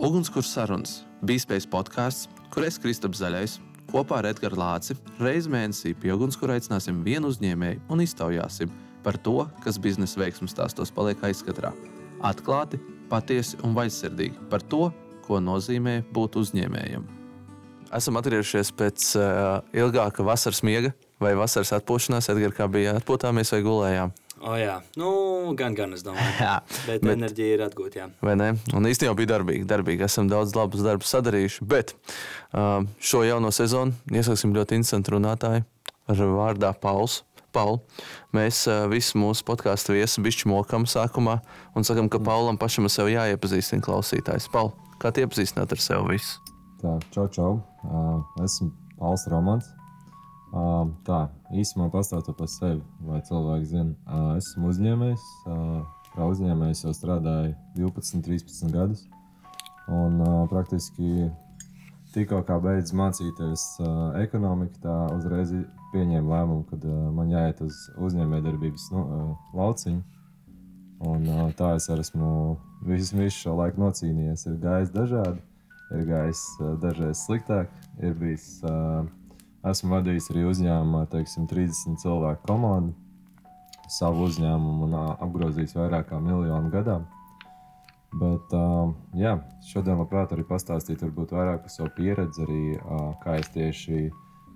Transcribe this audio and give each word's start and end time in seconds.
Ugunskurs 0.00 0.48
sarunas 0.48 1.02
bija 1.20 1.42
spējas 1.42 1.66
podkāsts, 1.68 2.28
kur 2.48 2.64
es 2.64 2.78
Kristaps 2.80 3.18
Zaļais 3.20 3.58
kopā 3.90 4.22
ar 4.22 4.30
Edgars 4.30 4.56
Lāci 4.56 4.94
reizi 5.20 5.50
mēnesī 5.52 5.92
pie 5.92 6.14
ugunskura 6.14 6.54
aicināsim 6.56 7.02
vienu 7.04 7.28
uzņēmēju 7.28 7.82
un 7.92 8.00
iztaujāsim 8.00 8.72
par 9.04 9.18
to, 9.20 9.44
kas 9.60 9.76
biznesa 9.76 10.22
veiksmēs 10.22 10.54
stāstos 10.56 10.94
paliek 10.96 11.20
aizskatrā. 11.28 11.74
Atklāti, 12.24 12.80
patiesi 13.12 13.60
un 13.60 13.76
vaļsirdīgi 13.76 14.48
par 14.48 14.64
to, 14.72 14.88
ko 15.26 15.42
nozīmē 15.44 15.98
būt 16.16 16.40
uzņēmējam. 16.40 17.04
Esam 17.92 18.16
atgriezušies 18.22 18.72
pēc 18.80 19.10
uh, 19.20 19.60
ilgāka 19.76 20.24
vasaras 20.24 20.62
miega 20.64 20.94
vai 21.20 21.34
vasaras 21.36 21.74
atpūšanās. 21.76 22.32
Edgars, 22.32 22.56
kā 22.56 22.72
bija 22.72 22.96
atpūtāmies 22.96 23.52
vai 23.52 23.60
gulējām? 23.68 24.16
O, 24.40 24.54
jā, 24.56 24.78
nu, 24.96 25.10
gan, 25.58 25.74
gan 25.76 25.92
es 25.92 26.04
domāju. 26.04 26.32
Jā, 26.40 26.54
bet, 26.86 27.02
bet 27.04 27.12
enerģija 27.12 27.56
ir 27.58 27.64
atgūta. 27.66 27.98
Jā. 28.00 28.06
Vai 28.24 28.36
ne? 28.40 28.54
Un 28.76 28.88
īstenībā 28.88 29.12
bija 29.18 29.34
darbīgi. 29.34 29.66
darbīgi. 29.68 30.06
Esam 30.06 30.30
daudz 30.32 30.54
labus 30.56 30.84
darbus 30.86 31.12
sadarījuši. 31.12 31.66
Bet 31.68 31.92
šo 33.04 33.24
jauno 33.26 33.52
sezonu 33.52 33.92
iesāksim 34.08 34.54
ļoti 34.56 34.80
interesantu 34.80 35.18
runātāju 35.18 35.66
ar 36.10 36.22
vārdā 36.38 36.72
Pauls. 36.80 37.20
Paul, 37.50 37.80
mēs 38.30 38.62
visi 38.92 39.18
mūsu 39.18 39.42
podkāstu 39.42 39.96
viesi 39.96 40.22
bišķi 40.22 40.46
mokam 40.52 40.84
sākumā 40.86 41.40
un 41.74 41.86
sakam, 41.86 42.06
ka 42.06 42.20
Paulam 42.22 42.60
pašam 42.60 42.86
ar 42.86 42.94
sevi 42.94 43.16
jāiepazīstina 43.16 43.82
klausītājs. 43.82 44.46
Paul, 44.54 44.70
kā 45.02 45.10
tie 45.10 45.26
iepazīstināt 45.26 45.74
ar 45.74 45.82
sevi 45.82 46.14
visu? 46.14 46.38
Tā, 46.78 46.94
čau, 47.10 47.26
čau. 47.34 47.50
Esmu 48.44 48.70
Pauls 49.00 49.26
Romans. 49.34 49.66
Uh, 50.50 50.88
tā, 51.06 51.28
īsumā 51.54 51.86
pastāstot 51.92 52.34
par 52.34 52.48
sevi, 52.50 52.80
lai 53.06 53.20
cilvēki 53.22 53.68
zinātu. 53.70 53.98
Uh, 54.02 54.30
esmu 54.40 54.72
uzņēmējs. 54.72 55.26
Uh, 55.46 55.76
kā 56.16 56.26
uzņēmējs 56.26 56.80
jau 56.84 56.94
strādāju 56.96 57.52
12, 57.76 58.24
13 58.26 58.72
gadus. 58.74 59.04
Un 59.94 60.18
uh, 60.24 60.48
praktiski 60.50 61.28
tikko 62.14 62.42
beidzu 62.64 62.98
mācīties 62.98 63.66
uh, 63.84 64.16
ekonomiku, 64.18 64.80
tā 64.82 64.96
uzreiz 65.14 65.52
pieņēmu 65.92 66.34
lēmumu, 66.34 66.66
ka 66.66 66.80
uh, 66.82 66.98
man 67.14 67.30
jāiet 67.30 67.62
uz 67.62 67.78
uzņēmējdarbības 68.02 68.88
nu, 68.96 69.04
uh, 69.04 69.30
lauciņu. 69.54 70.02
Un, 71.06 71.30
uh, 71.30 71.46
tā 71.54 71.76
es 71.78 71.86
arī 71.94 72.02
esmu 72.02 72.32
visu, 72.90 73.14
visu 73.14 73.36
šo 73.36 73.54
laiku 73.62 73.86
nocīnījies. 73.86 74.48
Ir 74.50 74.58
gājis 74.66 74.90
dažādi, 74.98 75.38
ir 75.94 76.04
gājis 76.10 76.42
uh, 76.58 76.74
dažreiz 76.82 77.22
sliktāk, 77.22 77.70
ir 78.02 78.18
bijis. 78.18 78.50
Uh, 78.66 79.06
Esmu 79.60 79.92
vadījis 79.92 80.30
arī 80.32 80.46
uzņēmumā, 80.48 81.02
teiksim, 81.12 81.44
30 81.48 81.98
cilvēku 82.00 82.46
komandu, 82.48 82.94
savu 83.92 84.24
uzņēmumu 84.30 84.86
un 84.86 84.94
apgrozījis 85.00 85.74
vairāk 85.76 86.06
kā 86.08 86.20
miljonu 86.24 86.70
gadā. 86.72 87.00
Bet, 88.16 88.54
uh, 88.56 88.94
jā, 89.20 89.34
šodien 89.68 90.00
labprāt 90.00 90.32
arī 90.34 90.46
pastāstīt 90.48 91.04
varbūt 91.04 91.34
vairāk 91.36 91.60
par 91.66 91.74
savu 91.74 91.92
pieredzi, 91.98 92.46
arī 92.46 92.62
uh, 92.78 93.10
kā 93.20 93.36
es 93.42 93.52
tieši 93.52 94.08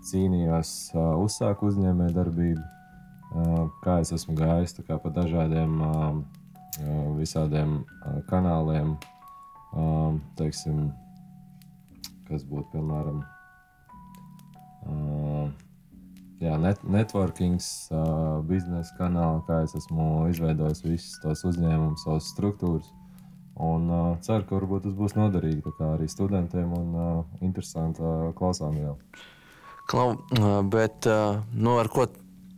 cīnījos, 0.08 0.72
uh, 0.96 1.12
uzsāku 1.20 1.68
uzņēmē 1.68 2.08
darbību, 2.16 2.64
uh, 2.64 3.60
kā 3.84 4.00
es 4.02 4.14
esmu 4.16 4.38
gājis 4.40 4.80
kā, 4.80 4.96
pa 4.96 5.12
dažādiem 5.20 5.76
uh, 5.84 6.18
visādiem 7.20 7.82
uh, 7.84 8.18
kanāliem, 8.32 8.96
uh, 9.76 10.16
teiksim, 10.40 10.88
kas 12.24 12.48
būtu 12.48 12.72
piemēram 12.72 13.20
Uh, 14.84 15.48
jā, 16.42 16.56
net, 16.60 16.82
networkings, 16.84 17.88
uh, 17.92 18.40
biznesa 18.48 18.96
kanāli, 18.98 19.44
kā 19.48 19.62
es 19.64 19.74
esmu 19.78 20.26
izveidojis 20.32 20.84
visus 20.84 21.20
tos 21.22 21.44
uzņēmumus, 21.52 22.04
savas 22.04 22.28
struktūras. 22.34 22.90
Un 23.54 23.86
uh, 23.86 24.16
ceru, 24.24 24.42
ka 24.48 24.58
varbūt 24.58 24.88
tas 24.88 24.96
būs 24.98 25.14
noderīgi 25.14 25.76
arī 25.86 26.08
studentiem 26.10 26.72
un 26.74 26.98
uh, 26.98 27.38
interesanti 27.40 28.02
uh, 28.02 28.32
klausāmiem. 28.34 28.96
Klau, 29.90 30.14
uh, 30.16 30.58
bet 30.66 31.06
uh, 31.06 31.40
nu, 31.54 31.78
ar 31.78 31.90
ko? 31.92 32.08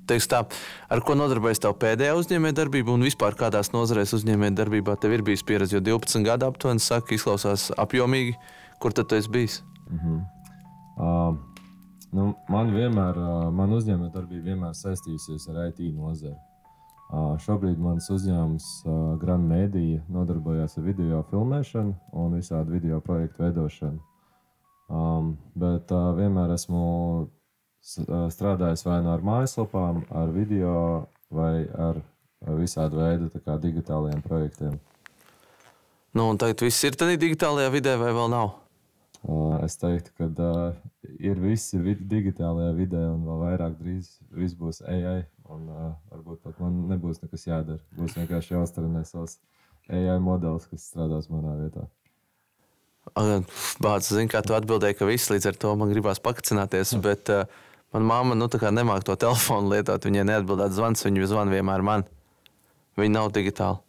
Teiks 0.07 0.29
tā, 0.31 0.45
ar 0.87 1.01
ko 1.03 1.17
nodarbojas 1.19 1.59
tev 1.59 1.73
pēdējā 1.83 2.13
uzņēmējdarbība 2.15 2.93
un 2.95 3.03
vispār 3.03 3.35
kādās 3.35 3.73
nozarēs 3.75 4.15
uzņēmējdarbībā 4.15 4.95
tev 5.03 5.17
ir 5.17 5.25
bijis 5.27 5.43
pieredze? 5.43 5.75
Jo 5.75 5.81
12 5.83 6.23
gadu 6.23 6.47
aptuveni 6.47 6.79
saka, 6.79 7.17
izklausās 7.17 7.73
apjomīgi. 7.75 8.37
Kur 8.79 8.95
tad 8.95 9.11
tu 9.11 9.19
esi 9.19 9.33
bijis? 9.35 9.57
Mm 9.91 9.99
-hmm. 9.99 10.21
uh, 11.03 11.56
Nu, 12.17 12.31
man 12.49 12.71
vienmēr, 12.73 13.19
man 13.53 13.73
uzņēmējdarbība 13.77 14.53
vienmēr 14.53 14.77
saistījusies 14.77 15.51
ar 15.53 15.67
IT 15.67 15.83
nozari. 15.93 16.37
Šobrīd 17.45 17.79
mans 17.79 18.09
uzņēmums 18.11 18.69
Grand 19.21 19.45
Media 19.47 20.01
nodarbojas 20.11 20.79
ar 20.81 20.87
video 20.87 21.21
filmēšanu 21.31 21.93
un 22.23 22.39
visādi 22.39 22.79
video 22.79 23.03
projektu 23.05 23.45
veidošanu. 23.45 24.01
Um, 24.87 25.33
bet 25.59 25.91
uh, 25.91 26.13
vienmēr 26.15 26.53
esmu 26.55 26.83
strādājis 27.83 28.85
vai 28.87 29.01
nu 29.03 29.13
ar 29.13 29.23
mājaslapām, 29.27 30.05
ar 30.11 30.31
video 30.35 30.75
vai 31.31 31.67
ar 31.67 31.99
visādi 32.59 32.99
veidu 32.99 33.31
digitālajiem 33.63 34.23
projektiem. 34.23 34.77
Nu, 36.17 36.31
un 36.31 36.39
tagad 36.41 36.65
viss 36.65 36.87
ir 36.87 36.97
tādā 36.99 37.19
digitālajā 37.21 37.73
vidē, 37.75 37.97
vai 38.01 38.15
vēl 38.15 38.31
nav? 38.33 38.55
Es 39.67 39.75
teiktu, 39.81 40.13
ka 40.15 40.29
uh, 40.31 40.77
ir 41.19 41.41
visi 41.43 41.81
vid 41.83 42.05
digitālajā 42.07 42.75
vidē, 42.77 43.01
un 43.11 43.25
vēl 43.27 43.41
vairāk 43.43 43.75
drīz 43.81 44.13
viss 44.31 44.55
būs 44.55 44.85
AI. 44.87 45.25
Un, 45.51 45.67
uh, 45.71 45.89
varbūt 46.13 46.45
pat 46.45 46.61
man 46.63 46.77
nebūs 46.93 47.19
nekas 47.25 47.47
jādara. 47.49 47.83
Būs 47.99 48.15
vienkārši 48.19 48.55
jāuztrenē 48.55 49.03
savs 49.07 49.41
AI 49.91 50.19
modelis, 50.23 50.69
kas 50.71 50.87
strādās 50.93 51.27
manā 51.33 51.57
vietā. 51.59 51.89
Bācis, 53.83 54.13
zini, 54.15 54.31
kā 54.31 54.43
tu 54.47 54.55
atbildēji, 54.55 54.99
ka 54.99 55.09
viss 55.11 55.31
līdz 55.31 55.51
ar 55.51 55.59
to 55.63 55.75
man 55.79 55.91
gribās 55.91 56.23
pakacināties, 56.23 56.95
bet 57.03 57.31
uh, 57.35 57.51
manā 57.95 58.07
mamma 58.13 58.39
nu, 58.39 58.47
nemāķi 58.47 59.11
to 59.11 59.19
telefonu 59.27 59.75
lietot. 59.75 60.07
Viņai 60.07 60.27
neatbildēt 60.31 60.75
zvans, 60.77 61.03
viņa 61.07 61.31
zvana 61.35 61.55
vienmēr 61.55 61.83
man. 61.87 62.07
Viņa 62.99 63.15
nav 63.19 63.35
digitāla. 63.35 63.83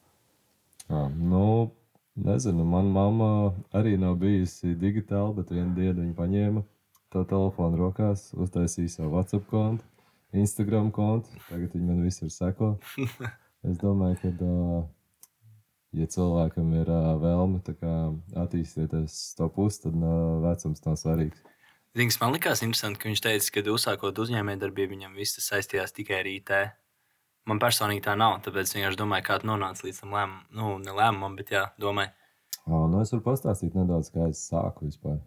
Ah, 0.88 1.10
nu, 1.12 1.70
Nezinu, 2.18 2.64
manā 2.66 2.90
mamma 2.90 3.30
arī 3.78 3.94
nav 4.02 4.16
bijusi 4.18 4.74
digitāla, 4.80 5.36
bet 5.38 5.52
vienā 5.54 5.76
dienā 5.78 6.02
viņa 6.02 6.16
paņēma 6.18 6.64
to 7.14 7.22
telefonu 7.30 7.78
rokās, 7.78 8.32
uztaisīja 8.34 8.96
savu 8.96 9.12
WhatsApp 9.14 9.46
kontu, 9.52 9.86
Instagram 10.34 10.90
kontu. 10.92 11.30
Tagad 11.48 11.76
viņi 11.76 11.90
man 11.90 12.06
visur 12.06 12.32
seko. 12.34 12.78
Es 13.68 13.80
domāju, 13.82 14.16
ka, 14.22 14.50
ja 15.98 16.06
cilvēkam 16.14 16.68
ir 16.78 16.92
vēlme 17.20 17.58
attīstīties 18.38 19.16
to 19.36 19.48
pusi, 19.52 19.82
tad 19.84 19.98
vecums 20.46 20.84
nav 20.86 20.96
svarīgs. 21.02 21.42
Zinies, 21.98 22.20
man 22.22 22.36
likās 22.36 22.62
interesanti, 22.62 23.02
ka 23.02 23.10
viņš 23.10 23.24
teica, 23.26 23.54
ka 23.56 23.64
uzsākot 23.74 24.22
uzņēmējdarbību, 24.24 24.94
viņam 24.94 25.18
viss 25.18 25.42
saistījās 25.42 25.96
tikai 25.98 26.22
ar 26.22 26.30
IT. 26.30 26.54
Man 27.48 27.62
personīgi 27.64 28.04
tā 28.04 28.18
nav, 28.20 28.42
tāpēc 28.44 28.68
es 28.68 28.76
vienkārši 28.76 29.00
domāju, 29.00 29.24
kā 29.30 29.38
tu 29.40 29.48
nonāci 29.48 29.88
līdz 29.88 30.02
tam 30.04 30.16
lēmumam. 30.18 30.42
Nu, 30.52 30.72
ne 30.84 30.96
lēmumam, 30.98 31.38
bet 31.40 31.54
jā, 31.56 31.64
domāju. 31.80 32.12
Nu 32.68 33.00
es 33.00 33.14
varu 33.14 33.24
pastāstīt 33.24 33.78
nedaudz, 33.78 34.12
kā 34.12 34.28
es 34.28 34.42
sāku 34.50 34.90
vispār. 34.90 35.22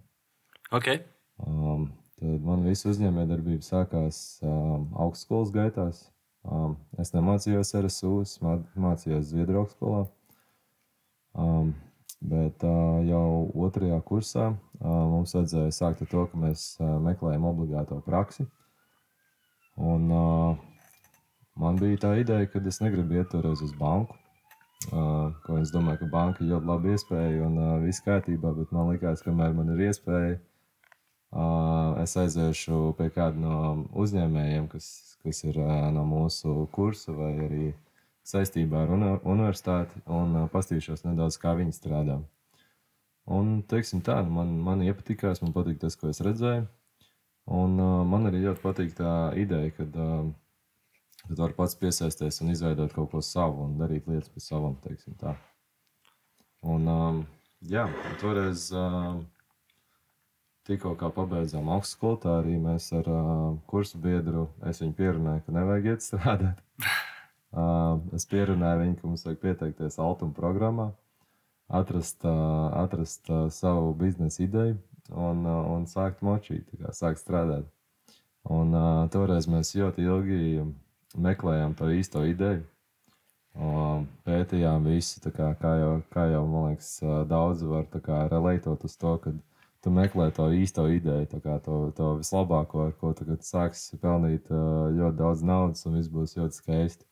Okay. 0.77 1.01
Um, 1.41 1.89
tad 2.21 2.45
man 2.45 2.67
visu 2.67 2.91
uzņēmējdarbību 2.93 3.65
sākās 3.65 4.21
um, 4.45 4.91
augstskolas 5.01 5.53
gaitās. 5.55 6.03
Um, 6.45 6.77
es 7.01 7.15
nemācījos 7.17 7.73
RSU, 7.81 8.13
es 8.27 8.37
mācījos 8.41 9.31
Zviedru 9.33 9.63
augstskolā. 9.65 10.05
Um, 11.41 11.73
bet 12.21 12.65
uh, 12.69 13.01
jau 13.09 13.49
otrajā 13.65 13.97
kursā 14.05 14.51
uh, 14.53 14.57
mums 14.85 15.33
vajadzēja 15.37 15.73
sākt 15.73 16.05
ar 16.05 16.11
to, 16.13 16.27
ka 16.29 16.41
mēs 16.45 16.75
uh, 16.83 16.99
meklējam 17.01 17.49
obligāto 17.49 18.01
praksi. 18.05 18.45
Un, 19.81 20.11
uh, 20.13 20.59
Man 21.61 21.77
bija 21.77 21.99
tā 22.07 22.11
ideja, 22.17 22.49
ka 22.49 22.61
es 22.71 22.81
negribu 22.81 23.19
iet 23.19 23.29
toreiz 23.33 23.61
uz 23.65 23.73
banku. 23.77 24.17
Uh, 24.89 25.59
es 25.61 25.69
domāju, 25.75 26.01
ka 26.01 26.07
banka 26.09 26.41
ir 26.41 26.55
ļoti 26.55 26.69
laba 26.71 26.95
iespēja 26.95 27.43
un 27.45 27.59
uh, 27.61 27.75
viss 27.83 28.01
kārtībā, 28.07 28.55
bet 28.57 28.73
man 28.73 28.89
liekas, 28.89 29.21
kamēr 29.27 29.53
man 29.59 29.75
ir 29.75 29.83
iespēja, 29.91 30.39
uh, 31.37 32.01
es 32.01 32.17
aiziešu 32.17 32.95
pie 32.97 33.11
kāda 33.13 33.37
no 33.43 33.59
uzņēmējiem, 33.93 34.71
kas, 34.73 34.89
kas 35.21 35.43
ir 35.45 35.61
uh, 35.61 35.91
no 35.93 36.07
mūsu 36.09 36.65
kursa 36.73 37.13
vai 37.13 37.35
arī 37.45 37.69
saistībā 38.25 38.87
ar 38.87 38.97
universitāti, 38.97 40.01
un 40.09 40.33
uh, 40.47 40.49
pastīšos 40.55 41.05
nedaudz, 41.05 41.37
kā 41.43 41.53
viņi 41.61 41.77
strādā. 41.77 42.23
Un, 43.29 43.59
teiksim 43.69 44.01
tā, 44.07 44.23
nu, 44.25 44.33
man, 44.41 44.57
man 44.65 44.89
iepatikās, 44.89 45.45
man 45.45 45.53
patīk 45.53 45.77
tas, 45.85 46.01
ko 46.01 46.09
es 46.09 46.25
redzēju. 46.25 46.65
Un 47.53 47.77
uh, 47.77 48.01
man 48.09 48.33
arī 48.33 48.47
ļoti 48.47 48.65
patīk 48.65 48.97
tā 48.97 49.13
ideja, 49.37 49.77
ka 49.77 49.93
uh, 49.93 50.31
Tad 51.29 51.39
var 51.39 51.53
pats 51.57 51.77
piesaisties 51.79 52.41
un 52.43 52.53
izveidot 52.55 52.95
kaut 52.97 53.11
ko 53.13 53.21
savu 53.25 53.67
un 53.67 53.77
darīt 53.81 54.09
lietas 54.09 54.31
pēc 54.33 54.47
savam, 54.47 54.79
teiksim 54.85 55.19
tā. 55.21 55.35
Un, 56.61 56.89
um, 56.89 57.21
jā, 57.65 57.87
toreiz 58.21 58.67
um, 58.77 59.23
tikko 60.69 60.95
kā 61.01 61.11
pabeidzām 61.15 61.71
augstskolu, 61.77 62.19
tā 62.25 62.39
arī 62.41 62.57
mēs 62.61 62.91
ar 62.97 63.09
uh, 63.13 63.45
kursu 63.71 64.01
biedru, 64.01 64.49
es 64.69 64.83
viņu 64.83 64.97
pierunāju, 64.99 65.45
ka 65.47 65.57
nevajag 65.57 65.93
iet 65.93 66.07
strādāt. 66.07 66.65
uh, 67.53 68.01
es 68.17 68.29
pierunāju 68.31 68.85
viņu, 68.85 68.99
ka 69.01 69.13
mums 69.13 69.27
vajag 69.29 69.41
pieteikties 69.45 70.01
Altuma 70.03 70.37
programmā. 70.37 70.91
atrast, 71.71 72.25
uh, 72.25 72.71
atrast 72.75 73.31
uh, 73.31 73.47
savu 73.51 73.95
biznesa 73.95 74.43
ideju 74.43 74.79
un, 75.11 75.45
uh, 75.47 75.67
un 75.71 75.87
sākt 75.87 76.23
močīt, 76.23 76.67
kā 76.81 76.91
sākt 76.93 77.23
strādāt. 77.23 77.69
Un 78.51 78.75
uh, 78.75 79.09
toreiz 79.13 79.47
mēs 79.47 79.77
ļoti 79.77 80.03
ilgi 80.03 80.41
meklējām 81.17 81.75
to 81.79 81.91
īsto 81.95 82.23
ideju. 82.27 82.65
Uh, 83.51 84.05
pētījām 84.23 84.85
visu, 84.87 85.19
kā, 85.35 85.49
kā, 85.59 85.73
jau, 85.81 85.95
kā 86.15 86.29
jau, 86.31 86.45
man 86.47 86.69
liekas, 86.71 86.91
uh, 87.03 87.23
daudzi 87.27 87.67
var 87.67 87.89
relētot 88.31 88.85
uz 88.87 88.95
to, 88.97 89.17
ka 89.19 89.33
tu 89.83 89.91
meklē 89.91 90.29
to 90.31 90.47
īsto 90.55 90.87
ideju, 90.87 91.27
kā, 91.43 91.57
to, 91.65 91.91
to 91.97 92.13
vislabāko, 92.21 92.87
ar 92.87 92.93
ko 93.01 93.11
tu 93.13 93.27
sāksi 93.43 93.99
pelnīt 93.99 94.47
uh, 94.55 94.87
ļoti 94.95 95.19
daudz 95.19 95.43
naudas 95.43 95.83
un 95.87 95.99
viss 95.99 96.13
būs 96.13 96.37
ļoti 96.39 96.61
skaisti. 96.61 97.07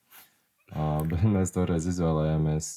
Uh, 0.70 1.02
bet 1.10 1.24
mēs 1.34 1.50
toreiz 1.56 1.88
izvēlējāmies 1.90 2.70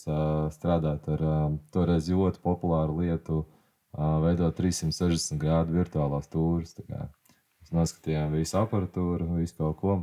strādāt 0.58 1.06
ar 1.14 1.22
uh, 1.22 1.48
toreiz 1.72 2.10
ļoti 2.10 2.42
populāru 2.42 2.98
lietu, 3.04 3.44
veidot 3.92 4.56
360 4.56 5.36
grādu 5.38 5.76
virtuālās 5.76 6.26
stūres. 6.30 6.78
Mēs 6.88 7.74
noskatījām 7.76 8.32
visu 8.40 8.56
aparatūru, 8.62 9.28
visu 9.36 9.58
kaut 9.58 9.78
ko, 9.82 9.96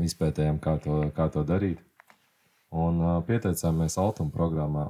izpētējām, 0.00 0.58
kā 0.62 0.76
to, 0.82 0.98
kā 1.16 1.28
to 1.32 1.42
darīt. 1.46 1.80
Un 2.72 3.00
uh, 3.04 3.16
pieteicāmies 3.26 3.98
Altuma 4.00 4.32
programmā. 4.32 4.86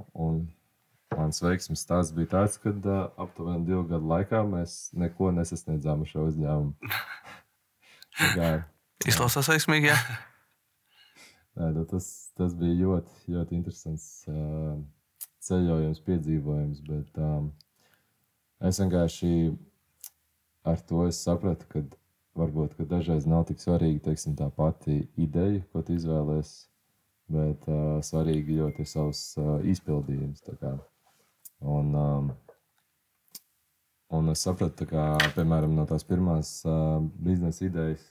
Mans 1.12 1.43
veiksmes 1.43 1.82
stāsts 1.82 2.14
bija 2.14 2.31
tāds, 2.37 2.58
ka 2.62 2.70
uh, 2.70 3.08
aptuveni 3.25 3.66
divu 3.66 3.82
gadu 3.90 4.06
laikā 4.12 4.44
mēs 4.49 4.93
neko 4.94 5.32
nesasniedzām 5.34 6.04
ar 6.04 6.12
šo 6.12 6.28
uzņēmumu. 6.31 6.72
Izklausās 9.08 9.50
veiksmīgi, 9.50 9.90
jā. 9.90 9.99
Nē, 11.58 11.72
nu 11.75 11.82
tas, 11.88 12.06
tas 12.38 12.54
bija 12.56 12.87
ļoti, 12.87 13.19
ļoti 13.34 13.58
interesants 13.58 14.06
uh, 14.31 14.78
ceļojums, 15.44 16.00
piedzīvojums. 16.06 16.78
Bet 16.87 17.19
um, 17.20 17.50
es 18.62 18.78
vienkārši 18.81 19.32
ar 20.69 20.78
to 20.87 21.08
sapratu, 21.12 21.66
ka 21.69 21.82
varbūt 22.38 22.79
dažreiz 22.88 23.26
nav 23.29 23.46
tik 23.49 23.61
svarīgi 23.61 24.00
teiksim, 24.06 24.37
tā 24.38 24.49
pati 24.56 25.02
ideja, 25.20 25.61
ko 25.73 25.82
tu 25.84 25.96
izvēlējies, 25.96 26.52
bet 27.32 27.69
uh, 27.69 27.99
svarīgi 28.05 28.58
ļoti 28.61 28.84
ir 28.84 28.88
savs 28.88 29.20
uh, 29.40 29.58
izpildījums. 29.69 30.44
Un, 31.62 31.93
um, 31.94 32.32
un 34.17 34.32
es 34.32 34.44
sapratu, 34.46 34.88
ka, 34.88 35.12
piemēram, 35.37 35.76
no 35.76 35.87
tās 35.88 36.06
pirmās 36.08 36.58
uh, 36.67 36.99
biznesa 37.23 37.69
idejas, 37.69 38.08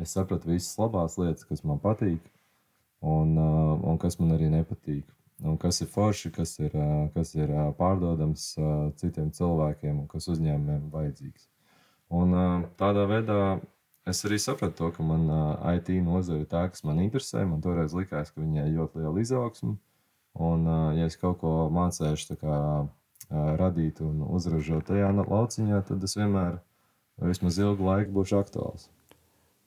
es 0.00 0.14
sapratu 0.16 0.52
visas 0.52 0.76
labās 0.80 1.18
lietas, 1.20 1.46
kas 1.48 1.64
man 1.64 1.80
patīk 1.82 2.20
un, 3.00 3.36
uh, 3.38 3.78
un 3.78 3.98
kas 4.02 4.18
man 4.20 4.34
arī 4.36 4.50
nepatīk. 4.52 5.06
Un 5.42 5.56
kas 5.58 5.80
ir 5.82 5.88
forši, 5.90 6.30
kas 6.34 6.54
ir, 6.62 6.74
uh, 6.78 7.08
kas 7.14 7.34
ir 7.34 7.50
uh, 7.50 7.70
pārdodams 7.78 8.52
citiem 9.00 9.32
cilvēkiem 9.34 10.04
un 10.04 10.06
kas 10.10 10.28
uzņēmumiem 10.30 10.86
vajadzīgs. 10.92 11.51
Un 12.12 12.34
tādā 12.76 13.06
veidā 13.08 13.38
es 14.08 14.20
arī 14.26 14.36
sapratu 14.42 14.76
to, 14.78 14.90
ka 14.96 15.04
man 15.06 15.28
IT 15.72 15.88
nozare 16.04 16.42
ir 16.42 16.50
tā, 16.50 16.66
kas 16.68 16.84
man 16.84 17.00
interesē. 17.00 17.46
Man 17.48 17.62
toreiz 17.64 17.94
likās, 17.96 18.32
ka 18.34 18.42
viņai 18.42 18.68
ļoti 18.74 19.00
liela 19.00 19.22
izaugsme. 19.22 19.78
Un, 20.32 20.66
ja 20.96 21.08
es 21.08 21.16
kaut 21.20 21.40
ko 21.40 21.54
mācīšu 21.72 22.36
kā, 22.40 22.58
radīt 23.32 24.00
un 24.04 24.22
uzražot 24.28 24.86
tajā 24.90 25.10
lauciņā, 25.16 25.80
tad 25.88 26.04
es 26.04 26.16
vienmēr, 26.18 26.58
vismaz 27.22 27.58
ilgu 27.60 27.86
laiku, 27.86 28.12
būšu 28.18 28.38
aktuāls. 28.40 28.88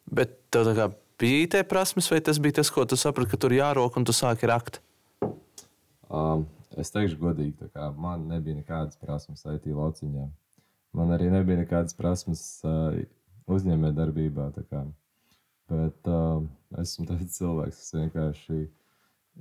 Bet 0.05 0.37
tev 0.53 0.67
tā 0.69 0.75
kā 0.77 0.89
bija 1.21 1.45
IT 1.45 1.59
prasmes, 1.69 2.09
vai 2.11 2.21
tas 2.21 2.41
bija 2.41 2.59
tas, 2.59 2.69
ko 2.73 2.85
tu 2.85 2.97
saprati, 2.99 3.31
ka 3.31 3.41
tur 3.41 3.55
jārok 3.55 3.97
un 3.97 4.05
tu 4.05 4.13
sāki 4.13 4.49
rakt? 4.49 4.81
Um, 6.09 6.45
es 6.77 6.93
teikšu, 6.93 7.17
godīgi, 7.21 7.71
ka 7.73 7.89
man 7.97 8.27
nebija 8.29 8.59
nekādas 8.59 8.99
prasmes 9.01 9.45
IT 9.49 9.69
lauciņā. 9.71 10.27
Man 10.95 11.11
arī 11.15 11.29
nebija 11.33 11.61
nekādas 11.61 11.97
prasmes 11.97 12.41
uh, 12.67 12.95
uzņēmējdarbībā. 13.51 14.49
Bet 15.71 16.09
uh, 16.11 16.43
esmu 16.81 17.07
tāds 17.09 17.35
cilvēks, 17.39 17.81
kas 17.81 17.95
vienkārši 17.99 18.59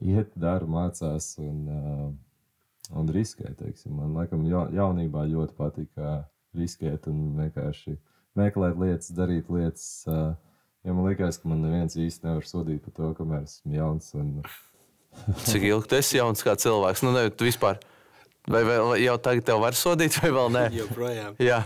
iet, 0.05 0.33
dara, 0.35 0.67
mācās 0.67 1.35
un, 1.43 1.61
uh, 1.71 2.09
un 2.99 3.13
riskē. 3.15 3.55
Teiksim. 3.59 3.95
Man 4.01 4.17
laikam 4.19 4.47
ja, 4.51 4.67
jaunībā 4.83 5.29
ļoti 5.31 5.57
patika 5.59 6.17
riskēt 6.55 7.07
un 7.11 7.31
vienkārši 7.39 7.99
meklēt 8.39 8.81
lietas, 8.81 9.15
darīt 9.15 9.53
lietas. 9.53 9.87
Uh, 10.11 10.35
Ja 10.85 10.93
man 10.93 11.07
liekas, 11.09 11.39
ka 11.41 11.49
man 11.49 11.63
neviens 11.65 11.97
īsti 11.97 12.27
nevar 12.27 12.45
sodīt 12.45 12.83
par 12.85 12.93
to, 12.93 13.07
kamēr 13.17 13.47
esmu 13.47 13.73
jauns. 13.73 14.11
Un... 14.21 14.35
Cik 15.47 15.65
ilgi 15.71 15.89
tu 15.89 15.97
esi 15.97 16.19
jauns 16.19 16.45
kā 16.45 16.53
cilvēks? 16.61 17.01
Nu, 17.07 17.15
ne, 17.17 17.31
tu 17.33 17.49
vispār. 17.49 17.79
Vai 18.51 18.61
vēl, 18.67 18.95
jau 19.01 19.15
tagad 19.25 19.47
tev 19.49 19.63
var 19.63 19.77
sodīt, 19.79 20.19
vai 20.21 20.33
vēl 20.37 20.51
nē? 20.53 20.65
Joprojām. 20.81 21.39
Jā, 21.43 21.63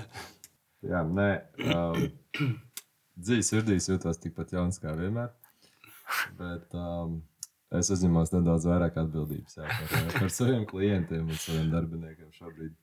Jā 0.86 1.02
nē. 1.06 1.30
Um, 1.74 2.04
Dzīves 3.18 3.50
sirdīs 3.50 3.88
jūtos 3.90 4.20
tikpat 4.22 4.54
jauns 4.54 4.78
kā 4.78 4.92
vienmēr. 4.94 5.32
Bet 6.38 6.76
um, 6.78 7.18
es 7.74 7.90
uzņemos 7.90 8.30
nedaudz 8.36 8.68
vairāk 8.70 9.00
atbildības 9.02 9.58
jā, 9.58 9.66
par, 9.66 10.06
par 10.14 10.30
saviem 10.32 10.62
klientiem 10.70 11.26
un 11.26 11.42
saviem 11.42 11.66
darbiniekiem 11.74 12.30
šobrīd. 12.36 12.78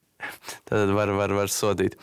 Tad 0.67 0.91
var, 0.97 1.13
var, 1.15 1.31
var 1.39 1.51
sodīt. 1.53 1.95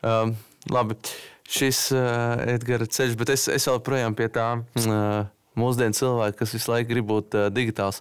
Um, 0.00 0.32
labi. 0.72 0.96
Uh, 0.96 1.30
šis 1.50 1.88
uh, 1.94 2.40
Edgara 2.48 2.86
ceļš, 2.88 3.16
bet 3.20 3.32
es, 3.34 3.46
es 3.52 3.68
joprojām 3.68 4.16
pie 4.16 4.28
tā 4.32 4.48
uh, 4.60 5.26
mūsdienu 5.58 5.96
cilvēka, 5.96 6.38
kas 6.40 6.54
visu 6.56 6.72
laiku 6.72 6.90
grib 6.92 7.10
būt 7.10 7.36
uh, 7.38 7.48
digitāls. 7.52 8.00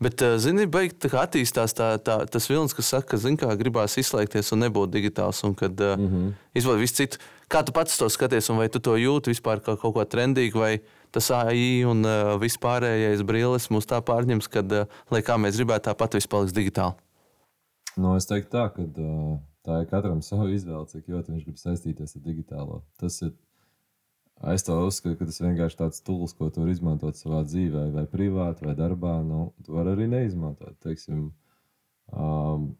Bet, 0.00 0.22
uh, 0.24 0.38
zini, 0.40 0.64
beigti 0.70 1.10
attīstās 1.12 1.74
tā, 1.76 1.90
tā, 2.00 2.22
tas 2.30 2.46
vilnis, 2.48 2.72
kas 2.76 2.92
saka, 2.94 3.10
ka, 3.12 3.20
zini, 3.20 3.36
kā 3.40 3.52
gribās 3.60 3.98
izslēgties 4.00 4.54
un 4.56 4.64
nebūt 4.64 4.94
digitāls. 4.94 5.42
Un 5.44 5.52
kad 5.58 5.76
uh, 5.80 5.98
mm 5.98 6.06
-hmm. 6.08 6.30
izvēlēties 6.56 6.86
visu 6.86 6.96
citu, 7.02 7.18
kā 7.52 7.64
tu 7.64 7.72
pats 7.76 7.98
to 7.98 8.08
skaties, 8.08 8.48
un 8.50 8.56
vai 8.56 8.68
tu 8.68 8.80
to 8.80 8.96
jūti 8.96 9.34
vispār 9.34 9.60
kā 9.60 9.76
kaut 9.76 9.94
ko 9.94 10.04
trendīgu, 10.04 10.58
vai 10.58 10.80
tas 11.10 11.30
AI 11.30 11.84
un 11.84 12.04
uh, 12.04 12.40
vispārējais 12.40 13.22
brīlis 13.22 13.70
mūs 13.70 13.86
tā 13.86 14.00
pārņems, 14.00 14.48
kad, 14.48 14.72
uh, 14.72 14.86
lai 15.10 15.20
kā 15.20 15.36
mēs 15.36 15.56
gribētu, 15.56 15.90
tāpat 15.90 16.14
viss 16.14 16.26
paliks 16.26 16.52
digitāli. 16.52 16.94
No, 17.96 18.08
nu, 18.08 18.16
es 18.16 18.26
teiktu 18.26 18.50
tā, 18.56 18.68
ka. 18.74 18.82
Uh 18.82 19.38
Tā 19.66 19.82
ir 19.82 19.90
katram 19.90 20.22
sava 20.26 20.48
izvēle, 20.52 20.86
cik 20.90 21.08
ļoti 21.12 21.34
viņš 21.34 21.46
grib 21.48 21.60
saistīties 21.60 22.16
ar 22.16 22.26
digitālo. 22.26 22.82
Tas 23.00 23.20
ir. 23.26 23.36
Es 24.40 24.64
to 24.64 24.72
uzskatu, 24.86 25.18
ka 25.20 25.26
tas 25.28 25.40
vienkārši 25.42 25.76
tāds 25.76 26.00
tools, 26.04 26.32
ko 26.32 26.48
tu 26.48 26.62
vari 26.62 26.72
izmantot 26.72 27.18
savā 27.18 27.42
dzīvē, 27.44 27.90
vai 27.92 28.06
privāti, 28.08 28.64
vai 28.64 28.72
darbā. 28.78 29.18
Nu, 29.26 29.50
tu 29.66 29.74
vari 29.76 29.92
arī 29.92 30.06
neizmantot. 30.08 30.78
Teiksim, 30.80 31.26
um, 32.08 32.70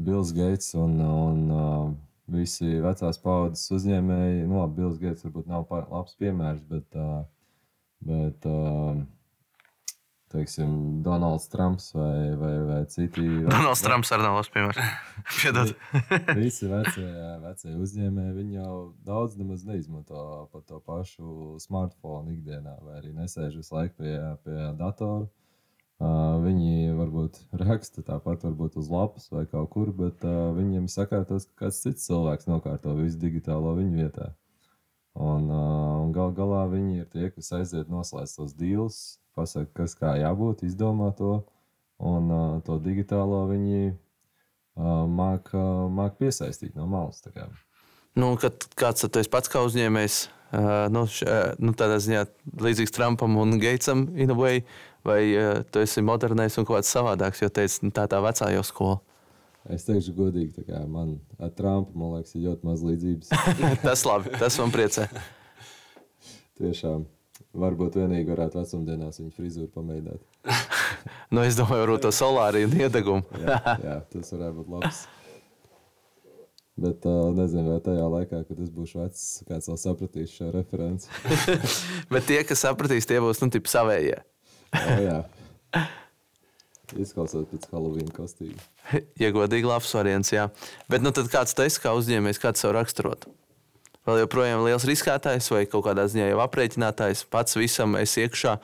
Bills 0.00 0.32
Gates 0.32 0.72
un, 0.80 0.96
un 1.04 1.42
uh, 1.52 1.90
visi 2.32 2.78
vecās 2.80 3.20
paudzes 3.20 3.68
uzņēmēji. 3.76 4.46
Nu, 4.46 4.62
labi, 4.62 4.78
Bills 4.80 4.96
Gates 5.02 5.26
varbūt 5.26 5.50
nav 5.50 5.68
labs 5.92 6.16
piemērs, 6.16 6.64
bet, 6.72 6.88
uh, 6.96 7.20
bet 8.08 8.48
uh, 8.48 8.96
teiksim, 10.30 11.02
Donalds 11.02 11.48
Trumps 11.50 11.90
vai, 11.96 12.36
vai, 12.38 12.52
vai 12.68 12.78
citi. 12.86 13.24
Donalds 13.50 13.82
Trumps 13.82 14.12
arī 14.14 14.26
nav 14.26 14.38
labs 14.38 14.52
piemērs. 14.54 15.74
Visi 16.38 16.70
vecie, 16.70 17.08
vecie 17.42 17.74
uzņēmēji, 17.74 18.36
viņi 18.38 18.60
jau 18.60 18.76
daudz 19.06 19.36
nemaz 19.40 19.66
neizmanto 19.66 20.46
pat 20.52 20.68
to 20.70 20.80
pašu 20.86 21.58
smartphone 21.62 22.36
ikdienā, 22.36 22.78
vai 22.86 23.00
arī 23.00 23.12
nesēž 23.16 23.58
visu 23.58 23.76
laiku 23.76 24.02
pie, 24.04 24.16
pie 24.46 24.70
datora. 24.78 25.28
Uh, 26.00 26.38
viņi 26.40 26.94
varbūt 26.96 27.42
raksta 27.60 28.00
tāpat, 28.00 28.46
varbūt 28.46 28.78
uz 28.80 28.86
lapas 28.88 29.26
vai 29.28 29.42
kaut 29.44 29.68
kur, 29.74 29.90
bet 29.92 30.22
uh, 30.24 30.48
viņiem 30.56 30.86
sakārtos, 30.88 31.44
ka 31.50 31.66
kāds 31.66 31.82
cits 31.84 32.06
cilvēks 32.08 32.48
nokārto 32.48 32.94
visu 32.96 33.20
digitālo 33.20 33.74
viņu 33.76 33.98
vietā. 33.98 34.30
Un, 35.20 35.50
uh, 35.50 35.98
un 36.00 36.14
gal 36.16 36.32
galā 36.32 36.62
viņi 36.72 37.02
ir 37.02 37.10
tie, 37.12 37.28
kas 37.34 37.52
aiziet 37.58 37.92
noslēdz 37.92 38.32
tos 38.38 38.56
deals, 38.56 39.18
pasaka, 39.40 39.72
kas 39.82 39.96
kā 39.98 40.14
jābūt, 40.20 40.66
izdomā 40.68 41.10
to. 41.18 41.40
Un 42.00 42.30
uh, 42.32 42.60
to 42.64 42.78
digitālo 42.80 43.42
viņi 43.50 43.90
uh, 43.90 45.04
māk, 45.08 45.50
uh, 45.52 45.88
māk 45.92 46.16
piesaistīt 46.20 46.76
no 46.78 46.86
malas. 46.88 47.20
Nu, 48.16 48.32
kad 48.40 48.64
kāds 48.78 49.04
tas 49.12 49.28
pats 49.30 49.52
kā 49.52 49.60
uzņēmējs, 49.66 50.16
uh, 50.56 50.86
nu, 50.92 51.04
š, 51.04 51.26
uh, 51.28 51.52
nu, 51.60 51.74
tādā 51.76 52.00
ziņā 52.00 52.24
līdzīgs 52.64 52.96
Trumpam 52.96 53.36
un 53.42 53.58
Geitsam, 53.60 54.06
way, 54.40 54.64
vai 55.04 55.20
uh, 55.34 55.60
tu 55.68 55.84
esi 55.84 56.02
modernais 56.04 56.56
un 56.56 56.64
kaut 56.64 56.80
kāds 56.80 56.96
savādāks, 56.96 57.44
jo 57.44 57.52
teici, 57.52 57.84
nu, 57.84 57.92
tā 57.94 58.08
tā 58.10 58.22
vecā 58.24 58.48
jau 58.54 58.64
skola. 58.66 58.98
Es 59.68 59.84
teikšu, 59.84 60.16
godīgi, 60.16 60.64
ka 60.64 60.80
man 60.88 61.18
ar 61.36 61.52
Trumpu 61.52 61.98
man 62.00 62.16
liekas, 62.16 62.32
ir 62.34 62.48
ļoti 62.48 62.64
maz 62.66 62.84
līdzības. 62.86 63.32
tas 63.86 64.08
labi, 64.08 64.32
tas 64.40 64.56
man 64.62 64.72
priecē. 64.72 65.10
Tiešām. 66.56 67.04
Varbūt 67.50 67.96
vienīgi 67.98 68.30
varētu 68.30 68.60
vecumdienās 68.60 69.18
viņa 69.18 69.32
frizūru 69.34 69.70
pamēģināt. 69.74 70.20
nu, 71.34 71.42
es 71.42 71.56
domāju, 71.58 71.82
varbūt 71.82 72.04
to 72.06 72.12
solāriju 72.14 72.68
un 72.68 72.76
iedegumu. 72.78 73.24
jā, 73.42 73.56
jā, 73.82 73.96
tas 74.12 74.30
varētu 74.36 74.60
būt 74.60 74.76
labs. 74.76 75.00
Bet 76.80 77.04
uh, 77.10 77.26
nezinu, 77.36 77.74
vai 77.74 77.80
tajā 77.84 78.04
laikā, 78.14 78.44
kad 78.48 78.60
es 78.62 78.70
būšu 78.72 79.02
vecs, 79.02 79.24
kāds 79.48 79.68
vēl 79.68 79.80
sapratīs 79.82 80.32
šo 80.32 80.52
referenci. 80.54 81.10
Bet 82.14 82.30
tie, 82.30 82.38
kas 82.46 82.62
sapratīs, 82.64 83.08
tie 83.10 83.18
būs 83.20 83.42
nu, 83.42 83.50
savējie. 83.50 84.22
jā, 84.78 84.96
jā. 85.04 85.18
Izklausās 87.02 87.44
pēc 87.50 87.66
Halloween 87.74 88.08
kostīma. 88.14 88.62
Ja 89.20 89.28
godīgi, 89.34 89.68
labs 89.68 89.90
variants, 89.94 90.32
jā. 90.32 90.48
Bet 90.90 91.04
nu, 91.04 91.12
kāds 91.12 91.54
tas 91.58 91.76
kā 91.82 91.92
uzņēmējs, 91.98 92.40
kāds 92.42 92.64
sev 92.64 92.72
raksturot? 92.78 93.28
Vēl 94.08 94.22
joprojām 94.22 94.62
liels 94.64 94.86
riskētājs 94.88 95.50
vai 95.52 95.66
kaut 95.68 95.84
kādā 95.84 96.06
ziņā 96.08 96.30
jau 96.30 96.40
aprēķinātājs, 96.44 97.26
pats 97.32 97.58
visam 97.58 97.98
esi 98.00 98.24
iekšā, 98.24 98.54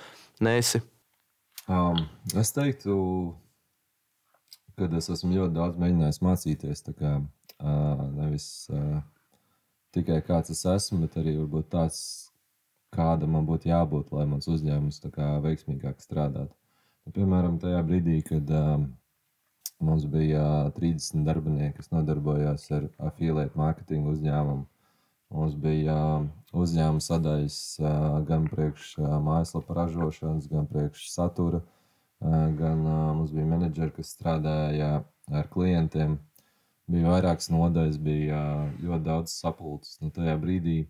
nesi. 0.47 0.81
Um, 1.69 2.07
es 2.39 2.55
teiktu, 2.57 2.97
ka 4.79 4.89
es 4.97 5.11
esmu 5.13 5.35
ļoti 5.35 5.57
daudz 5.57 5.81
mēģinājis 5.83 6.23
mācīties. 6.25 6.85
Kā, 6.97 7.17
uh, 7.21 8.05
nevis 8.17 8.47
uh, 8.73 9.01
tikai 9.97 10.21
kāds 10.25 10.55
es 10.55 10.63
esmu, 10.71 11.03
bet 11.05 11.19
arī 11.21 11.37
varbūt 11.41 11.69
tāds, 11.75 12.01
kāda 12.97 13.29
man 13.29 13.49
būtu 13.49 13.69
jābūt, 13.69 14.13
lai 14.17 14.29
mans 14.31 14.49
uzņēmums 14.49 15.03
kā 15.13 15.35
veiksmīgāk 15.45 16.01
strādātu. 16.01 16.55
Nu, 17.07 17.13
piemēram, 17.19 17.59
tajā 17.63 17.83
brīdī, 17.87 18.21
kad 18.27 18.49
um, 18.57 18.89
mums 19.85 20.07
bija 20.11 20.71
30 20.79 21.27
darbinieki, 21.27 21.77
kas 21.81 21.93
nodarbojās 21.93 22.65
ar 22.79 22.89
afiliētu 23.11 23.61
mārketingu 23.61 24.15
uzņēmumu. 24.17 24.65
Mums 25.35 25.57
bija 25.59 25.97
uzņēmuma 26.55 27.03
sadaļas 27.03 27.57
gan 28.29 28.47
priekš 28.51 28.93
mājaslapa 29.27 29.75
ražošanas, 29.81 30.47
gan 30.53 30.69
priekš 30.71 31.09
satura, 31.11 31.61
gan 32.23 32.85
mums 32.87 33.33
bija 33.35 33.49
menedžeri, 33.51 33.95
kas 33.99 34.15
strādāja 34.15 34.91
ar 35.33 35.49
klientiem. 35.53 36.19
Bija 36.87 37.11
vairākas 37.17 37.51
nodaļas, 37.51 37.97
bija 37.99 38.41
ļoti 38.79 39.03
daudz 39.09 39.33
sapulces. 39.35 39.97
Nu, 39.99 40.13
tajā 40.15 40.37
brīdī 40.39 40.85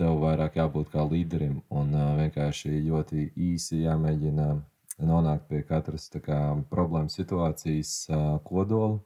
tev 0.00 0.16
vairāk 0.22 0.56
jābūt 0.56 0.94
kā 0.94 1.04
līderim 1.04 1.58
un 1.68 1.92
vienkārši 2.22 2.78
ļoti 2.86 3.26
īsi 3.50 3.82
jāmēģina 3.82 4.48
nonākt 5.04 5.44
pie 5.50 5.60
katras 5.68 6.08
kā, 6.24 6.40
problēmas 6.72 7.18
situācijas 7.20 7.92
kodola, 8.48 8.96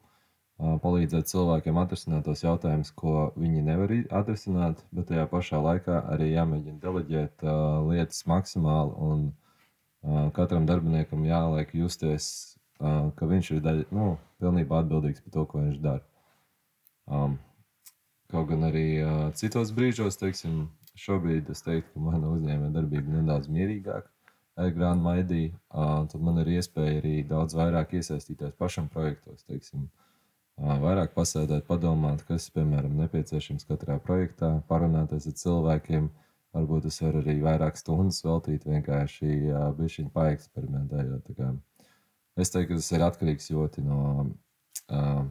palīdzēt 0.60 1.28
cilvēkiem 1.30 1.78
atrisināt 1.80 2.26
tos 2.28 2.42
jautājumus, 2.44 2.90
ko 2.92 3.30
viņi 3.40 3.62
nevar 3.64 3.92
atrisināt, 4.20 4.82
bet 4.92 5.08
tajā 5.08 5.26
pašā 5.30 5.60
laikā 5.64 6.00
arī 6.12 6.30
jāmēģina 6.34 6.80
deleģēt 6.82 7.44
uh, 7.46 7.52
lietas 7.88 8.26
maksimāli 8.28 8.92
un 9.06 9.22
uh, 9.30 10.26
katram 10.36 10.66
darbiniekam 10.68 11.24
jāliek 11.24 11.72
justies, 11.80 12.26
uh, 12.80 13.08
ka 13.16 13.28
viņš 13.30 13.52
ir 13.54 13.62
daļa, 13.64 13.86
nu, 13.96 14.10
pilnībā 14.42 14.82
atbildīgs 14.84 15.24
par 15.24 15.36
to, 15.38 15.46
ko 15.48 15.62
viņš 15.64 15.78
dara. 15.86 16.04
Um, 17.08 17.38
Kaut 18.30 18.46
gan 18.46 18.62
arī 18.62 18.84
uh, 19.02 19.22
citos 19.34 19.72
brīžos, 19.74 20.14
teiksim, 20.20 20.68
šobrīd 20.94 21.48
es 21.50 21.64
teiktu, 21.66 21.88
ka 21.96 22.02
mana 22.04 22.28
uzņēmējdarbība 22.30 23.08
ir 23.08 23.16
nedaudz 23.16 23.50
mierīgāka. 23.50 24.06
Grāmatā 24.60 25.02
maidī, 25.02 25.40
uh, 25.72 26.04
tad 26.12 26.22
man 26.22 26.38
ir 26.44 26.52
iespēja 26.60 27.00
arī 27.00 27.16
daudz 27.26 27.56
vairāk 27.58 27.96
iesaistīties 27.98 28.54
pašam 28.60 28.86
projektos. 28.92 29.42
Teiksim, 29.48 29.88
uh, 29.88 30.09
vairāk 30.60 31.14
pasēdēt, 31.16 31.64
padomāt, 31.68 32.24
kas, 32.28 32.50
piemēram, 32.54 32.98
nepieciešams 33.00 33.64
katrā 33.68 33.96
projektā, 34.02 34.58
parunāties 34.68 35.28
ar 35.30 35.38
cilvēkiem. 35.40 36.10
Varbūt 36.56 36.88
es 36.90 36.98
varu 37.00 37.20
arī 37.22 37.38
vairāk 37.44 37.78
stundas 37.78 38.24
veltīt 38.26 38.66
vienkārši 38.66 39.36
bišķiņu 39.78 40.10
paeksperimentējot. 40.14 41.28
Tā 41.28 41.36
kā 41.38 41.52
Es 42.40 42.50
teiktu, 42.50 42.72
ka 42.72 42.78
tas 42.78 42.90
ir 42.94 43.04
atkarīgs 43.04 43.50
ļoti 43.52 43.82
no 43.84 44.00
uh, 44.24 45.24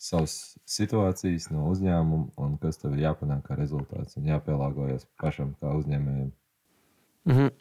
savas 0.00 0.36
situācijas, 0.68 1.50
no 1.52 1.66
uzņēmuma 1.72 2.32
un 2.40 2.54
kas 2.62 2.80
tev 2.80 2.94
ir 2.96 3.04
jāpanāk 3.08 3.44
kā 3.48 3.58
rezultāts 3.58 4.16
un 4.16 4.30
jāpielāgojas 4.30 5.04
pašam 5.20 5.52
kā 5.60 5.74
uzņēmējam. 5.80 6.30
Mhm. 7.28 7.52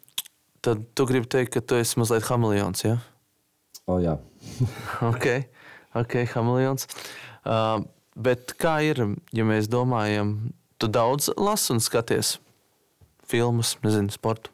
Tad 0.62 0.84
tu 0.94 1.08
gribi 1.10 1.26
teikt, 1.26 1.56
ka 1.56 1.62
tu 1.66 1.80
esi 1.82 1.98
mazliet 1.98 2.28
hameleons. 2.28 2.84
Ja? 2.86 3.00
O, 3.90 3.98
jā. 4.02 4.20
ok, 5.12 5.26
ok, 5.98 6.22
hameleons. 6.36 6.88
Uh, 7.42 7.84
bet 8.16 8.56
kā 8.62 8.80
ir, 8.86 9.04
ja 9.36 9.46
mēs 9.48 9.70
domājam, 9.72 10.52
tu 10.82 10.90
daudz 10.92 11.30
lasi 11.38 11.76
un 11.76 11.84
skaties 11.84 12.38
filmas, 13.32 13.76
nezinu, 13.84 14.12
sportu? 14.12 14.52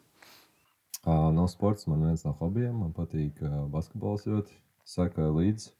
Uh, 1.06 1.30
no 1.32 1.46
sports 1.48 1.86
man 1.88 2.02
viens 2.04 2.24
no 2.26 2.34
hobijiem. 2.36 2.74
Man 2.82 2.92
patīk 2.96 3.40
uh, 3.42 3.64
basketbols 3.72 4.26
ļoti. 4.28 4.54
Sekoju 4.88 5.34
līdzi 5.36 5.72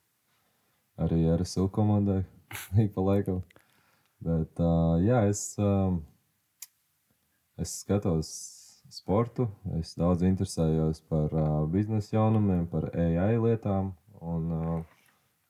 arī 0.99 1.23
RSU 1.37 1.69
komandai 1.73 2.23
ik 2.83 2.93
pa 2.95 3.05
laikam. 3.05 3.43
Bet 4.25 4.61
uh, 4.63 4.99
jā, 5.03 5.23
es, 5.31 5.43
um, 5.63 6.01
es 7.61 7.77
skatos 7.85 8.31
sportu. 8.91 9.47
Es 9.79 9.95
daudz 9.99 10.25
interesējos 10.27 11.03
par 11.11 11.35
uh, 11.35 11.67
biznesa 11.71 12.17
jaunumiem, 12.17 12.67
par 12.71 12.89
AI 12.99 13.37
lietām. 13.39 13.93
Un, 14.19 14.49
uh, 14.51 14.98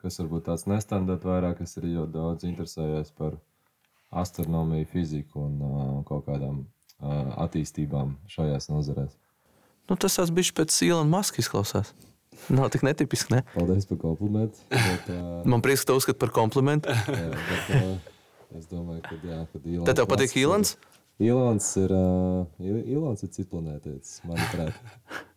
kas 0.02 0.18
varbūt 0.22 0.46
tāds 0.48 0.66
nestandarta 0.70 1.28
vairāk, 1.28 1.62
es 1.64 1.76
arī 1.80 1.94
ļoti 1.96 2.12
daudz 2.14 2.44
interesējos 2.48 3.12
par 3.18 3.38
astronomiju, 4.10 4.86
fiziku 4.92 5.42
un 5.44 5.56
uh, 5.62 5.86
kaut 6.08 6.26
kādām 6.28 6.62
uh, 6.64 7.32
attīstībām 7.44 8.14
šajās 8.30 8.70
nozarēs. 8.72 9.16
Nu, 9.88 9.96
tas 9.96 10.16
tas 10.20 10.30
bija 10.34 10.54
pēc 10.60 10.76
Ilona 10.86 11.08
Maska 11.18 11.40
izklausās. 11.42 11.94
Nav 12.54 12.68
tik 12.70 12.84
netipiski, 12.86 13.34
ne? 13.34 13.40
Paldies 13.54 13.88
par 13.90 13.98
komplimentu. 14.04 14.60
Bet, 14.70 15.08
uh, 15.12 15.40
Man 15.50 15.64
prieks, 15.64 15.82
ka 15.84 15.92
tu 15.92 15.98
uzskati 16.00 16.20
par 16.22 16.30
komplimentu. 16.36 16.92
jā, 17.08 17.30
bet, 17.34 17.72
uh, 17.74 18.12
es 18.60 18.68
domāju, 18.70 19.02
ka 19.08 19.18
jā, 19.24 19.40
kad 19.52 19.66
Ilons 19.66 19.88
Tad 19.90 20.00
tev 20.00 20.08
patīk 20.12 20.36
ir- 20.36 20.46
Ilons? 20.46 20.76
Ilons 21.18 21.72
ir, 21.82 21.90
uh, 21.92 22.44
Il- 22.62 22.84
Ilons 22.94 23.24
ir 23.26 23.32
citplanētietis, 23.34 24.20
manuprāt. 24.28 24.76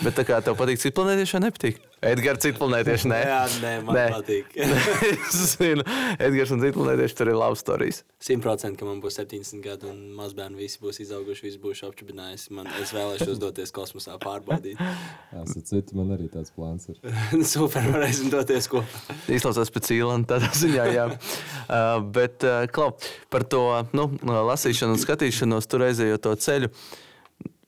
Bet 0.00 0.16
tā 0.16 0.24
kā 0.24 0.38
tev 0.40 0.56
patīk 0.56 0.80
citu 0.80 0.96
planētieši, 0.96 1.34
vai 1.36 1.40
nepatīk? 1.44 1.80
Edgars, 2.00 2.40
citu 2.40 2.56
planētieši, 2.56 3.08
nē. 3.10 3.16
Jā, 3.28 3.40
nē, 3.60 3.70
man 3.84 3.96
Nē. 3.98 4.04
patīk. 4.14 4.54
es 5.12 5.40
zinu, 5.58 5.84
Edgars 6.16 6.52
un 6.54 6.62
citu 6.62 6.78
planētieši 6.78 7.18
tur 7.18 7.28
ir 7.28 7.36
labs 7.36 7.60
stāstījis. 7.60 7.98
100% 8.24 8.80
ka 8.80 8.88
man 8.88 9.02
būs 9.04 9.18
70 9.20 9.60
gadi, 9.66 9.90
un 9.90 10.14
mazbērni 10.16 10.56
visi 10.56 10.80
būs 10.80 11.02
izauguši, 11.04 11.44
visi 11.44 11.60
būs 11.60 11.82
apčubinājuši. 11.90 12.54
Man, 12.56 12.70
es 12.80 12.94
vēlēšos 12.96 13.42
doties 13.42 13.74
kosmosā, 13.76 14.16
pārbaudīt. 14.22 14.80
Jā, 15.34 15.44
citu, 15.52 15.98
man 16.00 16.16
arī 16.16 16.30
tāds 16.32 16.56
plāns 16.56 16.88
ir. 16.88 16.96
Super, 17.52 17.84
varēsim 17.92 18.32
doties 18.32 18.70
kopā. 18.72 19.18
Izklausās 19.28 19.72
pēc 19.76 19.92
īlana 19.98 20.24
tādā 20.32 20.48
ziņā, 20.56 20.88
jā. 20.96 21.06
Uh, 21.12 22.00
bet, 22.16 22.40
uh, 22.48 22.64
klau, 22.72 22.94
par 23.28 23.44
to 23.44 23.66
nu, 23.92 24.08
lasīšanu 24.24 24.96
un 24.96 25.04
skatīšanos, 25.04 25.68
tur 25.68 25.84
aizējot 25.90 26.24
to 26.24 26.36
ceļu. 26.48 26.72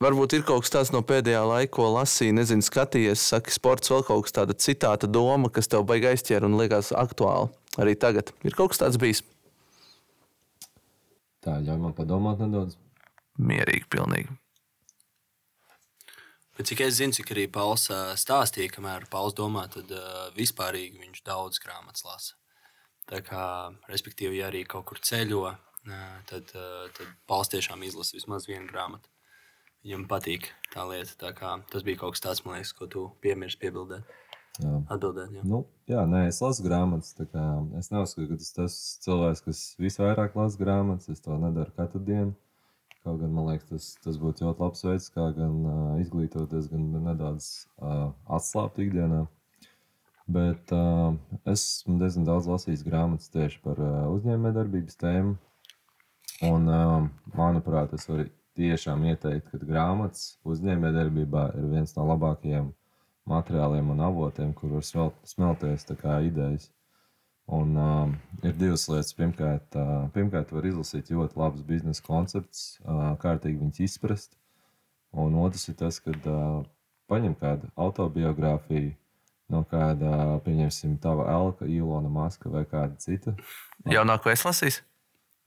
Varbūt 0.03 0.33
ir 0.35 0.41
kaut 0.43 0.65
kas 0.65 0.73
tāds 0.73 0.89
no 0.91 0.99
pēdējā 1.05 1.43
laika, 1.47 1.77
ko 1.77 1.85
lasīju, 1.93 2.35
nezinu, 2.35 2.65
skatījies, 2.65 3.23
saka, 3.33 3.53
sports 3.53 3.91
vēl 3.93 4.03
kaut 4.07 4.25
kas 4.25 4.35
tāds 4.35 4.65
citāta 4.65 5.07
doma, 5.07 5.51
kas 5.53 5.71
tev 5.71 5.85
baigi 5.87 6.09
aizķēra 6.11 6.49
un 6.49 6.57
liekas 6.59 6.91
aktuāli 6.91 7.53
arī 7.79 7.93
tagad. 7.95 8.33
Ir 8.43 8.57
kaut 8.57 8.73
kas 8.73 8.81
tāds 8.83 8.99
bijis 8.99 9.23
Tā, 11.43 11.57
ļauj 11.59 11.79
man 11.81 11.95
padomāt 11.95 12.39
nedaudz. 12.39 12.77
mierīgi, 13.35 13.89
pilnīgi. 13.91 14.31
Bet 16.55 16.69
cik 16.69 16.83
es 16.85 16.99
zinu, 16.99 17.15
cik 17.17 17.33
arī 17.33 17.47
Pauls 17.51 17.89
stāstīja, 18.21 18.71
kamēr 18.75 19.07
Pauls 19.11 19.35
domā, 19.35 19.65
tad 19.73 19.89
uh, 19.91 20.29
vispārīgi 20.37 21.01
viņš 21.01 21.23
daudz 21.25 21.59
grāmatas 21.63 22.05
lasa. 22.05 22.37
Tā 23.09 23.19
kā, 23.25 23.73
respektīvi, 23.89 24.37
ja 24.39 24.47
arī 24.51 24.61
kaut 24.69 24.85
kur 24.87 25.01
ceļo, 25.03 25.41
ā, 25.49 26.03
tad, 26.29 26.53
ā, 26.55 26.85
tad 26.95 27.09
Pauls 27.27 27.51
tiešām 27.51 27.83
izlasa 27.83 28.15
vismaz 28.15 28.47
vienu 28.47 28.69
grāmatu. 28.69 29.09
Viņam 29.83 30.05
patīk 30.07 30.45
tā 30.71 30.85
lieta. 30.87 31.11
Tā 31.19 31.33
kā, 31.35 31.57
tas 31.71 31.83
bija 31.83 31.99
kaut 31.99 32.15
kas 32.15 32.23
tāds, 32.23 32.43
liekas, 32.47 32.71
ko 32.77 32.87
tu 32.87 33.01
piemirsti 33.23 33.59
piebildēt. 33.65 34.13
Jā. 34.61 34.77
Atbildēt, 34.93 35.33
jā. 35.33 35.41
Nu, 35.49 35.63
jā, 35.89 36.05
nē, 36.07 36.27
es 36.29 36.39
lasu 36.39 36.63
grāmatas. 36.63 37.15
Es 37.79 37.89
neuzskatu, 37.91 38.29
ka 38.29 38.37
tas 38.37 38.51
ir 38.51 38.57
tas 38.61 38.77
cilvēks, 39.03 39.41
kas 39.47 39.61
visvairāk 39.81 40.37
lasa 40.39 40.61
grāmatas. 40.61 41.09
Es 41.11 41.23
to 41.25 41.35
nedaru 41.41 41.73
katru 41.75 41.99
dienu. 42.05 42.31
Kaut 43.03 43.19
gan 43.19 43.33
man 43.35 43.49
liekas, 43.49 43.67
tas, 43.67 43.87
tas 44.05 44.19
būtu 44.21 44.45
ļoti 44.45 44.63
labs 44.63 44.85
veids, 44.87 45.09
kā 45.11 45.25
gan 45.35 45.55
uh, 45.67 45.79
izglītoties, 45.99 46.69
gan 46.71 46.85
nedaudz 47.09 47.47
uh, 47.83 48.13
atslābt 48.37 48.79
ikdienā. 48.79 49.25
Bet 50.31 50.71
uh, 50.71 51.17
es 51.43 51.65
esmu 51.81 51.97
diezgan 51.99 52.29
daudz 52.29 52.47
lasījis 52.47 52.85
grāmatas 52.87 53.33
tieši 53.33 53.59
par 53.65 53.81
uh, 53.83 54.05
uzņēmējdarbības 54.13 54.95
tēmu. 55.03 55.35
Un, 56.47 56.71
uh, 56.71 57.35
manuprāt, 57.35 57.91
es 57.97 58.07
varu 58.07 58.29
tiešām 58.57 59.03
ieteikt, 59.09 59.49
ka 59.51 59.59
grāmatas 59.61 60.37
uzņēmējdarbībā 60.47 61.49
ir 61.57 61.67
viens 61.71 61.95
no 61.97 62.05
labākajiem 62.11 62.71
materiāliem 63.29 63.91
un 63.93 64.03
avotiem, 64.03 64.53
kur 64.53 64.77
var 64.77 64.85
smelt, 64.85 65.19
smelties 65.27 65.87
idejas. 65.89 66.69
Un, 67.45 67.75
uh, 67.75 68.07
ir 68.43 68.53
divas 68.55 68.85
lietas. 68.87 69.11
Pirmkārt, 69.17 69.75
uh, 69.75 70.07
pirmkārt, 70.15 70.51
var 70.55 70.63
izlasīt 70.63 71.11
ļoti 71.11 71.35
labus 71.35 71.65
biznesa 71.67 72.03
konceptus, 72.05 72.79
uh, 72.85 73.17
kārtīgi 73.19 73.59
viņus 73.59 73.81
izprast. 73.83 74.37
Un 75.11 75.35
otrs 75.35 75.67
ir 75.67 75.75
tas, 75.75 75.99
ka 75.99 76.15
uh, 76.15 76.63
paņem 77.11 77.35
kādu 77.35 77.67
autobiogrāfiju 77.75 78.93
no 79.51 79.65
kāda, 79.67 80.39
pieņemsim, 80.45 80.95
tava 81.03 81.27
Elka, 81.33 81.67
Ilona 81.67 82.09
Maska 82.09 82.49
vai 82.49 82.63
kāda 82.63 82.95
cita. 83.03 83.35
Jaunāko 83.91 84.31
es 84.31 84.45
lasīju. 84.47 84.79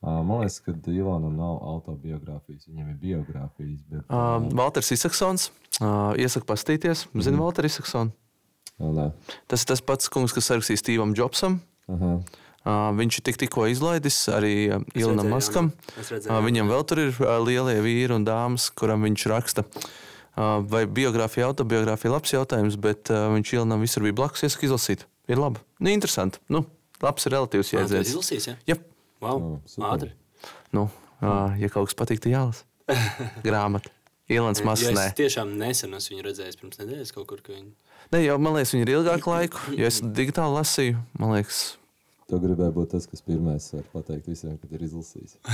Man 0.06 0.38
liekas, 0.44 0.60
ka 0.62 0.70
Ilonam 0.92 1.34
nav 1.34 1.56
autobiogrāfijas, 1.75 2.68
viņam 2.70 2.92
ir 2.92 2.98
biogrāfijas. 3.02 3.80
Bet, 3.90 4.04
Uh, 4.06 4.38
Valters 4.54 4.92
Isaksons. 4.94 5.48
Uh, 5.80 6.14
iesaku 6.20 6.46
pastīties. 6.46 7.06
Zinu, 7.18 7.40
Valter 7.42 7.66
Isaksons. 7.66 8.12
Oh, 8.78 8.92
nē. 8.92 9.08
Tas 9.48 9.64
ir 9.64 9.70
tas 9.72 9.80
pats 9.80 10.08
kungs, 10.12 10.34
kas 10.36 10.50
rakstīja 10.52 10.78
Stevam 10.82 11.14
Jobsam. 11.16 11.58
Aha. 11.90 12.20
Uh, 12.66 12.90
viņš 12.98 13.18
ir 13.20 13.25
tik, 13.28 13.36
tikko 13.38 13.66
izlaidis 13.70 14.16
arī 14.30 14.54
Ilonam 14.98 15.28
Maskam. 15.32 15.72
redzēju, 15.96 16.26
Uh, 16.30 16.40
viņam 16.44 16.70
vēl 16.70 16.82
tur 16.86 16.98
ir 16.98 17.12
lielie 17.46 17.76
vīri 17.82 18.14
un 18.14 18.25
dāmas, 18.26 18.70
kuram 18.75 19.02
viņš 19.06 19.26
raksta. 19.30 19.64
Uh, 20.36 20.60
vai 20.66 20.84
biogrāfija, 20.86 21.46
autobiogrāfija, 21.48 22.10
labs 22.12 22.34
jautājums, 22.34 22.76
bet 22.76 23.08
uh, 23.10 23.30
viņš 23.32 23.52
Ilonam 23.56 23.80
visur 23.80 24.02
bija 24.04 24.12
blakus, 24.18 24.42
iesaku 24.44 24.66
izlasīt. 24.68 25.06
Ir 25.30 25.38
labi. 25.40 25.62
Nu, 25.80 25.88
interesanti. 25.90 26.38
Nu, 26.52 26.64
labs 27.02 27.25
ir 27.26 27.32
relatīvs 27.32 27.72
Jā, 27.72 27.80
tas 27.86 27.90
jēdziens. 27.94 28.12
izlasīs, 28.12 28.48
jā? 28.50 28.56
Jā, 28.68 28.76
Wow, 29.23 29.37
Oh, 29.40 29.58
super. 29.66 29.88
ātri. 29.94 30.11
nu, 30.76 30.88
uh, 31.23 31.54
ja 31.61 31.70
kaut 31.73 31.88
kas 31.90 31.96
patīk, 31.99 32.20
tad 32.20 32.32
jālasa. 32.35 32.64
Grāmata. 33.46 33.90
Ilons 34.28 34.58
Jo 34.58 34.66
Masks. 34.66 34.90
es 34.90 35.14
tiešām 35.14 35.52
nesen 35.61 35.94
esmu 35.94 36.16
viņu 36.16 36.25
redzējis 36.26 36.56
pirms 36.58 36.78
nedēļas 36.80 37.12
kaut 37.14 37.28
kur. 37.30 37.40
ka 37.46 37.52
Viņi... 37.54 37.70
Nē, 38.12 38.25
jau 38.26 38.37
man 38.42 38.56
liekas, 38.58 38.73
viņi 38.75 38.82
ir 38.88 38.94
ilgāku 38.96 39.30
laiku. 39.30 39.61
Jo 39.78 39.87
es 39.87 40.00
digitāli 40.02 40.56
lasīju, 40.58 41.02
man 41.23 41.37
liekas, 41.37 41.61
Tu 42.26 42.38
gribēji 42.42 42.75
būt 42.75 42.88
tas, 42.90 43.04
kas 43.06 43.20
pirmais 43.23 43.68
var 43.70 43.85
pateikt 43.92 44.26
visiem, 44.26 44.56
kad 44.58 44.73
ir 44.75 44.82
izlasījis. 44.88 45.37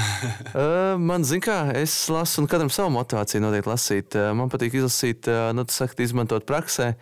Uh, 0.57 0.97
man 1.01 1.25
zina, 1.25 1.43
kā 1.45 1.57
es 1.77 1.93
lasu, 2.13 2.41
un 2.41 2.49
katram 2.49 2.71
savu 2.73 2.91
motivāciju 2.95 3.43
noteikti 3.45 3.69
lasīt. 3.69 4.17
Uh, 4.17 4.31
man 4.37 4.49
patīk 4.53 4.79
izlasīt, 4.81 5.29
uh, 5.29 5.51
nu, 5.57 5.67
tas 5.69 5.77
saka, 5.83 5.97
izmantot 6.05 6.47
praksē. 6.49 6.95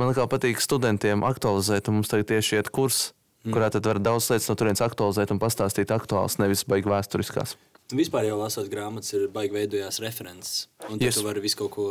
Man 0.00 0.14
kā 0.16 0.24
patīk 0.28 0.60
studentiem 0.64 1.20
aktualizēt, 1.28 1.88
un 1.92 1.98
mums 2.00 2.08
tagad 2.12 2.30
tieši 2.32 2.56
iet 2.62 2.70
kurs, 2.72 3.10
mm. 3.44 3.54
kurā 3.54 3.70
tad 3.72 3.86
var 3.86 4.00
daudz 4.02 4.30
lietas 4.30 4.48
no 4.50 4.56
turienes 4.58 4.84
aktualizēt 4.84 5.32
un 5.34 5.40
pastāstīt 5.42 5.92
aktuāls, 5.94 6.38
nevis 6.42 6.66
baigi 6.68 6.90
vēsturiskās. 6.90 7.56
Vispār 7.90 8.28
jau 8.28 8.36
lasot 8.38 8.68
grāmatas, 8.70 9.10
ir 9.16 9.24
baigi 9.34 9.56
veidojās 9.56 9.98
references. 10.02 10.68
Un 10.86 11.00
tad 11.00 11.08
Yes. 11.08 11.16
tu 11.18 11.24
vari 11.26 11.40
visu 11.42 11.58
kaut 11.58 11.72
ko 11.74 11.86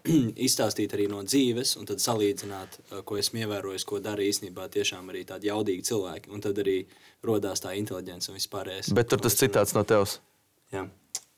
izstāstīt 0.48 0.94
arī 0.96 1.10
no 1.12 1.20
dzīves, 1.26 1.74
un 1.76 1.88
tad 1.90 2.00
salīdzināt, 2.00 2.78
uh, 2.88 3.02
ko 3.04 3.18
esmu 3.20 3.42
ievērojis, 3.44 3.84
ko 3.84 4.00
dara 4.00 4.24
īstenībā 4.24 4.70
tiešām 4.72 5.12
arī 5.12 5.26
tādi 5.28 5.50
jaudīgi 5.50 5.84
cilvēki. 5.90 6.32
Un 6.32 6.40
tad 6.40 6.56
arī 6.62 6.78
rodās 7.24 7.60
tā 7.60 7.74
inteliģence 7.76 8.32
un 8.32 8.40
vispārējais. 8.40 8.94
Bet 8.96 9.12
tur 9.12 9.20
tas 9.20 9.36
citāts 9.36 9.76
no 9.76 9.84
tevis. 9.84 10.20
Jā. 10.72 10.86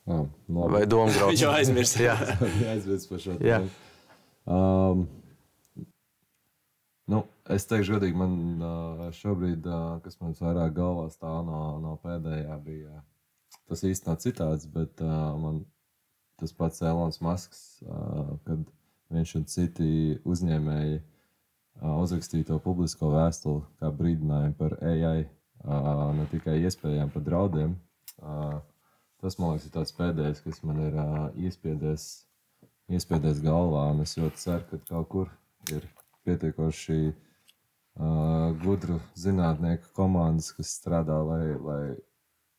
Ah, 0.07 0.23
labi. 0.47 0.71
Vai 0.77 0.85
doma 0.87 1.11
grauds? 1.11 1.33
Viņš 1.33 1.43
jau 1.47 1.53
aizmirst. 1.57 1.99
Jā. 1.99 2.15
aizmirst 2.75 3.11
par 3.11 3.23
šo 3.25 3.35
Jā. 3.43 3.59
Um, 4.45 5.07
es 7.53 7.67
teikšu, 7.69 7.97
godīgi, 7.97 8.17
man 8.17 9.11
šobrīd, 9.15 9.67
kas 10.05 10.19
man 10.21 10.35
vairāk 10.39 10.73
galvā 10.77 11.09
stāv 11.13 11.43
no, 11.47 11.61
no 11.83 11.95
pēdējā, 12.03 12.57
bija 12.65 13.03
tas 13.69 13.83
īsti 13.85 14.09
nav 14.09 14.19
citāts, 14.21 14.67
bet 14.69 15.01
man 15.01 15.63
tas 16.39 16.53
pats 16.53 16.81
Elonas 16.83 17.21
Masks, 17.23 17.61
kad 18.45 18.65
viņš 19.13 19.35
un 19.39 19.45
citi 19.49 19.89
uzņēmēji 20.25 20.99
uzrakstīja 21.81 22.49
to 22.49 22.59
publisko 22.63 23.11
vēstuli 23.13 23.63
kā 23.79 23.91
brīdinājumu 23.93 24.57
par 24.59 24.77
AI, 24.83 25.25
ne 26.17 26.27
tikai 26.31 26.59
iespējām, 26.63 27.11
par 27.13 27.25
draudiem. 27.25 27.75
Tas, 29.23 29.37
man 29.39 29.55
liekas, 29.55 29.67
ir 29.67 29.73
tāds 29.73 29.95
pēdējais, 29.95 30.41
kas 30.45 30.61
man 30.67 30.81
ir 30.85 30.97
iespiedies, 31.47 32.25
iespiedies 32.91 33.41
galvā. 33.43 33.87
Un 33.93 34.03
es 34.03 34.17
ļoti 34.19 34.41
ceru, 34.41 34.65
ka 34.69 34.81
kaut 34.91 35.09
kur 35.11 35.31
ir 35.73 35.87
pietiekoši 36.27 36.99
gudru 38.63 38.99
zinātnieku 39.19 39.91
komandas, 39.95 40.51
kas 40.55 40.73
strādā, 40.79 41.15
lai, 41.23 41.55
lai 41.55 41.83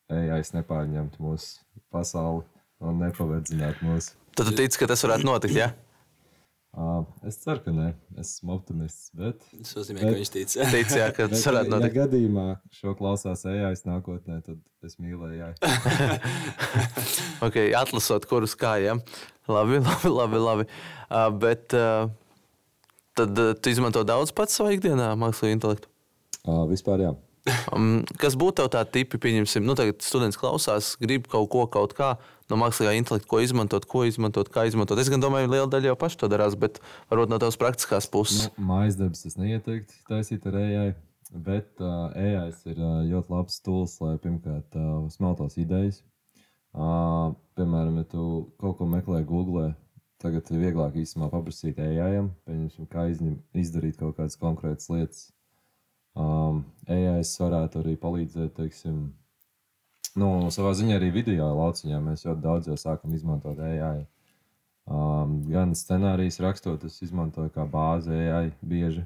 AI 0.09 0.43
nepārņemtu 0.57 1.21
mūsu 1.21 1.61
pasauli 1.93 2.45
un 2.81 3.02
nepavērdzinātu 3.02 3.88
mūsu. 3.88 4.14
Tad 4.37 4.49
tu 4.50 4.57
tici, 4.57 4.78
ka 4.81 4.88
tas 4.88 5.05
varētu 5.05 5.26
notikt, 5.28 5.57
jā? 5.57 5.73
Uh, 6.76 7.07
es 7.25 7.38
ceru, 7.40 7.62
ka 7.64 7.73
nē, 7.73 7.87
es 8.21 8.35
esmu 8.35 8.52
optimists. 8.59 9.09
Bet, 9.16 9.40
Tas 9.62 9.71
nozīmē, 9.78 10.02
ka 10.02 10.11
viņš 10.12 10.31
tic. 10.35 10.50
Tici, 10.75 10.99
jā, 11.00 11.07
ka 11.16 11.25
bet 11.25 11.33
tas 11.33 11.47
varētu 11.49 11.71
ja 11.71 11.73
notikt. 11.73 11.95
gadījumā 11.97 12.45
šo 12.76 12.93
klausās 12.99 13.47
AI 13.49 13.71
nākotnē, 13.88 14.43
tad 14.45 14.61
es 14.85 14.99
mīlu 15.00 15.25
AI. 15.31 15.55
Okay, 17.46 17.72
atlasot, 17.77 18.25
kurus 18.29 18.55
kājām. 18.57 19.01
Labi, 19.49 19.81
labi, 19.85 20.12
labi. 20.12 20.38
labi. 20.40 20.68
Uh, 21.09 21.29
bet 21.40 21.72
uh, 21.77 22.09
tad 23.18 23.38
uh, 23.40 23.52
tu 23.59 23.72
izmanto 23.72 24.05
daudz 24.07 24.35
pats 24.37 24.59
savā 24.59 24.74
ikdienā 24.76 25.12
mākslīgo 25.18 25.57
intelektu. 25.57 25.92
Uh, 26.46 26.64
vispār 26.70 27.02
jā. 27.02 27.14
Um, 27.74 28.00
kas 28.18 28.35
būtu 28.38 28.66
tādi 28.72 28.98
tipi, 28.98 29.20
pieņemsim, 29.22 29.62
nu, 29.66 29.76
tagad 29.79 30.02
students 30.02 30.38
klausās, 30.40 30.94
grib 30.98 31.29
kaut 31.31 31.48
ko, 31.52 31.66
kaut 31.70 31.94
kā 31.94 32.16
no 32.50 32.59
mākslīgā 32.59 32.96
intelekta, 32.98 33.29
ko 33.31 33.40
izmantot, 33.42 33.87
ko 33.90 34.02
izmantot, 34.09 34.50
kā 34.52 34.66
izmantot. 34.66 34.98
Es 34.98 35.11
domāju, 35.11 35.50
liela 35.52 35.70
daļa 35.70 35.92
jau 35.92 35.98
paši 36.00 36.20
to 36.22 36.31
darās, 36.33 36.59
bet 36.59 36.81
varbūt 37.12 37.31
no 37.31 37.38
tavas 37.42 37.59
praktiskās 37.61 38.11
puses. 38.11 38.48
Nu, 38.48 38.66
mājas 38.72 38.98
darbs 38.98 39.22
es 39.29 39.38
neieteiktu 39.38 39.94
taisīt 40.11 40.46
ar 40.50 40.59
AI, 40.62 40.90
bet 41.46 41.70
uh, 41.83 42.11
AI 42.18 42.50
ir 42.50 42.83
uh, 42.83 43.00
ļoti 43.07 43.35
labs 43.35 43.62
tools, 43.62 43.96
lai 44.02 44.16
pirmkārt 44.22 44.79
uh, 44.79 45.07
smeltos 45.14 45.59
idejas. 45.62 46.02
Uh, 46.76 47.33
piemēram, 47.57 48.02
ja 48.02 48.11
tu 48.11 48.22
kaut 48.61 48.81
ko 48.81 48.90
meklē 48.90 49.22
Google, 49.26 49.70
tagad 50.27 50.51
ir 50.51 50.65
vieglāk 50.65 50.99
īstenībā 50.99 51.31
paprasīt 51.33 51.79
AI, 51.83 52.27
pieņemsim, 52.49 52.91
kā 52.91 53.07
izņem, 53.12 53.39
izdarīt 53.62 54.01
kaut 54.01 54.19
kādas 54.19 54.39
konkrētas 54.41 54.91
lietas. 54.91 55.29
Um, 56.17 56.65
AI 56.89 57.23
varētu 57.23 57.83
arī 57.83 57.95
palīdzēt, 58.01 58.55
teiksim, 58.57 59.01
nu, 60.17 60.29
savā 60.55 60.73
ziņā 60.79 60.97
arī 60.97 61.11
video 61.15 61.51
lauciņā. 61.59 62.01
Mēs 62.03 62.25
ļoti 62.27 62.45
daudz 62.45 62.71
jau 62.71 62.77
sākam 62.81 63.15
izmantot 63.17 63.61
AI. 63.61 64.07
Um, 64.87 65.43
gan 65.51 65.75
scenārijas 65.75 66.41
rakstot, 66.41 66.87
es 66.87 67.01
izmantoju 67.03 67.53
kā 67.55 67.67
bāzi 67.69 68.17
AI 68.31 68.51
bieži. 68.62 69.05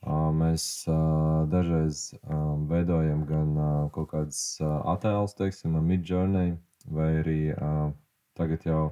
Uh, 0.00 0.30
mēs 0.32 0.86
uh, 0.88 1.48
dažreiz 1.52 2.14
um, 2.22 2.64
veidojam 2.70 3.26
gan 3.28 3.50
uh, 3.56 3.70
kaut 3.92 4.12
kādas 4.14 4.40
uh, 4.62 4.78
attēlus, 4.94 5.34
teiksim, 5.36 5.76
midjourney, 5.84 6.54
vai 6.88 7.10
arī 7.20 7.40
uh, 7.52 7.90
tagad 8.38 8.64
jau 8.64 8.84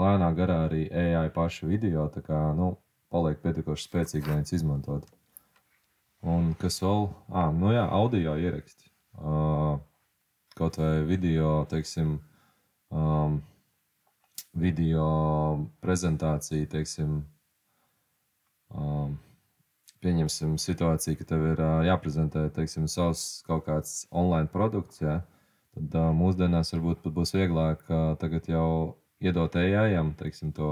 lēnā 0.00 0.30
garā 0.36 0.64
arī 0.68 0.86
AI 0.90 1.28
pašu 1.34 1.68
video, 1.70 2.06
tā 2.12 2.22
kā, 2.26 2.40
nu, 2.58 2.74
paliek 3.14 3.40
pietiekoši 3.42 3.88
spēcīgi, 3.88 4.26
lai 4.28 4.40
viņas 4.40 4.56
izmantotu. 4.58 5.10
Un 6.24 6.54
kas 6.60 6.80
vēl? 6.82 7.10
Ah, 7.30 7.50
nu 7.52 7.72
jā, 7.74 7.84
audio 7.92 8.34
ieraksti. 8.40 8.88
Uh, 9.14 9.76
kaut 10.58 10.78
vai 10.80 11.04
video, 11.06 11.66
teiksim, 11.70 12.16
um, 12.90 13.36
video 14.56 15.04
prezentācija, 15.84 16.66
teiksim, 16.72 17.20
um, 18.72 19.18
pieņemsim 20.04 20.56
situāciju, 20.60 21.20
ka 21.20 21.28
tev 21.34 21.46
ir 21.52 21.62
uh, 21.62 21.84
jāprezentē, 21.86 22.48
teiksim, 22.56 22.88
savs 22.90 23.44
kaut 23.46 23.68
kāds 23.68 24.04
online 24.10 24.50
produkts, 24.52 25.02
jā, 25.04 25.20
tad 25.76 25.98
uh, 26.00 26.10
mūsdienās 26.16 26.74
varbūt 26.74 27.04
pat 27.04 27.16
būs 27.20 27.34
vieglāk 27.36 27.84
uh, 27.90 28.14
tagad 28.20 28.48
jau 28.50 28.68
iedot 29.24 29.56
AI-am, 29.56 30.12
teiksim, 30.18 30.52
to 30.56 30.70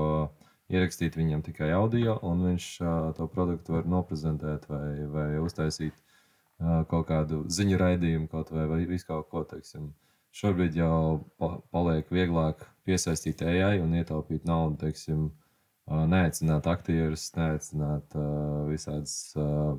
ierakstīt 0.72 1.16
viņam 1.18 1.42
tikai 1.44 1.72
audio, 1.76 2.16
un 2.26 2.44
viņš 2.48 2.68
uh, 2.82 2.92
to 3.16 3.26
produktu 3.32 3.76
var 3.76 3.88
noprezentēt 3.88 4.68
vai, 4.70 5.04
vai 5.12 5.26
uztaisīt 5.42 5.92
uh, 5.92 6.82
kaut 6.90 7.08
kādu 7.10 7.42
ziņu 7.52 7.80
raidījumu, 7.80 8.28
kaut 8.32 8.52
vai, 8.54 8.66
vai 8.70 8.82
visu 8.88 9.08
kaut 9.08 9.28
ko. 9.32 9.44
Teiksim. 9.48 9.90
Šobrīd 10.32 10.76
jau 10.78 11.20
pa, 11.40 11.58
paliek 11.74 12.08
vieglāk 12.12 12.64
piesaistīt 12.88 13.42
AI 13.44 13.82
un 13.82 13.92
ietaupīt 13.98 14.46
naudu, 14.48 14.78
teiksim, 14.86 15.26
uh, 15.90 16.04
neaicināt 16.08 16.68
aktierus, 16.72 17.28
neaicināt 17.36 18.16
uh, 18.16 18.62
visādas 18.70 19.16
uh, 19.36 19.74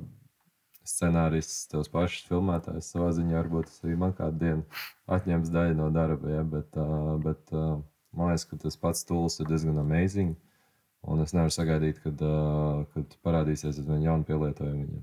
scenāristus, 0.84 1.64
tos 1.72 1.90
pašus 1.90 2.28
filmētājus. 2.28 2.92
Savā 2.92 3.10
ziņā 3.16 3.40
varbūt 3.40 3.70
tas 3.70 3.82
arī 3.82 3.98
man 3.98 4.14
kādu 4.14 4.40
dienu 4.44 4.84
atņems 5.16 5.50
daļu 5.50 5.80
no 5.80 5.90
darba, 5.94 6.30
ja, 6.36 6.46
bet, 6.54 6.78
uh, 6.78 7.16
bet 7.24 7.56
uh, 7.56 7.80
man 8.16 8.32
liekas, 8.32 8.46
ka 8.50 8.58
tas 8.62 8.78
pats 8.80 9.04
tools 9.08 9.40
ir 9.40 9.48
diezgan 9.50 9.80
amazing. 9.82 10.34
Un 11.04 11.20
es 11.20 11.34
nevaru 11.36 11.52
sagaidīt, 11.52 11.98
kad, 12.00 12.22
uh, 12.24 12.84
kad 12.94 13.18
parādīsies 13.26 13.74
aizvien 13.74 14.06
jauni 14.06 14.24
pielietojumi 14.28 14.86
viņam. 14.86 15.02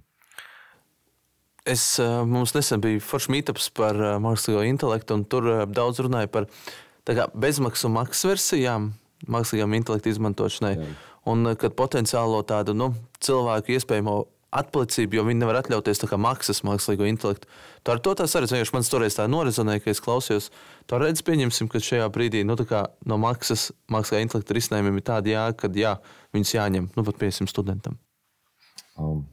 Es, 1.70 1.84
uh, 2.02 2.24
mums 2.26 2.56
nesen 2.56 2.82
bija 2.82 3.04
foršs 3.06 3.30
mītāps 3.30 3.70
par 3.78 4.00
uh, 4.00 4.16
mākslīgo 4.24 4.64
intelektu, 4.66 5.20
un 5.20 5.28
tur 5.30 5.46
uh, 5.46 5.62
daudz 5.70 6.02
runāja 6.02 6.32
par 6.34 6.48
kā, 7.06 7.28
bezmaksu 7.38 7.92
maksas 7.94 8.32
versijām 8.32 8.90
mākslīgām 9.30 9.78
intelektu 9.78 10.10
izmantošanai. 10.10 10.74
Jā. 10.80 10.92
Un 11.30 11.52
kad 11.62 11.78
potenciālo 11.78 12.42
tādu 12.50 12.74
nu, 12.74 12.90
cilvēku 13.22 13.76
iespējamo 13.76 14.16
atpalicību, 14.52 15.16
jo 15.16 15.24
viņi 15.28 15.40
nevar 15.42 15.62
atļauties 15.62 16.04
maksas 16.20 16.62
mākslīgo 16.68 17.08
intelektu. 17.08 17.48
Tā 17.84 17.96
ar 17.96 18.02
to 18.04 18.14
tā 18.20 18.28
arī 18.28 18.50
vienkārši 18.52 18.76
man 18.76 18.88
toreiz 18.88 19.16
tā 19.16 19.28
norezonēja, 19.32 19.84
ka 19.84 19.94
es 19.94 20.04
klausījos. 20.04 20.50
Tā 20.92 21.00
redz, 21.00 21.24
pieņemsim, 21.24 21.70
ka 21.72 21.80
šajā 21.80 22.10
brīdī 22.12 22.44
nu, 22.44 22.58
no 23.08 23.20
maksas 23.22 23.70
mākslīgā 23.92 24.26
intelekta 24.26 24.58
risinājumiem 24.58 25.00
ir 25.00 25.06
tāda 25.08 25.32
jēga, 25.32 25.56
ka 25.62 25.72
jā, 25.76 25.94
viņus 26.36 26.56
jāņem, 26.58 26.90
nu 26.98 27.06
pat 27.08 27.22
piesim 27.22 27.48
studentam. 27.48 27.96
Um, 29.00 29.24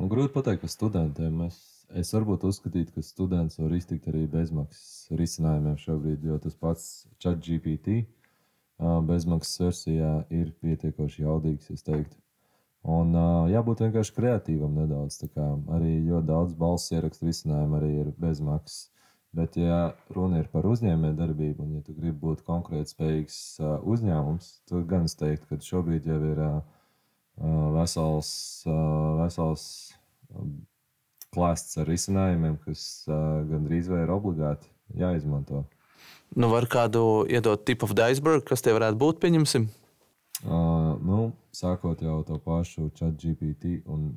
grūti 0.00 0.32
pateikt 0.32 0.64
par 0.64 0.72
studentiem. 0.72 1.44
Es, 1.46 1.60
es 1.92 2.14
varbūt 2.16 2.48
uzskatītu, 2.48 2.96
ka 2.96 3.04
students 3.04 3.60
var 3.60 3.76
iztikt 3.76 4.08
arī 4.08 4.24
bezmaksas 4.32 5.12
risinājumiem 5.12 5.76
šobrīd, 5.76 6.24
jo 6.24 6.40
tas 6.40 6.56
pats 6.56 6.88
ChatGPT 7.20 8.00
uh, 8.00 8.98
bezmaksas 9.04 9.60
versijā 9.66 10.16
ir 10.32 10.54
pietiekoši 10.64 11.26
jaudīgs, 11.26 11.68
es 11.76 11.84
teiktu. 11.84 12.21
Un 12.82 13.14
uh, 13.14 13.46
jābūt 13.46 13.84
vienkārši 13.84 14.14
kreatīvam 14.16 14.74
nedaudz. 14.80 15.20
Arī 15.38 16.00
ļoti 16.08 16.26
daudz 16.26 16.56
balss 16.58 16.90
ierakstu 16.90 17.28
risinājumu 17.28 17.78
arī 17.78 17.92
ir 18.02 18.10
bezmaksas. 18.18 18.88
Bet, 19.32 19.54
ja 19.56 19.94
runa 20.12 20.42
ir 20.42 20.48
par 20.52 20.66
uzņēmējdarbību, 20.68 21.64
un 21.64 21.78
ja 21.78 21.82
tu 21.86 21.94
gribi 21.96 22.18
būt 22.20 22.42
konkurētspējīgs 22.44 23.38
uh, 23.62 23.78
uzņēmums, 23.88 24.50
tad 24.68 24.84
gan 24.90 25.06
es 25.08 25.16
teiktu, 25.16 25.46
ka 25.48 25.56
šobrīd 25.64 26.08
jau 26.10 26.18
ir 26.28 26.42
uh, 26.44 26.58
vesels, 27.78 28.32
uh, 28.66 29.22
vesels 29.22 29.64
klāsts 31.32 31.80
ar 31.80 31.88
risinājumiem, 31.88 32.58
kas 32.66 33.06
uh, 33.08 33.40
gandrīz 33.48 33.88
vai 33.88 34.02
ir 34.04 34.12
obligāti 34.12 34.68
jāizmanto. 35.00 35.64
Nu, 36.36 36.50
var 36.52 36.68
kādu 36.68 37.24
iedot 37.28 37.64
tip 37.64 37.86
of 37.86 37.94
the 37.96 38.12
iceberg, 38.12 38.44
kas 38.48 38.64
tie 38.64 38.76
varētu 38.76 39.00
būt, 39.00 39.20
pieņemsim. 39.22 39.70
Uh, 40.42 40.98
nu, 41.06 41.30
sākot 41.54 42.00
jau 42.02 42.18
to 42.26 42.38
pašu 42.42 42.88
chat 42.98 43.14
GPT, 43.14 43.78
un, 43.86 44.08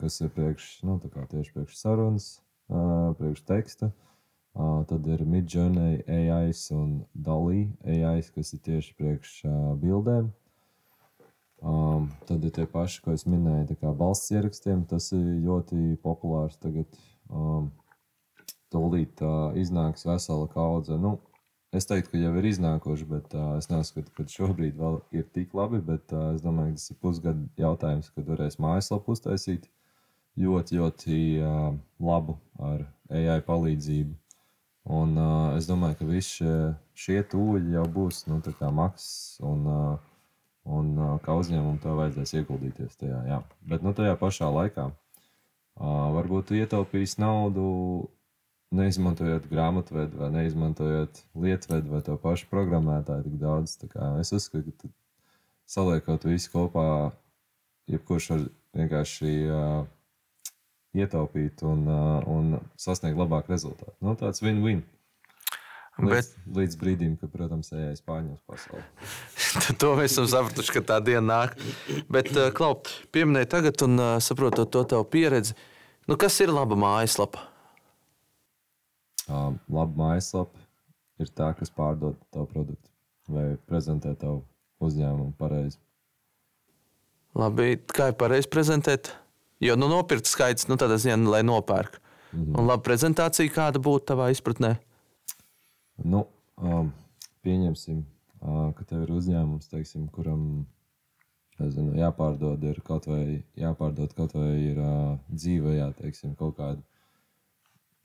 kas 0.00 0.20
ir 0.24 0.30
priekš, 0.32 0.70
nu, 0.88 0.96
tieši 1.04 1.52
priekš 1.52 1.76
sarunas, 1.76 2.28
uh, 2.72 3.12
priekš 3.18 3.44
teksta. 3.44 3.90
Uh, 4.56 4.86
tad 4.88 5.04
ir 5.06 5.20
Midjourney 5.28 6.00
AI 6.08 6.54
un 6.72 7.02
Dalī 7.12 7.66
AI, 7.84 8.22
kas 8.32 8.54
ir 8.56 8.62
tieši 8.64 8.96
priekš 8.96 9.34
uh, 9.44 9.74
bildēm. 9.76 10.30
Um, 11.60 12.08
tad 12.28 12.44
ir 12.44 12.52
tie 12.56 12.64
paši, 12.68 13.02
ko 13.04 13.12
es 13.12 13.26
minēju, 13.28 13.76
kā 13.80 13.92
balss 13.96 14.32
ierakstiem. 14.32 14.86
Tas 14.88 15.10
ir 15.12 15.24
ļoti 15.44 15.98
populārs 16.00 16.56
tagad. 16.62 16.88
Um, 17.28 17.68
tūlīt 18.72 19.20
uh, 19.24 19.52
iznāks 19.60 20.06
vesela 20.08 20.48
kaudze. 20.52 20.96
Nu, 21.00 21.18
es 21.78 21.88
teiktu, 21.88 22.12
ka 22.12 22.20
jau 22.20 22.32
ir 22.40 22.48
iznākuši, 22.50 23.06
bet 23.10 23.34
uh, 23.36 23.54
es 23.60 23.70
neuzskatu, 23.70 24.12
ka 24.16 24.26
šobrīd 24.30 24.76
vēl 24.80 25.00
ir 25.16 25.26
tik 25.34 25.54
labi. 25.56 25.80
Bet 25.84 26.12
uh, 26.14 26.32
es 26.34 26.44
domāju, 26.44 26.74
ka 26.74 26.80
tas 26.80 26.92
ir 26.92 27.00
pusgadu 27.02 27.48
jautājums, 27.60 28.10
kad 28.14 28.28
varēs 28.28 28.60
mājaslapu 28.62 29.14
uztaisīt 29.16 29.68
ļoti, 30.40 30.80
ļoti 30.80 31.18
uh, 31.40 31.72
labu 32.02 32.36
ar 32.60 32.86
AI 33.12 33.40
palīdzību. 33.46 34.16
Un, 34.96 35.16
uh, 35.18 35.56
es 35.58 35.66
domāju, 35.66 35.98
ka 35.98 36.06
visi 36.06 36.36
šie, 36.38 36.56
šie 36.94 37.22
tūļi 37.32 37.74
jau 37.74 37.86
būs 37.90 38.22
nu, 38.30 38.38
maksas, 38.76 39.40
un, 39.42 39.64
uh, 39.66 39.96
un 40.70 40.92
uh, 40.94 41.16
kā 41.24 41.34
uzņēmumam 41.40 41.80
to 41.82 41.96
vajadzēs 41.98 42.36
ieguldīties 42.38 43.00
tajā. 43.00 43.22
Jā. 43.26 43.40
Bet 43.66 43.82
nu, 43.82 43.90
tajā 43.96 44.14
pašā 44.20 44.52
laikā 44.54 44.90
uh, 44.92 46.06
varbūt 46.14 46.54
ietaupīs 46.60 47.16
naudu, 47.18 47.66
neizmantojot 48.74 49.46
grāmatvedu 49.50 50.18
vai 50.20 50.30
neizmantojot 50.34 51.20
lietvedu 51.38 51.92
vai 51.92 52.02
to 52.06 52.16
pašu 52.20 52.48
programmētāju 52.50 53.28
tik 53.28 53.36
daudz. 53.40 53.76
Es 54.20 54.32
uzskatu, 54.34 54.74
ka 54.80 54.90
saliekot 55.70 56.26
visu 56.26 56.50
kopā, 56.54 56.86
jebkurš 57.90 58.32
var 58.34 58.48
vienkārši. 58.76 59.36
Uh, 59.50 59.84
ietaupīt 60.96 61.62
un, 61.66 61.86
uh, 61.90 62.26
un 62.30 62.58
sasniegt 62.80 63.18
labāku 63.18 63.52
rezultātu. 63.54 63.94
Nu, 64.04 64.16
tāds 64.18 64.42
win-win. 64.44 64.84
Līdz, 65.96 66.12
Bet, 66.12 66.32
līdz 66.58 66.76
brīdim, 66.76 67.14
kad, 67.16 67.30
protams, 67.32 67.70
ejais 67.72 68.02
pārņems 68.04 68.42
pasauli. 68.44 68.82
to 69.80 69.94
mēs 69.96 70.12
esam 70.12 70.28
sapratuši, 70.28 70.74
ka 70.74 70.82
tā 70.92 70.98
diena 71.04 71.24
nāk. 71.30 71.56
Bet, 72.12 72.28
uh, 72.36 72.50
Klau, 72.56 72.74
pieminēji 73.16 73.52
tagad, 73.54 73.80
un 73.86 73.96
uh, 73.96 74.10
saprotot 74.24 74.72
to 74.72 74.84
tavu 74.92 75.06
pieredzi, 75.12 75.56
nu, 76.10 76.18
kas 76.20 76.36
ir 76.44 76.52
laba 76.52 76.76
mājaslapa? 76.80 77.46
Uh, 79.26 79.56
laba 79.72 79.90
mājaslapa 79.98 80.60
ir 81.18 81.30
tā, 81.34 81.50
kas 81.58 81.72
pārdod 81.74 82.18
tavu 82.30 82.46
produktu 82.52 82.92
vai 83.26 83.56
prezentē 83.66 84.12
tavu 84.14 84.44
uzņēmumu 84.86 85.34
pareizi. 85.38 85.80
Labi, 87.36 87.74
kā 87.90 88.12
ir 88.12 88.18
pareizi 88.20 88.48
prezentēt? 88.52 89.10
Jo 89.60 89.74
nu, 89.76 89.88
nopirkt 89.90 90.28
skaits, 90.28 90.68
nu, 90.70 90.76
tādā 90.80 90.98
ziņā, 91.00 91.16
lai 91.32 91.42
nopērk. 91.42 91.98
Mm 92.32 92.44
-hmm. 92.44 92.58
Un 92.60 92.66
laba 92.66 92.82
prezentācija, 92.82 93.52
kāda 93.52 93.82
būtu 93.82 94.04
tavā 94.12 94.30
izpratnē? 94.30 94.76
Nu, 96.04 96.26
um, 96.56 96.92
pieņemsim, 97.42 98.04
uh, 98.40 98.72
ka 98.76 98.84
tev 98.84 99.02
ir 99.02 99.12
uzņēmums, 99.16 99.68
teiksim, 99.68 100.08
kuram 100.08 100.66
nezinu, 101.58 101.94
jāpārdod 101.96 102.64
ir 102.68 102.80
kaut 102.84 103.06
vai, 103.06 103.42
jāpārdod 103.56 104.14
kaut 104.14 104.34
vai 104.34 104.52
ir 104.60 104.78
uh, 104.78 105.18
dzīve, 105.32 105.76
jā, 105.76 105.92
teiksim, 105.92 106.34
kaut 106.34 106.56
kāda, 106.56 106.82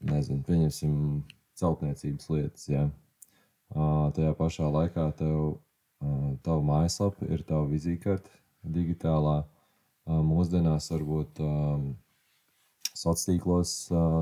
nezinu, 0.01 0.43
pieņemsim 0.47 0.95
celtniecības 1.59 2.29
lietas. 2.33 2.67
Uh, 2.71 2.91
tajā 4.15 4.33
pašā 4.35 4.67
laikā 4.71 5.11
tev, 5.17 5.59
tava 6.43 6.61
mājaslapa 6.65 7.27
ir 7.29 7.43
tava 7.47 7.67
vizītkarte 7.69 8.29
digitālā 8.63 9.43
mūsdienās 10.07 10.89
varbūt 10.91 11.39
sociālos 12.91 13.25
tīklos 13.27 13.73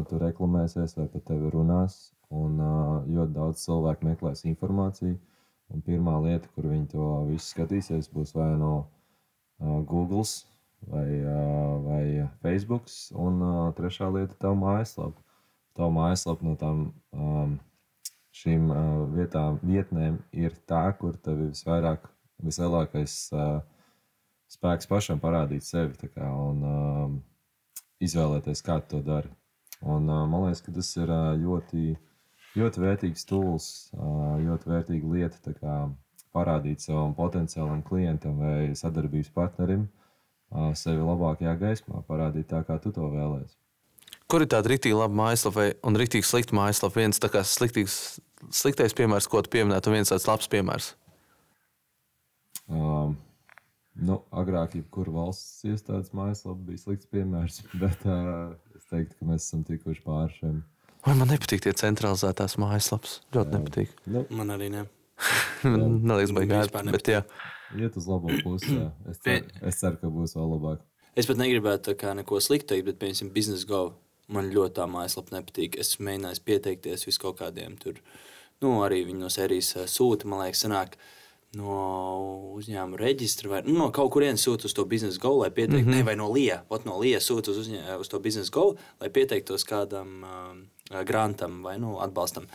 tur 0.10 0.24
reklamēsies 0.24 0.98
vai 0.98 1.08
pat 1.08 1.26
tevi 1.32 1.50
runās. 1.54 2.12
Un 2.30 2.60
ļoti 3.10 3.34
daudz 3.34 3.64
cilvēku 3.64 4.06
meklēs 4.06 4.46
informāciju. 4.46 5.18
Un 5.74 5.82
pirmā 5.86 6.20
lieta, 6.22 6.50
kur 6.54 6.68
viņi 6.70 6.92
to 6.92 7.08
visu 7.30 7.48
skatīsies, 7.54 8.10
būs 8.14 8.36
vai 8.36 8.52
no 8.58 8.90
Google 9.60 10.26
vai, 10.90 11.08
vai 11.86 12.04
Facebook. 12.44 12.86
Un 13.16 13.42
trešā 13.78 14.12
lieta- 14.14 14.38
tava 14.44 14.56
mājaslapa. 14.60 15.29
Tava 15.78 15.90
mājaslapa 15.96 16.46
no 16.46 16.56
tām 16.60 16.86
um, 17.14 17.58
šīm 18.36 18.70
uh, 18.72 18.80
vietām, 19.16 19.60
vietnēm 19.66 20.20
ir 20.36 20.56
tā, 20.70 20.86
kur 21.00 21.18
tev 21.24 21.44
ir 21.44 21.52
visvairāk, 21.54 22.08
vislielākais. 22.46 23.18
Uh, 23.36 23.60
spēks 24.50 24.90
pašam 24.90 25.22
parādīt 25.22 25.66
sevi 25.66 26.10
kā, 26.10 26.26
un 26.26 26.64
um, 26.66 27.18
izvēlēties, 28.02 28.64
kā 28.66 28.80
to 28.92 29.02
dara. 29.06 29.30
Un, 29.80 30.10
uh, 30.10 30.26
man 30.28 30.48
liekas, 30.48 30.64
ka 30.66 30.74
tas 30.76 30.90
ir 30.98 31.12
uh, 31.14 31.32
ļoti, 31.40 31.94
ļoti 32.60 32.84
vērtīgs 32.84 33.28
tools, 33.30 33.70
uh, 33.96 34.36
ļoti 34.42 34.74
vērtīga 34.74 35.14
lieta 35.14 35.54
kā, 35.56 35.78
parādīt 36.36 36.84
savam 36.84 37.16
potenciālam 37.18 37.82
klientam 37.86 38.42
vai 38.42 38.76
sadarbības 38.78 39.32
partnerim 39.34 39.88
uh, 39.88 40.72
sevi 40.78 41.02
labākajā 41.06 41.56
gaismā, 41.62 42.04
parādīt 42.10 42.50
tā, 42.52 42.62
kā 42.68 42.78
tu 42.82 42.94
to 42.96 43.08
vēlēsies. 43.14 43.58
Kur 44.30 44.46
ir 44.46 44.52
tāda 44.52 44.70
rīktīgi 44.70 44.98
laba 44.98 45.16
mājaslapa 45.18 45.72
un 45.88 45.98
rīktīgi 45.98 46.28
slikta 46.28 46.58
mājaslapa? 46.58 47.02
Viens 47.02 47.22
tā 47.22 47.32
kā 47.34 47.42
sliktīgs, 47.48 48.20
sliktais 48.54 48.94
piemērs, 48.98 49.30
ko 49.30 49.42
tu 49.42 49.52
pieminēji, 49.56 49.90
un 49.90 49.98
viens 49.98 50.14
tāds 50.14 50.28
labs 50.30 50.52
piemērs. 50.52 50.94
Um, 52.70 53.18
Nu, 54.00 54.22
agrāk, 54.32 54.78
jebkurā 54.80 55.12
valsts 55.12 55.66
iestādes 55.68 56.14
mājaslapa 56.16 56.62
bija 56.70 56.80
slikts 56.80 57.10
piemērs, 57.12 57.62
bet 57.82 58.06
uh, 58.08 58.54
es 58.78 58.88
teiktu, 58.92 59.18
ka 59.20 59.30
mēs 59.32 59.48
esam 59.48 59.66
tikuši 59.68 60.04
pāri 60.06 60.36
šiem. 60.38 60.60
Vai 61.06 61.16
man 61.16 61.32
nepatīk 61.32 61.64
tie 61.64 61.74
centralizētās 61.80 62.58
mājaslapas? 62.60 63.20
Ļoti 63.36 63.52
jā. 63.56 63.60
nepatīk. 63.60 63.94
Nu, 64.12 64.26
man 64.36 64.54
arī 64.56 64.70
ne. 64.74 64.86
Neliekas, 65.64 66.36
baigās. 66.36 66.72
Bet, 66.92 67.12
jā. 67.12 67.24
Iet 67.76 67.96
uz 68.00 68.08
labo 68.10 68.32
pusi. 68.44 68.78
Es, 69.08 69.20
ceru, 69.24 69.48
es 69.68 69.80
ceru, 69.80 70.00
ka 70.02 70.12
būs 70.12 70.36
vēl 70.38 70.52
labāk. 70.56 70.84
Es 71.20 71.28
pat 71.28 71.40
negribētu 71.40 71.96
neko 72.20 72.40
sliktu 72.44 72.74
teikt, 72.74 72.88
bet, 72.88 73.00
piemēram, 73.02 73.32
biznesa 73.36 73.68
go. 73.68 73.82
Man 74.30 74.52
ļoti 74.54 74.76
tā 74.78 74.86
mājaslapa 74.90 75.34
nepatīk. 75.38 75.80
Es 75.82 75.98
mēģināju 75.98 76.44
pieteikties 76.46 77.08
vis 77.08 77.18
kaut 77.22 77.40
kādiem 77.40 77.78
tur. 77.82 78.02
Nu, 78.62 78.80
arī 78.86 79.04
viņi 79.08 79.24
no 79.24 79.32
sērijas 79.34 79.88
sūta, 79.90 80.28
man 80.30 80.44
liekas, 80.44 80.66
sanāk. 80.66 81.00
No 81.58 81.76
uzņēmuma 82.60 83.00
reģistra 83.02 83.50
vai 83.50 83.60
nu, 83.66 83.74
no 83.80 83.88
kaut 83.90 84.12
kurienes 84.14 84.44
sūta 84.46 84.68
uz 84.70 84.76
to 84.78 84.84
biznesa 84.86 85.18
go, 85.24 85.32
lai 85.40 85.50
pieteiktu, 85.50 85.88
mm 85.88 85.94
-hmm. 85.94 85.98
ne, 85.98 86.06
vai 86.06 86.16
no 86.16 86.28
LIE, 86.30 86.60
pat 86.70 86.86
no 86.86 87.00
LIE 87.02 87.18
sūta 87.18 87.50
uz, 87.50 87.58
uzņē, 87.64 87.98
uz 87.98 88.08
to 88.08 88.20
biznesa 88.20 88.52
go, 88.54 88.76
lai 89.02 89.10
pieteiktos 89.10 89.66
kādam 89.66 90.22
uh, 90.22 91.02
grantam 91.06 91.64
vai 91.64 91.80
nu, 91.80 91.98
atbalstam. 92.00 92.46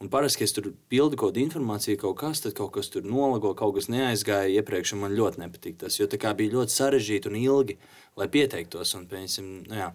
Un 0.00 0.08
parasti, 0.08 0.38
kad 0.38 0.44
es 0.48 0.52
tur 0.56 0.72
pildu 0.88 1.16
kaut 1.16 1.34
kādu 1.34 1.42
informāciju, 1.44 1.98
kaut 2.00 2.16
kas, 2.16 2.40
tad 2.40 2.54
kaut 2.56 2.70
kas 2.72 2.88
tur 2.88 3.04
nolago, 3.04 3.50
kaut 3.54 3.74
kas 3.76 3.90
neaizgāja 3.92 4.48
iepriekš, 4.48 4.94
un 4.96 5.02
man 5.04 5.12
ļoti 5.12 5.42
nepatīk 5.42 5.76
tas. 5.82 5.98
Jo 6.00 6.06
tā 6.08 6.32
bija 6.34 6.54
ļoti 6.54 6.72
sarežģīti 6.72 7.28
un 7.28 7.36
ilgi, 7.36 7.76
lai 8.16 8.28
pieteiktos. 8.28 8.94
Un, 8.96 9.04
piemēram, 9.10 9.50
nu, 9.68 9.76
jā, 9.76 9.90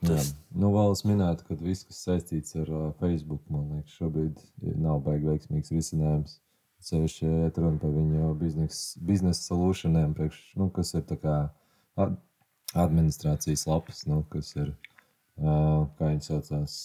Tas... 0.00 0.30
Jā, 0.30 0.60
nu, 0.62 0.70
vēl 0.72 0.94
es 0.94 1.02
minētu, 1.04 1.44
ka 1.44 1.56
viss, 1.60 1.84
kas 1.88 1.98
saistīts 2.06 2.56
ar 2.56 2.70
uh, 2.72 2.86
Facebook, 3.02 3.42
man 3.52 3.66
liekas, 3.74 3.98
šobrīd 3.98 4.38
nav 4.80 5.02
baigi 5.04 5.28
veiksmīgs 5.28 5.74
risinājums. 5.74 6.38
Ceļš 6.80 7.18
iet 7.28 7.58
runa 7.60 7.76
par 7.82 7.92
viņu 7.92 8.30
biznesa 8.40 9.02
biznes 9.04 9.42
priekš, 10.16 10.38
nu, 10.56 10.70
kas 10.72 10.94
ir 10.96 11.04
ad, 12.00 12.14
administrācijas 12.72 13.66
lapas, 13.68 14.06
nu, 14.08 14.22
kas 14.32 14.54
ir, 14.56 14.72
uh, 15.42 15.84
kā 15.98 16.08
viņi 16.14 16.24
saucās, 16.30 16.78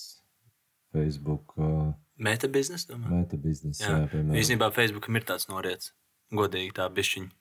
Facebook. 0.92 1.56
Uh, 1.56 1.94
Meta 2.20 2.52
biznesa, 2.52 2.92
domāju. 2.92 3.22
Meta 3.22 3.40
biznesa, 3.40 3.84
jā. 3.84 3.96
jā 3.96 4.12
piemēram. 4.12 4.38
Īstenībā 4.42 4.72
Facebookam 4.76 5.20
ir 5.20 5.28
tāds 5.32 5.48
noriets, 5.52 5.94
godīgi 6.36 6.76
tā 6.76 6.92
bišķiņa. 6.92 7.32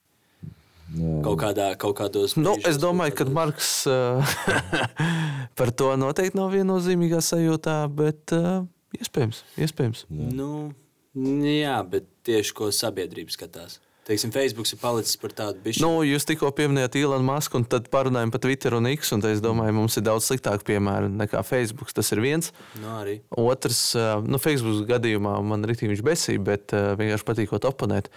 Kaut, 0.95 1.39
kādā, 1.41 1.73
kaut 1.81 1.97
kādos. 1.99 2.37
Nu, 2.39 2.55
es 2.69 2.79
domāju, 2.83 3.17
ka 3.19 3.27
Marks 3.35 3.73
uh, 3.91 4.35
par 5.59 5.73
to 5.75 5.91
noteikti 5.99 6.39
nav 6.39 6.53
viennozīmīgā 6.55 7.19
sajūtā, 7.25 7.81
bet 7.91 8.35
uh, 8.37 8.63
iespējams. 9.01 9.43
iespējams. 9.67 10.07
Jā. 10.09 10.31
Nu, 10.39 10.51
Jā, 11.15 11.77
bet 11.87 12.09
tieši 12.27 12.55
ko 12.59 12.73
sabiedrība 12.75 13.31
skatās. 13.31 13.77
teiksim, 14.05 14.33
Facebook 14.35 14.67
ir 14.67 14.79
palicis 14.83 15.15
par 15.17 15.31
tādu 15.31 15.61
bišķi. 15.63 15.81
Nu, 15.85 16.03
jūs 16.03 16.27
tikko 16.27 16.51
pieminējāt 16.53 16.99
Ilonu 16.99 17.25
Masku, 17.25 17.57
un 17.61 17.65
tad 17.71 17.87
parunājām 17.93 18.33
par 18.35 18.43
Twitter 18.43 18.75
un 18.75 18.89
X. 18.91 19.13
Un 19.15 19.23
es 19.31 19.39
domāju, 19.41 19.77
mums 19.79 19.95
ir 19.97 20.03
daudz 20.05 20.27
sliktāki 20.27 20.67
piemēri 20.73 21.13
nekā 21.15 21.45
Facebook. 21.47 21.93
Tas 21.95 22.11
ir 22.13 22.21
viens. 22.25 22.51
Nu, 22.83 22.91
arī. 22.99 23.21
Otrs, 23.31 23.85
uh, 23.95 24.19
nu, 24.27 24.43
Facebook 24.43 24.91
gadījumā 24.91 25.37
man 25.47 25.65
rītīgi 25.71 25.95
viņš 25.95 26.03
besīja, 26.05 26.43
bet 26.51 26.75
vienkārši 26.75 27.29
patīkot 27.31 27.71
oponēt. 27.71 28.11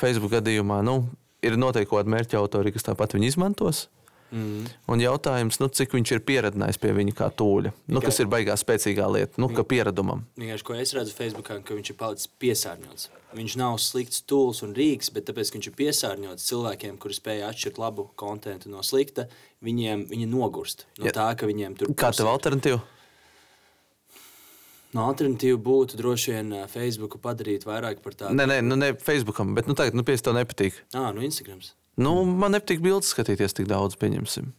Facebook 0.00 0.32
gadījumā 0.38 0.80
nu, 0.88 0.98
ir 1.46 1.58
noteikti 1.60 1.90
kaut 1.90 2.02
kāda 2.02 2.14
mērķa 2.16 2.40
autori, 2.40 2.72
kas 2.74 2.86
tāpat 2.88 3.16
viņu 3.16 3.30
izmantos. 3.32 3.86
Mm. 4.34 4.64
Un 4.90 4.98
jautājums, 4.98 5.60
nu, 5.62 5.68
cik 5.70 5.92
viņš 5.94 6.10
ir 6.16 6.22
pieradinājis 6.26 6.80
pie 6.82 6.90
viņa 6.96 7.12
kā 7.14 7.28
tūļa, 7.38 7.70
nu, 7.94 8.00
kas 8.02 8.18
ir 8.18 8.26
baigā 8.30 8.56
spēcīgā 8.58 9.06
lieta, 9.14 9.38
nu, 9.38 9.46
ka 9.54 9.62
pieredumam. 9.62 10.24
Vienkārši, 10.40 10.66
ko 10.66 10.74
es 10.74 10.92
redzu 10.96 11.14
Facebookā, 11.14 11.60
ka 11.62 11.76
viņš 11.78 11.92
ir 11.92 11.98
palicis 12.00 12.30
piesārņots. 12.42 13.06
Viņš 13.38 13.54
nav 13.60 13.78
slikts 13.82 14.24
tools 14.26 14.64
un 14.66 14.74
rīks, 14.74 15.12
bet 15.14 15.28
tāpēc, 15.30 15.52
ka 15.52 15.60
viņš 15.60 15.70
ir 15.70 15.76
piesārņots 15.78 16.48
cilvēkiem, 16.50 16.98
kuri 17.02 17.14
spēj 17.20 17.44
atšķirt 17.52 17.78
labu 17.78 18.08
kontekstu 18.18 18.72
no 18.72 18.82
slikta, 18.86 19.28
viņiem 19.62 20.08
viņi 20.10 20.26
nogurst 20.32 20.86
no 20.98 21.06
Ja. 21.06 21.14
tā, 21.14 21.28
ka 21.38 21.46
viņiem 21.46 21.78
tur 21.78 21.94
Kā 21.94 22.10
tev 22.10 22.26
alternatīva? 22.32 22.82
No 24.94 25.08
alternatīva 25.10 25.58
būtu 25.60 25.98
droši 25.98 26.36
vien 26.36 26.52
ā, 26.54 26.62
Facebooku 26.70 27.18
padarīt 27.22 27.66
vairāk 27.66 27.98
par 28.04 28.14
tādu. 28.14 28.36
Nē, 28.38 28.46
nē, 28.52 28.60
nu, 28.64 28.78
ne 28.78 28.92
Facebookam, 28.94 29.54
bet 29.56 29.66
nu, 29.66 29.74
tagad, 29.78 29.98
nu, 29.98 30.06
pieci 30.06 30.24
tev 30.24 30.36
nepatīk. 30.38 30.78
Ah, 30.94 31.10
no 31.16 31.24
Instagrams. 31.26 31.74
Nu, 32.00 32.20
man 32.28 32.54
nepatīk 32.54 32.84
bildes 32.84 33.10
skatīties 33.12 33.56
tik 33.56 33.68
daudz, 33.70 33.98
pieņemsim. 34.00 34.52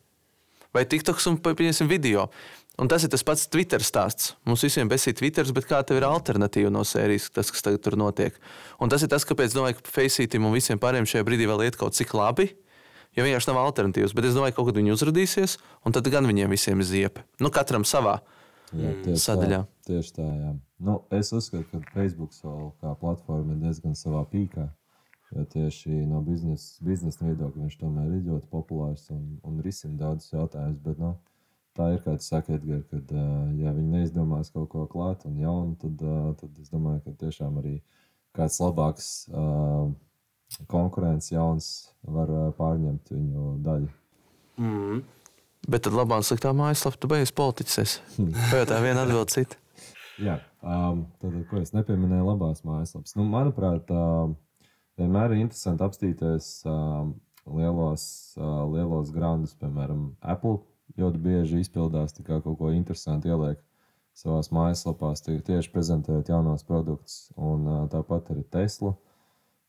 Vai 0.75 0.83
TikToks 0.89 1.29
un 1.31 1.39
pieņemsim 1.41 1.89
video. 1.89 2.27
Un 2.77 2.89
tas 2.91 3.01
ir 3.01 3.09
tas 3.09 3.23
pats 3.25 3.47
Twitter 3.49 3.81
stāsts. 3.81 4.35
Mums 4.45 4.61
visiem 4.61 4.89
besīk 4.89 5.17
Twitter, 5.17 5.47
bet 5.55 5.65
kā 5.65 5.79
tev 5.81 5.97
ir 5.97 6.05
alternatīva 6.05 6.69
no 6.69 6.83
sērijas, 6.85 7.31
tas, 7.33 7.49
kas 7.49 7.65
tagad 7.65 7.81
tur 7.81 7.97
notiek. 7.97 8.35
Un 8.77 8.91
tas 8.93 9.01
ir 9.01 9.09
tas, 9.09 9.25
kāpēc 9.25 9.55
domāju, 9.55 9.79
ka 9.79 9.93
Faceītam 9.95 10.45
un 10.45 10.53
visiem 10.53 10.77
pārējiem 10.81 11.09
šajā 11.09 11.25
brīdī 11.25 11.47
vēl 11.49 11.65
iet 11.65 11.79
kaut 11.79 11.97
cik 11.97 12.13
labi. 12.13 12.51
Jo 13.17 13.25
vienkārši 13.25 13.49
nav 13.49 13.63
alternatīvas, 13.63 14.13
bet 14.13 14.27
es 14.29 14.37
domāju, 14.37 14.53
ka 14.53 14.59
kaut 14.59 14.69
kad 14.69 14.77
viņi 14.77 14.93
uzrādīsies, 14.93 15.57
un 15.89 15.95
tad 15.95 16.05
gan 16.13 16.29
viņiem 16.29 16.53
visiem 16.53 16.83
ir 16.83 16.85
ziepa. 16.85 17.25
Nu, 17.41 17.49
katram 17.49 17.87
savā. 17.87 18.19
Jā, 18.75 18.91
tieši 19.05 19.21
sadaļā. 19.23 19.61
Tā, 19.63 19.85
tieši 19.87 20.13
tā, 20.17 20.25
jā. 20.27 20.51
Nu, 20.83 20.97
es 21.15 21.31
uzskatu, 21.33 21.65
ka 21.71 21.93
Facebook 21.93 22.35
vēl 22.41 22.67
kā 22.81 22.91
platforma 22.99 23.55
ir 23.55 23.61
diezgan 23.63 23.95
savā 23.95 24.25
pīkā. 24.31 24.67
Jo 25.35 25.43
tieši 25.51 26.05
no 26.07 26.21
biznesa 26.23 26.83
biznes 26.87 27.17
viedokļa 27.19 27.65
viņš 27.65 27.79
tomēr 27.81 28.13
ir 28.15 28.27
ļoti 28.29 28.47
populārs 28.51 29.09
un, 29.11 29.23
un 29.43 29.57
risina 29.63 29.97
daudzus 29.99 30.31
jautājumus. 30.31 30.79
Bet 30.85 31.01
nu, 31.03 31.13
tā 31.75 31.89
ir, 31.95 32.01
kā 32.03 32.15
tu 32.19 32.27
saki, 32.27 32.55
Edgars, 32.55 32.85
kad 32.91 33.11
ja 33.59 33.73
viņi 33.75 33.91
neizdomās 33.97 34.51
kaut 34.55 34.69
ko 34.71 34.85
klāt 34.91 35.25
un 35.27 35.39
jaunu, 35.41 35.75
tad, 35.81 36.03
tad 36.39 36.61
es 36.61 36.71
domāju, 36.71 37.03
ka 37.05 37.15
tiešām 37.25 37.59
arī 37.59 37.77
kāds 38.37 38.59
labāks 38.63 39.09
konkurents 40.71 41.31
jauns 41.33 41.71
var 42.07 42.31
pārņemt 42.59 43.11
viņu 43.11 43.53
daļu. 43.67 43.91
Mm. 44.57 45.03
Bet 45.67 45.83
tad 45.83 45.95
labā 45.97 46.21
un 46.21 46.23
sliktā 46.23 46.53
mājaslapā 46.55 46.99
tu 47.01 47.09
beigas 47.11 47.33
politiķis. 47.35 47.97
Pajautā 48.17 48.79
viena 48.85 49.03
atbild 49.03 49.33
citu. 49.33 49.59
Jā, 50.17 50.39
um, 50.63 51.03
tad, 51.21 51.35
ko 51.49 51.59
es 51.59 51.73
nepieminēju, 51.75 52.25
labās 52.25 52.63
mājaslapas. 52.65 53.13
Nu, 53.19 53.25
manuprāt, 53.29 53.91
uh, 53.91 54.31
vienmēr 54.97 55.35
ir 55.35 55.43
interesanti 55.43 55.85
apstīties 55.85 56.47
um, 56.71 57.11
lielos, 57.51 58.07
uh, 58.39 58.63
lielos 58.71 59.11
grandus, 59.13 59.57
piemēram, 59.59 60.09
Apple. 60.21 60.61
Ļoti 60.97 61.19
bieži 61.21 61.59
izpildās 61.61 62.15
kā 62.15 62.39
kaut 62.39 62.57
ko 62.57 62.71
interesantu, 62.71 63.29
ieliek 63.29 63.59
savā 64.17 64.39
mājaslapā, 64.55 65.11
tieši 65.19 65.73
prezentējot 65.73 66.31
jaunos 66.31 66.65
produktus. 66.65 67.27
Un 67.35 67.67
uh, 67.67 67.83
tāpat 67.91 68.31
arī 68.33 68.47
Tesla 68.55 68.95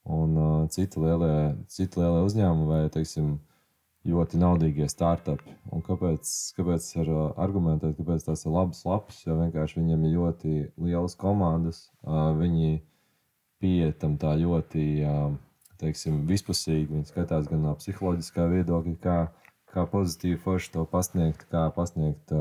un 0.09 0.39
uh, 0.39 0.69
citi 0.73 1.03
lielie, 1.03 1.59
citi 1.69 2.01
lielie 2.01 2.23
uzņēmumi 2.25 2.71
vai, 2.71 2.83
teiksim, 2.93 3.35
ļoti 4.07 4.39
naudīgie 4.41 4.87
startupi. 4.91 5.55
Un 5.75 5.83
kāpēc, 5.85 6.31
kāpēc 6.57 6.87
ir 7.01 7.11
uh, 7.13 7.25
argumentēt, 7.41 7.97
kāpēc 7.99 8.29
tās 8.29 8.45
ir 8.47 8.55
labas 8.55 8.85
lapas? 8.87 9.21
Jo 9.27 9.39
vienkārši 9.41 9.81
viņiem 9.81 10.07
ir 10.07 10.15
ļoti 10.15 10.55
lielas 10.87 11.17
komandas. 11.19 11.89
Uh, 12.03 12.31
viņi 12.39 12.79
pieiet 13.63 13.99
tam 14.03 14.17
tā 14.21 14.37
ļoti 14.39 14.85
uh, 15.03 15.33
teiksim, 15.83 16.23
vispusīgi. 16.29 16.93
Viņi 16.93 17.11
skatās 17.11 17.51
gan 17.51 17.65
no 17.67 17.75
psiholoģiskā 17.79 18.49
viedokļa, 18.55 18.97
kā, 19.03 19.19
kā 19.75 19.87
pozitīvi 19.91 20.41
forši 20.45 20.75
to 20.79 20.87
pasniegt, 20.89 21.49
kā 21.53 21.69
pasniegt 21.75 22.33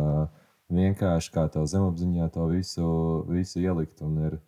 vienkārši, 0.73 1.31
kā 1.33 1.47
to 1.51 1.63
zemapziņā 1.69 2.29
to 2.33 2.47
visu, 2.51 2.87
visu 3.29 3.61
ielikt. 3.61 4.01
Ir, 4.27 4.39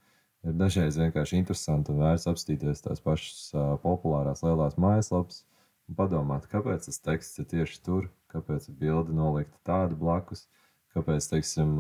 ir 0.46 0.58
dažreiz 0.58 0.98
vienkārši 1.00 1.42
interesanti 1.42 1.94
un 1.94 2.02
vērts 2.02 2.30
apstīties 2.32 2.86
tās 2.86 3.04
pašas 3.04 3.54
populārās 3.84 4.44
lielās 4.46 4.78
mājaslapas 4.82 5.44
un 5.90 5.98
padomāt, 5.98 6.48
kāpēc 6.52 6.86
tas 6.88 7.02
teksts 7.02 7.42
ir 7.42 7.48
tieši 7.50 7.82
tur, 7.86 8.10
kāpēc 8.34 8.70
ir 8.70 8.78
bilde 8.80 9.16
nolikta 9.16 9.58
tāda 9.66 9.98
blakus, 9.98 10.46
kāpēc, 10.94 11.28
teiksim, 11.32 11.80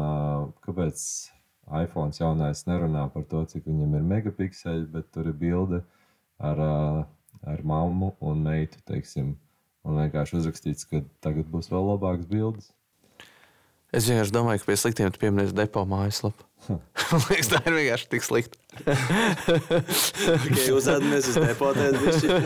kāpēc 0.65 1.03
iPhone 1.79 2.15
jaunais 2.17 2.65
nerunā 2.65 3.05
par 3.13 3.27
to, 3.29 3.43
cik 3.51 3.67
viņam 3.69 3.95
ir 3.99 4.07
megapikseli, 4.09 4.87
bet 4.89 5.11
tur 5.13 5.29
ir 5.29 5.37
bilde 5.37 5.83
ar, 6.41 6.63
ar 7.45 7.63
mammu 7.73 8.15
un 8.25 8.41
meitu, 8.47 8.81
teiksim, 8.89 9.35
un 9.85 10.01
vienkārši 10.01 10.39
uzrakstīts, 10.41 10.89
ka 10.89 11.03
tagad 11.23 11.49
būs 11.53 11.69
vēl 11.71 11.93
labāks 11.93 12.29
bildes. 12.29 12.71
Es 13.89 14.05
vienkārši 14.05 14.33
domāju, 14.35 14.61
ka 14.61 14.69
pie 14.69 14.75
sliktiem 14.77 15.13
tu 15.13 15.21
pieminēsi 15.21 15.55
depo 15.57 15.81
mājaslapu. 15.89 16.45
Man 16.69 17.23
liekas, 17.31 17.47
tā 17.49 17.61
ir 17.65 17.73
vienkārši 17.73 18.09
tik 18.11 18.25
slikta. 18.25 18.59
Tikai 20.43 20.67
uzādamies 20.77 21.31
uz 21.31 21.39
depotēs. 21.41 21.97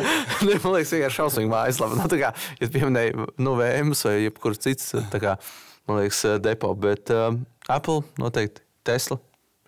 Ne, 0.47 0.56
Man 0.63 0.77
liekas, 0.77 0.93
vienkārši 0.95 1.17
šausmīgi 1.17 1.51
mājaslapa. 1.51 1.99
Nu, 1.99 2.08
tā 2.12 2.21
kā, 2.21 2.32
ja 2.62 2.69
pieminēji 2.71 3.27
nu, 3.43 3.58
VMS 3.60 4.06
vai 4.08 4.15
jebkurš 4.21 4.62
cits, 4.63 4.93
kā, 5.12 5.36
man 5.89 5.99
liekas, 5.99 6.23
depo. 6.43 6.71
Bet 6.79 7.12
um, 7.12 7.41
Apple 7.67 8.06
noteikti 8.21 8.63
Tesla 8.88 9.19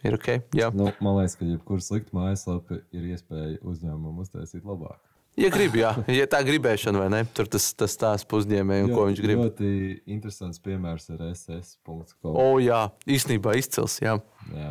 ir 0.07 0.15
ok. 0.15 0.31
Jā. 0.55 0.71
Nu, 0.75 0.93
man 1.03 1.19
liekas, 1.19 1.35
ka 1.41 1.49
jebkurā 1.49 1.83
slikta 1.83 2.15
mājaslapa 2.15 2.79
ir 2.95 3.11
iespēja 3.11 3.59
uzņēmumam 3.67 4.23
uztaisīt 4.23 4.63
labāk. 4.63 5.01
Ja 5.35 5.49
gribi, 5.51 5.81
jā. 5.81 5.91
Ja 6.15 6.25
tā 6.31 6.39
gribēšana, 6.47 6.99
vai 7.03 7.07
ne? 7.11 7.21
Tur 7.35 7.49
tas, 7.51 7.67
tas 7.75 7.97
tās 7.99 8.23
uzņēmējiem, 8.23 8.91
ko 8.95 9.07
viņš 9.09 9.21
grib. 9.23 9.41
Ļoti 9.43 9.71
interesants 10.15 10.61
piemērs 10.63 11.09
ir 11.11 11.23
SS.com. 11.27 12.31
O, 12.31 12.55
jā, 12.63 12.85
īstenībā 13.03 13.57
izcils. 13.59 13.97
Jā. 14.03 14.15
Jā, 14.55 14.69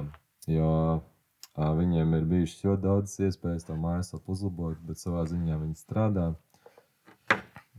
jo 0.48 0.70
ā, 1.52 1.68
viņiem 1.76 2.16
ir 2.16 2.24
bijušas 2.30 2.64
ļoti 2.64 2.84
daudz 2.86 3.16
iespējas 3.28 3.68
to 3.68 3.76
mājaslapu 3.80 4.32
uzlabot, 4.32 4.80
bet 4.88 5.02
savā 5.02 5.26
ziņā 5.28 5.60
viņi 5.66 5.76
strādā. 5.82 6.30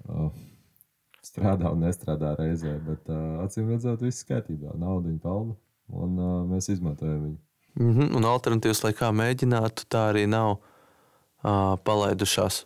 Ā, 0.05 0.29
Strādā 1.25 1.71
un 1.73 1.81
nestrādā 1.81 2.35
reizē, 2.37 2.75
bet 2.85 3.07
ā, 3.09 3.15
acīm 3.41 3.71
redzot, 3.73 4.03
viss 4.05 4.27
kārtībā. 4.29 4.75
Naudu 4.77 5.09
viņi 5.09 5.23
pelna 5.23 5.55
un 5.89 6.19
ā, 6.21 6.29
mēs 6.51 6.69
izmantojam 6.69 7.23
viņu. 7.23 7.39
Mm 7.81 7.95
-hmm. 7.95 8.15
Un 8.15 8.29
alternatīvas, 8.29 8.83
lai 8.85 8.93
kā 8.93 9.09
mēģinātu, 9.09 9.89
tā 9.89 10.05
arī 10.13 10.27
nav 10.29 10.51
uh, 10.53 11.73
palaidušās. 11.83 12.61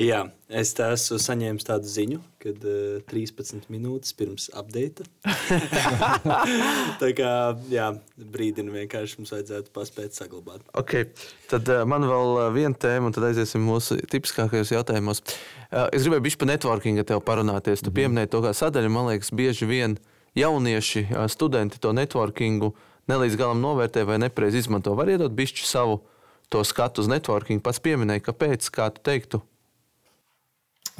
Jā, 0.00 0.22
es 0.48 0.70
tā 0.72 0.86
esmu 0.94 1.18
saņēmis 1.20 1.66
tādu 1.68 1.88
ziņu, 1.92 2.18
kad 2.40 2.62
uh, 2.64 3.02
13 3.10 3.66
minūtes 3.68 4.14
pirms 4.16 4.46
update. 4.56 5.04
tā 7.02 7.10
kā 7.18 7.32
jā, 7.68 7.90
brīdina 8.16 8.72
vienkārši 8.72 9.18
mums 9.20 9.34
vajadzētu 9.34 9.68
paspēt 9.76 10.16
saglabāt. 10.16 10.64
Okay. 10.80 11.10
Tad 11.50 11.68
uh, 11.68 11.82
man 11.84 12.08
vēl 12.08 12.32
uh, 12.38 12.46
viena 12.56 12.72
tēma, 12.72 13.10
un 13.10 13.16
tad 13.18 13.28
aiziesim 13.28 13.60
mūsu 13.68 13.98
tipiskākajos 14.14 14.72
jautājumos. 14.72 15.20
Uh, 15.68 15.90
es 15.92 16.06
gribēju 16.06 16.24
bišķi 16.30 16.40
par 16.40 16.52
networkingu 16.54 17.04
te 17.04 17.20
parunāties. 17.28 17.84
Tu 17.84 17.90
mm 17.90 17.92
-hmm. 17.92 18.00
pieminēji 18.00 18.32
to 18.32 18.42
kā 18.48 18.56
sadaļu. 18.56 18.88
Man 18.96 19.12
liekas, 19.12 19.28
bieži 19.30 19.68
vien 19.68 19.98
jaunieši, 20.34 21.06
uh, 21.10 21.28
studenti 21.28 21.76
to 21.76 21.92
networkingu 21.92 22.72
nelīdz 23.12 23.36
galam 23.36 23.60
novērtē 23.60 24.08
vai 24.08 24.18
nepareizi 24.18 24.64
izmanto. 24.64 24.94
Var 24.94 25.08
iedot 25.08 25.32
bišķi 25.32 25.66
savu 25.68 26.00
to 26.48 26.64
skatu 26.64 27.04
uz 27.04 27.08
networkingu. 27.08 27.60
Pats 27.60 27.80
pieminēji, 27.80 28.24
kāpēc, 28.24 28.72
kā 28.72 28.88
tu 28.88 29.04
teiktu. 29.04 29.42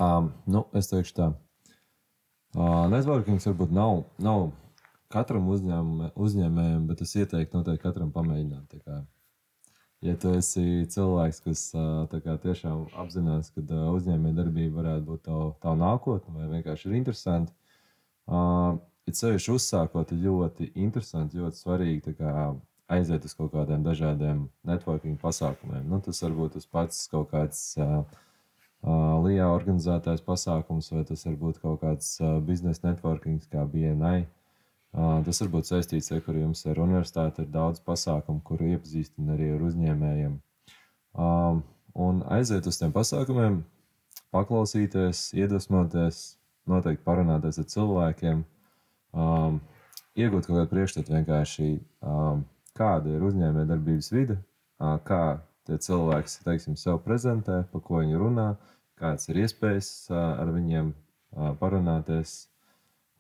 Um, 0.00 0.33
nu, 0.48 0.64
es 0.78 0.88
teikšu 0.88 1.16
tā. 1.16 1.28
Uh, 2.52 2.85
networkings 2.92 3.44
varbūt 3.48 3.72
nav, 3.76 4.05
nav 4.20 4.50
katram 5.12 5.48
uzņēmumam, 5.52 6.12
uzņēmējam, 6.16 6.87
bet 6.88 7.02
es 7.05 7.12
ieteiktu 7.16 7.59
noteikti 7.59 7.85
katram 7.85 8.12
pamēģināt. 8.14 8.78
Kā, 8.87 9.02
ja 10.05 10.16
tu 10.20 10.33
esi 10.38 10.87
cilvēks, 10.92 11.42
kas 11.44 11.64
kā 12.12 12.37
tiešām 12.46 12.87
apzinās, 13.05 13.52
ka 13.52 13.64
uzņēmējdarbība 13.92 14.81
varētu 14.81 15.09
būt 15.11 15.24
tava 15.28 15.52
tav 15.64 15.78
nākotne 15.81 16.38
vai 16.38 16.48
vienkārši 16.57 16.88
ir 16.88 16.98
interesanti, 17.00 17.52
uh, 18.33 18.81
ir 19.09 19.18
sevišķi 19.18 19.57
uzsākot, 19.59 20.12
ir 20.16 20.26
ļoti 20.26 20.72
interesanti, 20.72 21.40
ļoti 21.40 21.61
svarīgi 21.61 22.16
kā, 22.16 22.50
aiziet 22.92 23.24
uz 23.28 23.37
kaut 23.37 23.52
kādiem 23.52 23.85
dažādiem 23.85 24.46
networking 24.68 25.20
pasākumiem. 25.20 25.85
Nu, 25.88 26.00
tas 26.05 26.20
varbūt 26.24 26.59
tas 26.59 26.68
pats 26.68 27.07
kaut 27.12 27.33
kāds. 27.33 27.72
Uh, 27.81 28.05
LIA 28.83 29.47
organizētais 29.53 30.23
pasākums, 30.27 30.90
vai 30.92 31.05
tas 31.07 31.27
var 31.27 31.37
būt 31.38 31.61
kaut 31.62 31.83
kāds 31.85 32.16
biznesa 32.47 32.88
networking, 32.88 33.42
kā 33.53 33.62
BNI. 33.71 34.25
Tas 34.92 35.40
var 35.45 35.51
būt 35.53 35.71
saistīts 35.71 36.11
ar 36.11 36.18
to, 36.18 36.25
ka 36.27 36.35
jums 36.37 36.64
ir 36.66 36.81
universitāte, 36.83 37.45
ir 37.45 37.53
daudz 37.55 37.81
pasākumu, 37.87 38.42
kuru 38.45 38.73
iepazīstina 38.75 39.37
arī 39.37 39.53
ar 39.55 39.62
uzņēmējiem. 39.68 40.35
Un 41.92 42.23
aiziet 42.33 42.66
uz 42.66 42.81
tiem 42.81 42.92
pasākumiem, 42.92 43.62
paklausīties, 44.33 45.29
iedvesmoties, 45.37 46.23
noteikti 46.68 47.05
parunāties 47.05 47.61
ar 47.61 47.68
cilvēkiem, 47.68 48.42
um, 49.12 49.59
iegūt 50.16 50.49
kaut 50.49 50.57
kādu 50.57 50.71
priekšstatu 50.71 51.14
vienkārši, 51.16 51.68
um, 52.01 52.45
kāda 52.79 53.12
ir 53.12 53.27
uzņēmējdarbības 53.29 54.11
vide, 54.14 54.38
uh, 54.38 54.97
kā 55.05 55.23
tie 55.68 55.79
cilvēki 55.87 56.44
teiksim, 56.46 56.77
sev 56.81 57.03
prezentē, 57.05 57.62
pa 57.72 57.81
ko 57.83 58.01
viņi 58.03 58.20
runā, 58.20 58.48
kādas 59.01 59.29
ir 59.31 59.42
iespējas 59.44 59.92
ar 60.14 60.51
viņiem 60.55 60.92
parunāties. 61.61 62.35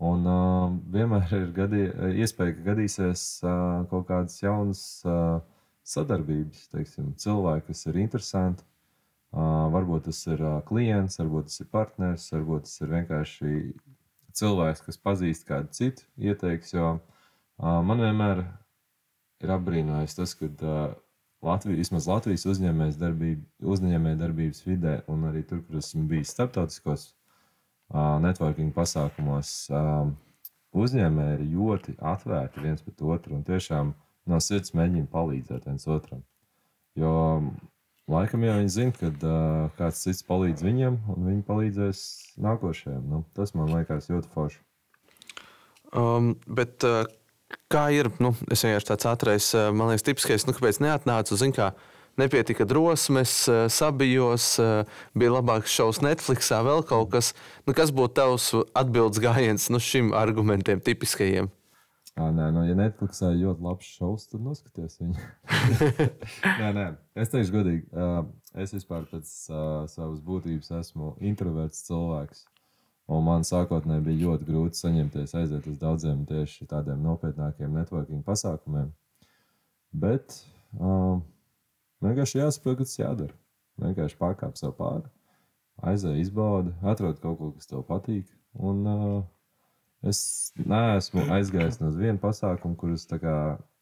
Un 0.02 0.26
uh, 0.26 0.72
vienmēr 0.90 1.30
ir 1.36 1.50
gadī, 1.54 1.84
iespēja, 2.18 2.56
ka 2.56 2.64
gadīsies 2.72 3.22
uh, 3.46 3.84
kaut 3.90 4.08
kādas 4.08 4.40
jaunas 4.42 4.80
uh, 5.06 5.38
sadarbības, 5.86 6.64
teiksim, 6.72 7.12
cilvēki, 7.22 7.68
kas 7.68 7.86
ir 7.86 8.00
interesanti. 8.02 8.66
Uh, 9.32 9.70
varbūt 9.72 10.08
tas 10.08 10.18
ir 10.26 10.42
uh, 10.42 10.58
klients, 10.66 11.20
varbūt 11.22 11.46
tas 11.48 11.62
ir 11.62 11.68
partneris, 11.72 12.26
varbūt 12.34 12.66
tas 12.66 12.82
ir 12.82 12.90
vienkārši 12.96 13.52
cilvēks, 14.36 14.82
kas 14.88 15.00
pazīst 15.06 15.46
kādu 15.48 15.70
citu, 15.78 16.04
ieteiks. 16.18 16.74
Jo 16.74 16.88
uh, 16.98 17.78
man 17.86 18.02
vienmēr 18.02 18.42
ir 19.42 19.54
apbrīnojis 19.54 20.18
tas, 20.18 20.34
ka 20.36 20.50
uh, 20.50 20.82
Latvijas, 21.42 21.78
vismaz 21.82 22.06
Latvijas 22.10 22.46
uzņēmējas 22.52 22.98
darbība, 23.00 23.42
vidē, 24.66 25.00
un 25.10 25.26
arī 25.30 25.42
tur, 25.46 25.64
kur 25.66 25.80
esmu 25.80 26.04
bijis 26.10 26.34
starptautiskos 26.36 27.08
uh, 27.10 28.18
networking 28.22 28.70
pasākumos, 28.76 29.50
uh, 29.74 30.06
uzņēmēji 30.72 31.38
ir 31.38 31.44
ļoti 31.56 31.96
atvērti 32.12 32.62
viens 32.62 32.86
pret 32.86 33.02
otru 33.16 33.36
un 33.38 33.44
tiešām 33.48 33.92
no 34.30 34.38
sirds 34.40 34.74
mēģina 34.78 35.10
palīdzēt 35.10 35.66
viens 35.66 35.88
otram. 35.90 36.22
Jo 36.98 37.12
Laikam 38.10 38.42
jau 38.42 38.56
viņi 38.58 38.72
zina, 38.74 38.92
ka 38.98 39.08
uh, 39.08 39.68
kāds 39.78 40.00
cits 40.02 40.24
palīdz 40.26 40.64
viņiem, 40.66 40.96
un 41.14 41.26
viņi 41.28 41.44
palīdzēs 41.46 42.00
nākošajam. 42.42 43.02
Nu, 43.06 43.22
tas 43.36 43.54
man 43.54 43.70
liekas 43.70 44.10
ļoti 44.10 44.30
forši. 44.32 44.58
Um, 45.94 46.32
bet, 46.58 46.82
uh, 46.88 47.06
kā 47.72 47.86
ir? 47.94 48.10
Nu, 48.22 48.34
es 48.52 48.64
vienkārši 48.64 48.90
tāds 48.92 49.08
ātrais, 49.10 49.48
uh, 49.56 49.70
man 49.74 49.92
liekas, 49.92 50.06
tipiskais, 50.06 50.46
nu, 50.48 50.54
kāpēc 50.56 50.80
neatnācu. 50.84 51.38
Zin, 51.40 51.54
kā, 51.56 51.70
nepietika 52.20 52.66
drosmes, 52.68 53.34
uh, 53.50 53.64
sabijos, 53.72 54.52
uh, 54.62 55.00
bija 55.18 55.34
labāks 55.38 55.72
šovs 55.72 56.02
Netflixā, 56.04 56.60
vēl 56.66 56.84
kaut 56.88 57.10
kas. 57.14 57.32
Nu, 57.66 57.74
kas 57.76 57.94
būtu 57.94 58.16
tavs 58.20 58.52
atbildes 58.78 59.22
gājiens 59.22 59.70
nu, 59.72 59.82
šim 59.82 60.12
argumentiem, 60.16 60.82
tipiskajiem? 60.84 61.50
À, 62.12 62.28
nē, 62.28 62.50
nu, 62.52 62.66
ja 62.68 62.76
Netflixā 62.76 63.30
ir 63.32 63.46
ļoti 63.46 63.64
labs 63.64 63.92
šovs, 63.96 64.26
tad 64.28 64.42
noskaties 64.44 64.98
viņu. 65.00 65.14
nē, 66.60 66.72
nē, 66.76 66.86
es 67.16 67.32
teikšu, 67.32 67.54
godīgi, 67.54 67.86
es 68.60 68.74
vispār 68.76 69.06
pēc 69.08 69.30
uh, 69.48 69.86
savas 69.88 70.20
būtības 70.26 70.74
esmu 70.82 71.14
introverts 71.24 71.86
cilvēks. 71.86 72.44
Un 73.10 73.24
man 73.26 73.42
sākotnēji 73.46 74.04
bija 74.06 74.28
ļoti 74.28 74.46
grūti 74.46 74.78
saņemties, 74.78 75.34
aiziet 75.38 75.66
uz 75.68 75.78
daudziem 75.80 76.22
tieši 76.28 76.68
tādiem 76.70 77.02
nopietnākiem 77.02 77.74
networking 77.74 78.22
pasākumiem. 78.26 78.92
Bet 79.92 80.38
uh, 80.78 81.18
vienkārši 82.04 82.38
jāsaprot, 82.38 82.78
kas 82.84 82.94
jādara. 83.00 83.34
Vienkārši 83.82 84.18
pārkāp 84.20 84.56
sev 84.60 84.76
pāri, 84.78 85.08
aizēj, 85.82 86.20
izbaudi, 86.22 86.72
atrod 86.86 87.18
kaut 87.24 87.38
ko, 87.40 87.50
kas 87.56 87.68
tev 87.68 87.82
patīk. 87.88 88.28
Un, 88.62 88.86
uh, 88.86 89.22
Es 90.02 90.50
neesmu 90.58 91.28
aizgājis 91.30 91.78
no 91.78 91.92
viena 91.94 92.18
pasākuma, 92.18 92.74
kurus 92.78 93.04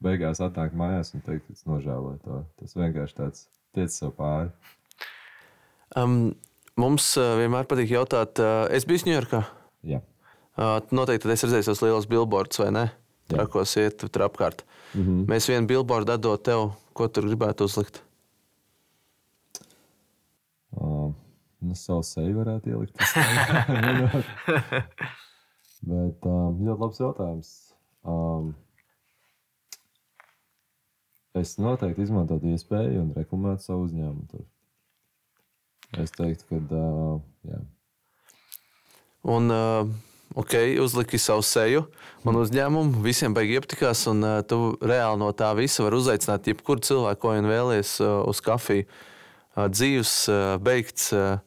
beigās 0.04 0.42
atnāk 0.44 0.74
mājās 0.76 1.14
un 1.16 1.22
teikt, 1.24 1.48
es 1.48 1.64
nožēloju 1.64 2.18
to. 2.26 2.40
Tas 2.60 2.76
vienkārši 2.76 3.16
tāds 3.16 3.46
tiec 3.72 3.94
sev 3.94 4.12
pāri. 4.18 4.52
Um, 5.96 6.34
mums 6.80 7.12
uh, 7.20 7.34
vienmēr 7.40 7.68
patīk 7.70 7.92
jautāt, 7.94 8.40
uh, 8.42 8.64
es 8.72 8.86
biju 8.88 9.06
Ņujorkā. 9.08 9.44
Jā. 9.90 10.00
Uh, 10.60 10.78
noteikti 10.94 11.30
es 11.32 11.44
redzēju 11.46 11.68
tos 11.70 11.82
lielos 11.84 12.08
billboardus, 12.10 12.60
vai 12.62 12.70
ne? 12.74 12.84
Trakos 13.30 13.76
iet 13.78 14.02
tur 14.02 14.26
apkārt. 14.26 14.64
Mm 14.94 15.02
-hmm. 15.02 15.26
Mēs 15.30 15.48
vienu 15.48 15.66
billboardu 15.70 16.12
atdodam 16.12 16.44
tev, 16.44 16.70
ko 16.92 17.08
tur 17.08 17.28
gribētu 17.28 17.64
uzlikt. 17.64 18.02
Uh, 20.70 21.12
nu, 21.60 21.74
savu 21.74 22.02
seju 22.02 22.38
varētu 22.38 22.70
ielikt. 22.70 22.96
Bet 25.90 26.26
um, 26.28 26.58
ļoti 26.60 26.80
labs 26.80 27.00
jautājums. 27.00 27.50
Um, 28.04 28.54
es 31.34 31.56
noteikti 31.58 32.02
izmantotu 32.02 32.46
iespēju 32.52 33.00
un 33.00 33.12
reklamētu 33.16 33.64
savu 33.64 33.86
uzņēmumu. 33.88 34.26
Tur. 34.30 34.44
Es 35.98 36.14
teiktu, 36.14 36.46
ka. 36.46 36.60
Uh, 36.70 37.18
jā. 37.48 37.58
Un, 39.26 39.50
uh, 39.50 39.90
ok, 40.38 40.54
uzliki 40.80 41.18
savu 41.18 41.42
seju 41.44 41.84
un 42.24 42.38
uzņēmumu. 42.40 43.02
Visiem 43.04 43.34
beigas 43.36 43.60
iepatikās, 43.60 44.06
un 44.12 44.22
uh, 44.22 44.38
tu 44.46 44.76
reāli 44.78 45.20
no 45.20 45.32
tā 45.36 45.50
visa 45.58 45.82
vari 45.86 45.98
uzaicināt 45.98 46.46
jebkuru 46.52 46.84
cilvēku, 46.86 47.24
ko 47.24 47.36
vien 47.36 47.50
vēlies, 47.50 47.98
uh, 48.04 48.20
uz 48.30 48.42
kafiju. 48.44 48.86
Uh, 49.56 49.66
dzīves 49.72 50.16
uh, 50.30 50.56
beigts. 50.62 51.10
Uh, 51.16 51.40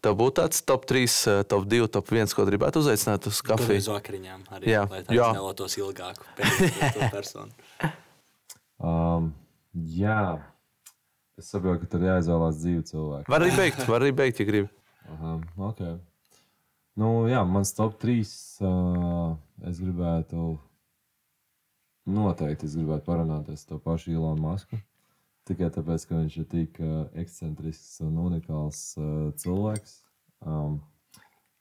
Tev 0.00 0.16
būtu 0.16 0.38
tāds 0.38 0.62
top 0.64 0.86
3, 0.88 1.00
eh, 1.28 1.42
top 1.44 1.66
2, 1.68 1.88
top 1.92 2.08
1, 2.08 2.32
ko 2.32 2.46
gribētu 2.48 2.80
uzaicināt 2.80 3.26
uz 3.28 3.42
kafiju. 3.44 3.82
Uz 3.82 3.90
vakariņām 3.92 4.46
arī. 4.56 4.70
Jā, 4.72 4.86
lai 4.88 5.02
tā 5.04 5.12
iztēlotos 5.12 5.76
ilgāku 5.76 6.24
personu. 7.12 7.52
um, 8.90 9.28
jā, 9.76 10.22
es 11.40 11.50
saprotu, 11.50 11.82
ka 11.82 11.90
tur 11.94 12.06
jāizvēlās 12.06 12.60
dzīvu 12.60 12.86
cilvēku. 12.92 13.32
Var 13.32 13.44
arī 13.44 13.56
beigt, 13.56 13.84
var 13.88 14.04
arī 14.04 14.14
beigt, 14.22 14.40
ja 14.42 14.48
gribi. 14.48 14.70
Aha, 15.16 15.36
ok. 15.70 15.84
Nu, 17.00 17.10
jā, 17.30 17.40
mans 17.48 17.72
top 17.74 17.96
3. 18.02 18.20
Uh, 18.60 19.38
es 19.70 19.80
gribētu 19.80 20.58
noteikti 22.10 22.66
es 22.68 22.76
gribētu 22.76 23.06
parunāties 23.06 23.64
ar 23.64 23.72
to 23.72 23.80
pašu 23.84 24.14
Ilonu 24.14 24.42
Masku. 24.42 24.78
Tikai 25.48 25.70
tāpēc, 25.72 26.04
ka 26.06 26.18
viņš 26.18 26.36
ir 26.42 26.46
tik 26.50 26.80
uh, 26.84 27.06
ekscentrisks 27.18 28.02
un 28.04 28.18
unikāls 28.26 28.82
uh, 29.00 29.30
cilvēks. 29.40 30.00
Um, 30.46 30.78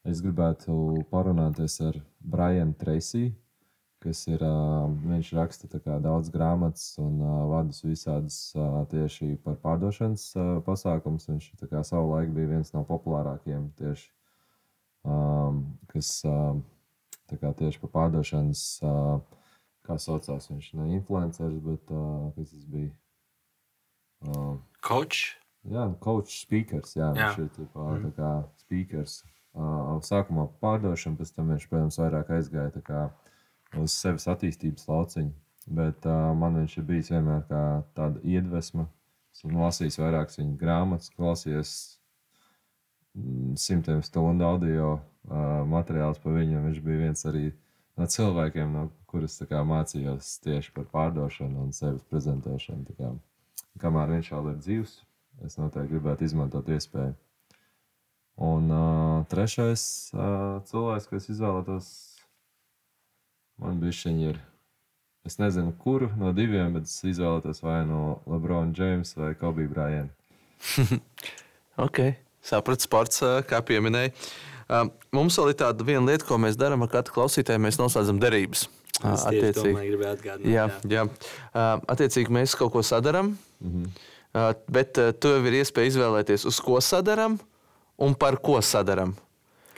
es 0.08 0.22
gribētu 0.24 0.76
parunāties 1.12 1.80
ar 1.88 2.02
Brianu 2.20 2.76
Tracy, 2.80 3.30
kas 4.04 4.22
ir. 4.32 4.44
Uh, 4.46 4.92
viņš 5.10 5.32
raksta 5.38 5.82
daudz 6.04 6.32
grāmatas 6.34 6.94
un 7.02 7.20
uh, 7.22 7.42
vadus 7.52 7.82
visādas 7.86 8.38
uh, 8.56 8.82
tieši 8.92 9.34
par 9.44 9.58
pārdošanas 9.64 10.30
uh, 10.38 10.54
pasākumus. 10.66 11.28
Viņš 11.32 11.52
savulaik 11.88 12.32
bija 12.36 12.54
viens 12.56 12.74
no 12.76 12.86
populārākajiem 12.88 13.70
tieši, 13.80 14.10
kas 15.92 16.14
uh, 16.28 16.56
kā, 17.32 17.54
tieši 17.56 17.84
par 17.84 17.94
pārdošanas, 17.98 18.64
uh, 18.84 19.20
kā 19.88 20.00
saucās 20.00 20.50
viņš, 20.52 20.74
ne 20.80 20.90
influenceris, 21.00 21.62
bet 21.64 21.94
uh, 21.94 22.32
kas 22.36 22.56
tas 22.56 22.66
bija 22.68 22.92
Uh, 24.20 24.60
coach? 24.84 25.40
Jā, 25.70 25.88
coach, 26.04 26.34
speakers. 26.44 26.96
Jā, 26.98 27.12
jā. 27.16 27.30
viņš 27.30 27.44
ir 27.44 27.52
tipā, 27.56 27.86
mm. 27.96 28.14
kā 28.18 28.32
speakers. 28.60 29.20
Uh, 29.56 29.98
sākumā 30.06 30.46
pārdošana, 30.62 31.18
pēc 31.20 31.32
tam 31.36 31.54
viņš, 31.54 31.68
protams, 31.72 32.00
vairāk 32.00 32.32
aizgāja 32.36 32.84
kā, 32.86 33.06
uz 33.78 33.94
sevis 33.94 34.28
attīstības 34.32 34.88
lauciņu. 34.90 35.32
Bet 35.80 36.06
uh, 36.10 36.32
man 36.38 36.58
viņš 36.58 36.80
ir 36.80 36.88
bijis 36.88 37.12
vienmēr 37.14 37.46
kā 37.50 37.62
tāda 37.98 38.22
iedvesma. 38.26 38.88
Esmu 39.36 39.62
lasījis 39.62 40.00
vairākas 40.02 40.40
viņa 40.40 40.58
grāmatas, 40.60 41.14
klausījies 41.14 41.74
mm, 43.14 43.54
simtiem 43.62 44.02
stundu 44.04 44.48
audio 44.48 44.96
uh, 44.96 45.62
materiālus 45.70 46.22
par 46.24 46.40
viņu. 46.40 46.66
Viņš 46.66 46.84
bija 46.88 47.04
viens 47.06 47.26
arī 47.30 47.46
no 48.00 48.10
cilvēkiem, 48.10 48.74
no 48.74 48.90
kurus 49.10 49.38
kā, 49.46 49.62
mācījos 49.68 50.40
tieši 50.46 50.74
par 50.74 50.90
pārdošanu 50.90 51.68
un 51.68 51.76
sevis 51.76 52.06
prezentēšanu 52.10 53.20
kamēr 53.80 54.16
viņš 54.16 54.30
vēl 54.36 54.52
ir 54.52 54.62
dzīvs, 54.64 54.94
es 55.48 55.58
noteikti 55.60 55.94
gribētu 55.94 56.28
izmantot 56.28 56.70
iespēju. 56.74 57.16
Un 58.50 58.72
uh, 58.72 59.26
trešais 59.32 59.84
uh, 60.16 60.62
cilvēks, 60.68 61.10
ko 61.10 61.20
es 61.20 61.28
izvēlētos, 61.34 61.90
man 63.60 63.80
bija 63.82 63.96
šī 64.02 64.14
ir. 64.30 64.40
Es 65.28 65.38
nezinu, 65.38 65.74
kuru 65.84 66.10
no 66.18 66.32
diviem, 66.34 66.74
bet 66.78 66.88
es 66.88 66.96
izvēlētos 67.06 67.60
vai 67.62 67.82
no 67.88 68.20
Lebrona 68.30 68.74
Jamesa 68.76 69.20
vai 69.20 69.34
Kobe 69.38 69.68
Bryant. 69.70 70.14
ok, 71.86 72.00
sapratu, 72.42 72.88
sports, 72.88 73.22
kā 73.50 73.60
pieminēja. 73.66 74.14
Mums 75.16 75.38
vēl 75.40 75.52
ir 75.52 75.60
tāda 75.60 75.86
viena 75.86 76.06
lieta, 76.08 76.28
ko 76.28 76.38
mēs 76.42 76.58
darām 76.60 76.86
ar 76.86 76.92
katru 76.94 77.18
klausītāju. 77.18 77.62
Mēs 77.66 77.80
noslēdzam 77.82 78.22
derības. 78.22 78.68
Es 79.00 79.24
attiecīgi, 79.30 79.76
gribēju 79.76 80.12
atgādināt. 80.12 80.52
Jā, 80.52 80.66
jā. 80.84 81.06
jā. 81.56 81.68
Attiecīgi 81.94 82.36
mēs 82.36 82.56
kaut 82.60 82.74
ko 82.74 82.84
sadarām, 82.84 83.32
mm 83.64 83.72
-hmm. 83.76 84.60
bet 84.68 85.00
tu 85.20 85.32
jau 85.36 85.46
ir 85.48 85.62
iespēja 85.62 85.94
izvēlēties, 85.94 86.46
uz 86.46 86.60
ko 86.60 86.82
sadarām 86.84 87.40
un 87.98 88.16
par 88.16 88.38
ko 88.44 88.60
sadarām. 88.62 89.16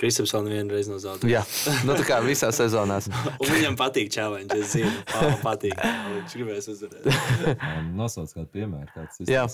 Kristaps 0.02 0.32
vēl 0.34 0.48
nevienu 0.48 0.74
reizi 0.74 0.90
nav 0.90 1.02
zaudējis. 1.04 1.30
Jā, 1.30 1.42
nu 1.86 1.94
tā 2.00 2.06
kā 2.08 2.18
visās 2.26 2.58
sezonās. 2.58 3.06
Un 3.36 3.52
viņam 3.52 3.76
patīk 3.78 4.10
čāvaņš, 4.14 4.56
es 4.58 4.72
zinu. 4.74 4.94
Pāvam 5.12 5.36
patīk. 5.44 5.76
Viņš 5.78 6.34
gribēs 6.40 6.70
uzvarēt. 6.74 7.06
Nosauc 8.00 8.34
kādu 8.34 8.50
piemēru. 8.56 8.90
Kāds 8.96 9.22
Jā, 9.30 9.46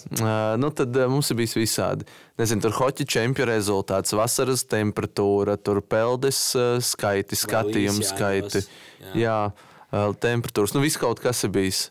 nu 0.61 0.71
tad 0.77 0.95
mums 1.11 1.33
ir 1.33 1.39
bijis 1.41 1.57
visādi. 1.59 2.07
Nezinu, 2.39 2.63
tur 2.63 2.77
hoķi 2.79 3.07
čempionu 3.17 3.49
rezultāts, 3.51 4.15
vasaras 4.15 4.63
temperatūra, 4.71 5.57
tur 5.59 5.81
peldes 5.83 6.39
skaiti, 6.87 7.37
skatījums 7.37 8.01
īsi 8.05 8.13
skaiti. 8.13 8.63
jā. 9.03 9.27
Jā, 9.27 10.07
temperatūras, 10.23 10.75
nu 10.77 10.83
viss 10.83 10.99
kaut 11.01 11.19
kas 11.23 11.43
ir 11.47 11.53
bijis. 11.55 11.89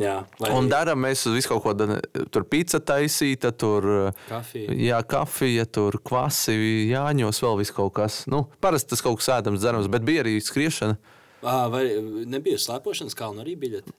Jā, 0.00 0.22
vai 0.40 0.48
Un 0.56 0.70
darām 0.72 1.02
mēs 1.04 1.26
uz 1.28 1.34
visu 1.36 1.50
kaut 1.50 1.60
ko 1.66 1.72
tādu, 1.76 1.98
tur 2.32 2.46
pizza 2.48 2.78
taisīta, 2.80 3.50
tur 3.52 3.84
ā, 3.84 4.04
kafiju. 4.30 4.72
jā, 4.80 5.00
kafija, 5.04 5.66
tur 5.68 5.98
kvasi, 6.00 6.54
jāņos, 6.88 7.42
vēl 7.44 7.60
kaut 7.76 7.92
kas. 7.98 8.22
Nu, 8.32 8.46
parasti 8.64 8.94
tas 8.94 9.04
kaut 9.04 9.20
kas 9.20 9.28
ēdams, 9.36 9.60
dzerams, 9.60 9.90
bet 9.92 10.06
bija 10.08 10.24
arī 10.24 10.38
skriešana. 10.40 10.96
Ā, 11.42 11.56
Vai 11.68 11.84
nebija 12.24 12.56
slēpošanas 12.62 13.18
kalna 13.18 13.44
arī 13.44 13.58
biļete? 13.60 13.92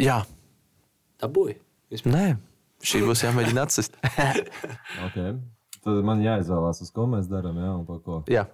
Jā, 0.00 0.22
Dabūja. 1.20 1.58
Vispār. 1.92 2.14
nē, 2.14 2.24
šī 2.82 3.02
būs 3.04 3.26
jāmēģina 3.26 3.66
atsist. 3.68 4.00
Okay. 5.04 5.34
Tad 5.84 6.00
man 6.08 6.22
jāizvēlās, 6.24 6.80
uz 6.80 6.88
ko 6.94 7.04
mēs 7.10 7.26
darām, 7.28 7.58
jā, 7.60 7.68
un 7.76 7.84
par 7.84 7.98
ko. 8.00 8.22
Jā. 8.32 8.46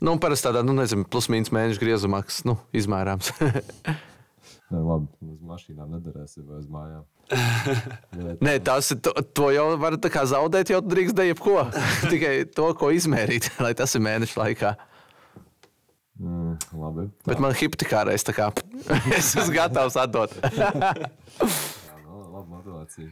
Nu, 0.00 0.12
un 0.14 0.20
parasti 0.22 0.46
tādā, 0.46 0.62
nu, 0.62 0.72
nezinu, 0.78 1.02
plus 1.10 1.26
mīnus 1.32 1.50
mēneša 1.52 1.82
griezumā, 1.82 2.22
kas, 2.28 2.44
nu, 2.46 2.54
izmērāms. 2.78 3.32
Nē, 4.70 4.80
labi, 4.86 5.08
uz 5.26 5.40
mašīnām 5.42 5.96
nedarēsim 5.96 6.44
vai 6.46 6.60
uz 6.60 6.68
mājām. 6.70 7.06
Bet, 7.30 8.42
Nē, 8.46 8.52
tas. 8.62 8.92
To, 9.02 9.12
to 9.34 9.48
jau 9.50 9.64
var 9.82 9.96
tā 10.02 10.22
zaudēt, 10.30 10.70
jau 10.70 10.78
drīkst 10.84 11.16
darīt 11.18 11.32
jebko. 11.32 11.64
Tikai 12.12 12.34
to, 12.54 12.68
ko 12.78 12.92
izmērīt, 12.94 13.50
lai 13.64 13.72
tas 13.78 13.96
ir 13.98 14.04
mēneša 14.06 14.38
laikā. 14.38 14.70
mm, 16.22 16.52
labi. 16.78 17.08
Bet 17.26 17.42
man 17.42 17.56
hipotekārais 17.58 18.26
tā 18.26 18.36
kā 18.36 18.52
es 19.16 19.32
esmu 19.34 19.56
gatavs 19.56 19.98
atdot. 19.98 20.38
Jā, 20.54 20.70
nu, 22.04 22.22
labi 22.36 22.46
motivācija. 22.54 23.10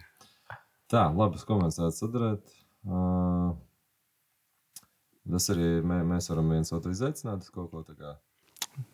Tā, 0.89 1.09
labi, 1.11 1.43
uz 1.43 1.45
ko 1.49 1.59
mēs 1.59 1.81
varētu 1.83 2.05
sadarīt. 2.05 2.55
Uh, 2.87 3.51
tas 5.35 5.51
arī 5.53 5.75
mē, 5.83 6.05
mēs 6.15 6.31
varam 6.31 6.55
viens 6.55 6.71
otru 6.73 6.95
izaicināt 6.95 7.43
uz 7.43 7.51
kaut 7.51 7.75
ko 7.75 7.83
tādu. 7.83 8.15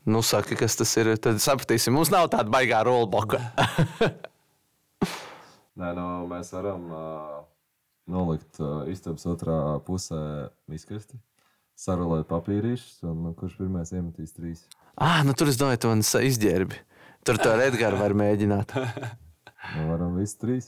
Nu, 0.04 0.20
saka, 0.24 0.56
kas 0.58 0.76
tas 0.76 0.90
ir. 1.00 1.14
Tad 1.20 1.40
sapratīsim, 1.42 1.94
mums 1.96 2.10
nav 2.12 2.28
tāda 2.32 2.50
baigā 2.52 2.82
rolboka. 2.86 3.40
Nē, 5.80 5.90
nu, 5.96 6.04
mēs 6.30 6.52
varam 6.54 6.84
uh, 6.94 7.38
nolikt 8.10 8.60
uh, 8.62 8.84
istabas 8.92 9.24
otrā 9.26 9.56
pusē 9.86 10.20
izkrasti, 10.76 11.18
sarulēt 11.74 12.28
papīrīšus, 12.30 13.00
un 13.10 13.24
nu, 13.26 13.32
kurš 13.38 13.56
pirmais 13.58 13.90
iemetīs 13.96 14.36
trīs. 14.36 14.62
ah, 14.94 15.22
nu 15.26 15.34
tur 15.34 15.50
es 15.50 15.58
domāju, 15.58 15.96
sa- 16.06 16.22
izģērbi. 16.22 16.78
Tur 17.24 17.40
to 17.40 17.50
Edgars 17.64 17.98
var 17.98 18.14
mēģināt. 18.14 18.76
Nu, 19.74 19.86
varam 19.88 20.14
visi 20.20 20.36
trīs. 20.38 20.66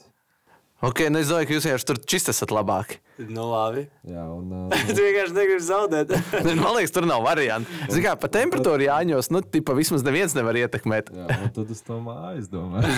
Ok, 0.85 1.07
nu 1.09 1.17
es 1.23 1.31
domāju, 1.31 1.49
ka 1.49 1.55
jūs 1.57 1.65
vienkārši 1.65 1.87
tur 1.89 1.99
čist 2.05 2.29
esat 2.29 2.51
labāki. 2.53 2.99
Nu, 3.17 3.47
labi. 3.49 3.87
Jā, 4.05 4.27
un 4.29 4.51
uh, 4.69 4.81
Tu 4.91 4.97
vienkārši 4.99 5.33
negribi 5.33 5.65
zaudēt. 5.65 6.11
Man 6.51 6.75
liekas, 6.77 6.93
tur 6.93 7.07
nav 7.09 7.23
variantu. 7.25 7.73
Zini, 7.89 8.03
kā 8.05 8.13
pa 8.21 8.29
temperatūru 8.33 8.85
jāņos, 8.85 9.31
nu, 9.33 9.41
tipa 9.41 9.73
vismaz 9.79 10.05
neviens 10.05 10.37
nevar 10.37 10.59
ietekmēt. 10.61 11.09
jā, 11.17 11.39
un 11.47 11.55
tad 11.57 11.73
es 11.73 11.81
to 11.87 11.97
mājas 12.05 12.51
domāju. 12.53 12.93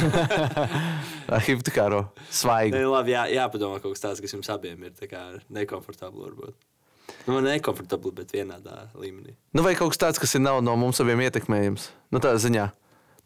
Hipotekāro 1.47 2.03
svaigu. 2.35 2.75
Nē, 2.75 2.83
labi, 2.91 3.15
jā, 3.15 3.29
jāpadomā 3.37 3.79
kaut 3.79 3.95
kas 3.95 4.03
tāds, 4.09 4.25
kas 4.27 4.35
jums 4.35 4.51
abiem 4.51 4.83
ir 4.89 4.99
tā 4.99 5.23
nekomfortabli. 5.47 6.27
Varbūt. 6.27 6.59
Nu, 7.31 7.39
nekomfortabli, 7.47 8.15
bet 8.19 8.35
vienādā 8.35 8.89
līmenī. 8.99 9.39
Nu, 9.55 9.63
vai 9.63 9.77
kaut 9.79 9.95
kas 9.95 10.03
tāds, 10.03 10.19
kas 10.19 10.35
ir 10.35 10.43
nav 10.43 10.59
no 10.67 10.75
mums 10.81 10.99
abiem 11.05 11.23
ietekmējams. 11.29 11.93
Nu, 12.11 12.19
tādā 12.19 12.43
ziņā. 12.43 12.67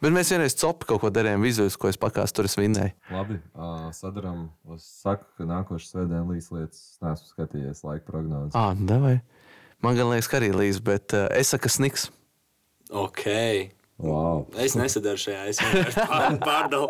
Bet 0.03 0.11
mēs 0.11 0.33
vienreiz 0.35 0.57
copu 0.59 0.89
kaut 0.91 1.01
ko 1.05 1.11
darījām, 1.15 1.45
vizuāli, 1.47 1.71
ko 1.79 1.87
es 1.93 1.99
pakāstu, 2.01 2.41
tur 2.41 2.49
es 2.49 2.57
vinnēju. 2.59 2.91
Labi, 3.15 3.37
uh, 3.55 3.85
sadarām. 3.95 4.49
Es 4.75 4.89
saku, 5.03 5.29
ka 5.39 5.47
nākošais 5.47 5.93
svētdien 5.95 6.27
līdz 6.27 6.49
lietas 6.57 6.81
neesmu 7.05 7.29
skatījies 7.31 7.85
laika 7.87 8.09
prognozes. 8.11 8.57
Ah, 8.59 8.73
davai. 8.75 9.21
Man 9.83 9.95
gan 9.99 10.11
liekas, 10.11 10.29
ka 10.31 10.41
arī 10.41 10.51
līdz, 10.59 10.83
bet 10.87 11.15
uh, 11.15 11.29
es 11.39 11.55
saku, 11.55 11.71
sniks. 11.71 12.09
Ok. 12.91 13.23
Wow. 14.03 14.49
Es 14.59 14.75
nesadaru 14.75 15.21
šajā. 15.23 15.45
Es 15.53 15.63
vienkārši 15.63 16.07
pār- 16.11 16.39
pārdalu. 16.49 16.89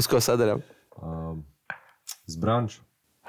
Uz 0.00 0.08
ko 0.08 0.20
sadarām? 0.24 0.64
Um, 0.96 1.42
uz 2.28 2.40
branču. 2.40 2.80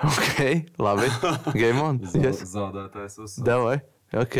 Ok, 0.01 0.71
labi. 0.81 1.11
Game 1.59 1.83
on. 1.83 1.99
Yes. 2.15 2.39
Zaudētājs 2.55 3.19
uz 3.21 3.35
Davai. 3.45 3.81
Ok. 4.17 4.39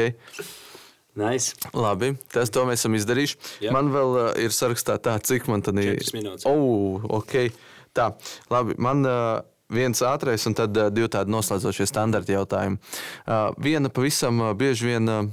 Nice. 1.20 1.57
Labi, 1.76 2.14
tas 2.32 2.51
to 2.53 2.64
mēs 2.68 2.84
esam 2.84 2.95
izdarījuši. 2.95 3.38
Jā. 3.66 3.72
Man 3.76 3.91
vēl 3.91 4.14
uh, 4.16 4.28
ir 4.39 4.53
sarakstā 4.55 4.95
tā, 5.03 5.18
cik 5.20 5.49
man 5.51 5.64
tad 5.66 5.80
ir. 5.82 5.97
Četras 5.97 6.14
minūtes. 6.16 6.47
Oh, 6.47 7.03
ok. 7.20 7.49
Tā, 7.95 8.14
labi. 8.51 8.78
Man 8.80 9.03
uh, 9.03 9.41
viens 9.72 10.03
ātrais 10.07 10.45
un 10.47 10.55
tad 10.55 10.78
uh, 10.80 10.88
divi 10.93 11.09
tādi 11.12 11.34
noslēdzošie 11.34 11.89
standarta 11.89 12.32
jautājumi. 12.38 12.80
Uh, 13.26 13.49
viena 13.59 13.91
pavisam 13.91 14.39
uh, 14.39 14.53
bieži 14.55 14.88
vien 14.88 15.12
uh, 15.12 15.28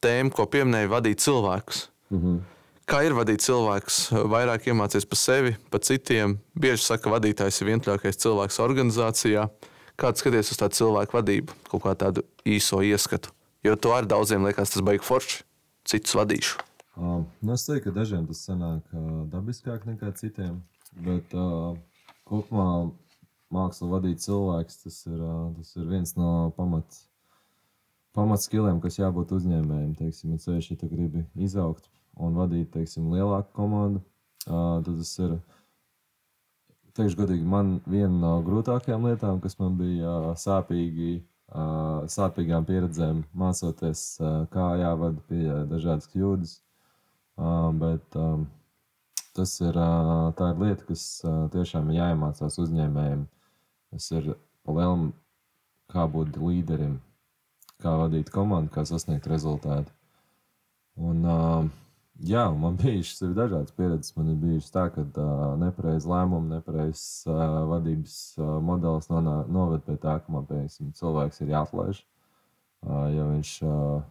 tēma, 0.00 0.32
ko 0.32 0.46
pieminēja, 0.48 0.88
vadīt 0.92 1.20
cilvēkus. 1.24 1.88
Mm 2.10 2.22
-hmm. 2.22 2.38
Kā 2.90 3.02
ir 3.06 3.14
vadīt 3.14 3.44
cilvēkus, 3.44 3.98
vairāk 4.32 4.64
iemācīties 4.66 5.06
par 5.06 5.18
sevi, 5.18 5.56
par 5.70 5.80
citiem. 5.86 6.38
Bieži 6.58 6.82
saka, 6.82 7.04
ka 7.04 7.12
vadītājs 7.12 7.60
ir 7.60 7.68
vientuļākais 7.68 8.18
cilvēks 8.18 8.58
organizācijā. 8.58 9.48
Kāds 10.00 10.24
skaties 10.24 10.50
uz 10.50 10.58
tādu 10.58 10.74
cilvēku 10.74 11.14
vadību, 11.20 11.52
kaut 11.70 11.84
kā 11.84 11.94
tādu 11.94 12.24
īso 12.44 12.80
ieskatu? 12.82 13.30
Jo 13.64 13.76
to 13.76 13.92
ar 13.92 14.08
daudziem 14.08 14.46
liekas, 14.48 14.72
tas 14.72 14.84
baigs 14.84 15.04
forši. 15.04 15.42
Citus 15.88 16.14
vadīšu. 16.16 16.60
Uh, 17.00 17.22
nu 17.44 17.54
es 17.54 17.64
teiktu, 17.64 17.88
ka 17.88 18.00
dažiem 18.00 18.26
tas 18.28 18.42
sanāk 18.44 18.82
uh, 18.92 19.22
dabiskāk 19.32 19.86
nekā 19.88 20.12
citiem. 20.16 20.58
Bet 21.00 21.32
uh, 21.36 21.76
kopumā 22.28 22.90
māksla 23.52 23.88
vadīt 23.94 24.24
cilvēkus 24.24 24.82
tas 24.82 24.98
ir, 25.08 25.16
uh, 25.16 25.46
tas 25.56 25.72
ir 25.76 25.86
viens 25.88 26.12
no 26.18 26.50
pamat, 26.56 26.98
pamatskiliem, 28.16 28.82
kas 28.84 29.00
jābūt 29.00 29.32
uzņēmējiem. 29.38 29.94
Teiksim, 30.00 30.34
un 30.36 30.42
ceļš, 30.42 30.72
ja 30.74 30.90
gribi 30.90 31.24
izaugt 31.40 31.88
un 32.20 32.36
vadīt 32.36 32.72
teiksim, 32.74 33.08
lielāku 33.14 33.54
komandu, 33.56 34.02
tad 34.44 34.88
tas 34.88 35.14
ir. 35.24 35.38
Teikšu, 36.98 37.20
godīgi, 37.22 37.46
man 37.46 37.76
viena 37.88 38.10
no 38.10 38.30
grūtākajām 38.44 39.04
lietām, 39.06 39.38
kas 39.40 39.54
man 39.60 39.76
bija 39.78 40.34
sāpīgi, 40.36 41.20
sāpīgām 41.50 42.66
pieredzēm, 42.68 43.24
mācoties, 43.34 44.04
kā 44.52 44.66
jāvada 44.80 45.22
pie 45.28 45.46
dažādas 45.70 46.10
kļūdas. 46.12 46.56
Bet 47.80 48.18
tas 49.34 49.54
ir, 49.64 49.78
ir 49.80 50.62
lieta, 50.62 50.86
kas 50.88 51.04
tiešām 51.54 51.90
ir 51.90 52.00
jāiemācās 52.00 52.58
uzņēmējiem. 52.64 53.26
Tas 53.90 54.10
ir 54.14 54.34
palielam, 54.66 55.10
kā 55.90 56.06
būt 56.06 56.38
līderim, 56.38 57.00
kā 57.82 57.96
vadīt 57.98 58.30
komandu, 58.30 58.70
kā 58.74 58.84
sasniegt 58.86 59.26
rezultātu. 59.30 59.90
Un, 61.00 61.24
uh, 61.24 61.70
jā, 62.26 62.44
man 62.56 62.76
bijušas 62.80 63.22
ir 63.26 63.34
dažādas 63.36 63.74
pieredzes. 63.76 64.14
Man 64.16 64.32
ir 64.32 64.38
bijušas 64.40 64.74
tā, 64.74 64.86
ka 64.94 65.04
uh, 65.04 65.44
nepareizs 65.60 66.08
lēmums, 66.10 66.50
nepareizs 66.54 67.04
uh, 67.28 67.60
vadības 67.70 68.16
uh, 68.38 68.56
modelis 68.64 69.10
nonā- 69.12 69.44
noved 69.48 69.84
pie 69.86 69.96
tā, 70.00 70.18
ka 70.24 70.34
man 70.34 70.48
piemēram, 70.48 70.92
cilvēks 70.98 71.44
ir 71.44 71.54
jāatlaiž, 71.54 72.02
uh, 72.86 73.06
jo 73.14 73.28
viņš 73.32 73.54
uh, 73.68 74.02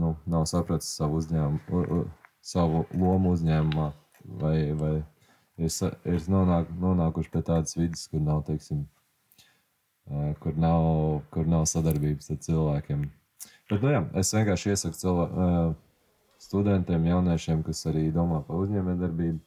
nu, 0.00 0.14
nav 0.30 0.46
sapratis 0.50 0.92
savu 0.96 1.20
uzņēmumu, 1.20 2.04
savu 2.44 2.84
lomu 2.94 3.34
uzņēmumā, 3.36 3.90
vai, 4.40 4.56
vai 4.78 4.94
ir, 5.60 5.70
ir 6.08 6.24
nonāk, 6.32 6.72
nonākuši 6.80 7.34
pie 7.34 7.44
tādas 7.44 7.76
vidas, 7.76 8.06
kur 8.10 8.24
nav, 8.24 8.44
teiksim, 8.48 8.86
uh, 10.10 10.32
kur 10.40 10.56
nav, 10.56 11.22
kur 11.34 11.48
nav 11.50 11.66
sadarbības 11.70 12.32
ar 12.32 12.42
cilvēkiem. 12.46 13.06
Bet, 13.70 13.78
nu, 13.84 13.92
jā, 13.92 14.02
es 14.18 14.32
vienkārši 14.34 14.72
iesaku 14.74 14.98
cilvēkiem 14.98 15.78
studentiem, 16.40 17.04
jauniešiem, 17.10 17.62
kas 17.66 17.84
arī 17.90 18.08
domā 18.14 18.40
par 18.46 18.62
uzņēmējdarbību, 18.64 19.38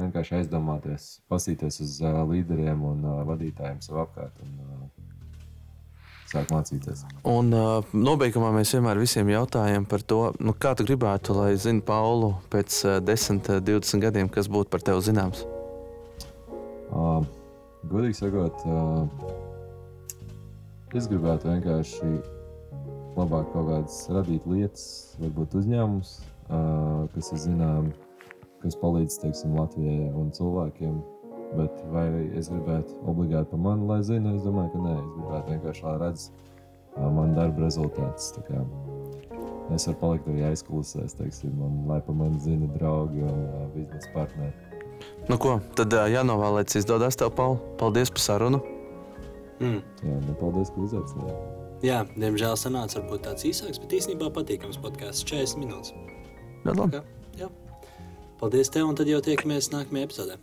vienkārši 0.00 0.40
aizdomāties, 0.40 1.06
pasīties 1.30 1.80
uz 1.84 1.98
uh, 2.02 2.22
līderiem 2.30 2.82
un 2.86 3.04
uh, 3.06 3.20
vadītājiem 3.28 3.80
sev 3.84 4.00
apkārt 4.04 4.34
un 4.44 4.50
uh, 4.64 4.66
sākt 6.30 6.52
mācīties. 6.54 7.04
Un 7.26 7.50
uh, 7.54 7.94
nobeigumā 7.94 8.52
mēs 8.54 8.74
vienmēr 8.76 9.00
visiem 9.02 9.30
jautājam 9.32 9.86
par 9.90 10.02
to, 10.02 10.20
nu, 10.42 10.54
kā 10.54 10.74
tu 10.78 10.86
gribētu, 10.86 11.34
lai 11.38 11.52
zinātu 11.58 11.86
Paulu 11.90 12.32
pēc 12.52 12.80
uh, 12.86 12.98
10, 13.02 13.42
uh, 13.50 13.62
20 13.66 14.04
gadiem, 14.06 14.30
kas 14.30 14.50
būtu 14.50 14.70
par 14.74 14.82
tevi 14.86 15.06
zināms. 15.06 15.44
Uh, 16.90 17.22
godīgi 17.90 18.18
sakot, 18.24 18.66
uh, 18.66 19.06
es 20.94 21.06
gribētu 21.10 21.50
vienkārši 21.50 22.10
labāk 23.18 23.50
kaut 23.52 23.66
kādas 23.70 24.02
radīt 24.10 24.46
lietas, 24.50 24.84
varbūt 25.20 25.58
uzņēmumus, 25.60 26.10
kas 27.14 27.32
ir 27.34 27.42
zināms, 27.46 27.96
kas 28.60 28.76
palīdz 28.80 29.18
teiksim, 29.22 29.56
Latvijai 29.58 30.10
un 30.16 30.30
cilvēkiem. 30.36 31.00
Bet 31.58 31.80
vai 31.90 32.06
es 32.38 32.46
gribētu 32.46 32.94
obligāti 33.10 33.50
par 33.50 33.62
mani, 33.64 33.86
lai 33.88 33.98
zinātu, 34.06 34.38
es 34.38 34.46
domāju, 34.46 34.70
ka 34.74 34.82
nē, 34.84 34.96
es 35.00 35.14
gribētu 35.16 35.54
vienkārši 35.56 35.86
lai 35.86 35.94
redz 36.04 36.26
uh, 36.30 37.08
manu 37.10 37.34
darbu 37.38 37.64
rezultātus. 37.64 38.28
Es 39.74 39.86
varu 39.86 39.98
palikt 39.98 40.28
arī 40.30 40.44
aizkulisēs, 40.50 41.14
teiksim, 41.18 41.54
un 41.62 41.84
lai 41.90 42.00
pa 42.06 42.14
mani 42.14 42.38
zina 42.42 42.70
draugi 42.74 43.22
un 43.26 43.70
biznesa 43.74 44.10
partneri. 44.14 44.70
Nu, 45.30 45.38
ko, 45.40 45.58
tad 45.78 45.94
jānovēl, 45.94 46.58
lai 46.58 46.66
tas 46.66 46.80
izdodas 46.80 47.18
tev, 47.18 47.32
Paul. 47.38 47.58
Paldies 47.80 48.10
par 48.10 48.24
sarunu. 48.24 48.60
Mm. 49.60 49.80
Jā, 50.02 50.18
nu, 50.26 50.36
paldies, 50.40 50.72
ka 50.74 50.86
uzaicinājāt. 50.86 51.58
Jā, 51.86 52.02
diemžēl 52.12 52.58
sanāca 52.60 52.98
varbūt 52.98 53.24
tāds 53.28 53.46
īsāks, 53.48 53.80
bet 53.80 53.94
īstenībā 53.96 54.28
patīkams 54.36 54.80
podkāsts 54.82 55.24
40 55.30 55.62
minūtes. 55.62 55.94
Ļoti 56.64 56.78
labi. 56.80 57.00
Jā, 57.00 57.02
jā. 57.44 57.50
Paldies 58.40 58.72
tev, 58.72 58.88
un 58.90 58.98
tad 58.98 59.10
jau 59.10 59.20
tiekamies 59.24 59.70
nākamajā 59.74 60.08
epizodē. 60.08 60.38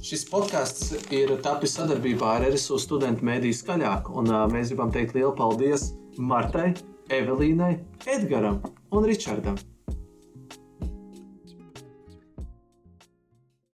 Šis 0.00 0.24
podkāsts 0.30 0.94
ir 1.12 1.34
tapis 1.44 1.74
sadarbībā 1.76 2.36
ar 2.38 2.46
RSU 2.48 2.78
studentu 2.80 3.26
mēdīju 3.28 3.58
skaļāk, 3.58 4.08
un 4.16 4.32
uh, 4.32 4.46
mēs 4.48 4.72
gribam 4.72 4.92
teikt 4.94 5.12
lielu 5.18 5.34
paldies 5.36 5.90
Martai, 6.16 6.70
Evelīnai, 7.12 7.74
Edgaram 8.08 8.62
un 8.96 9.06
Ričardam. 9.10 9.60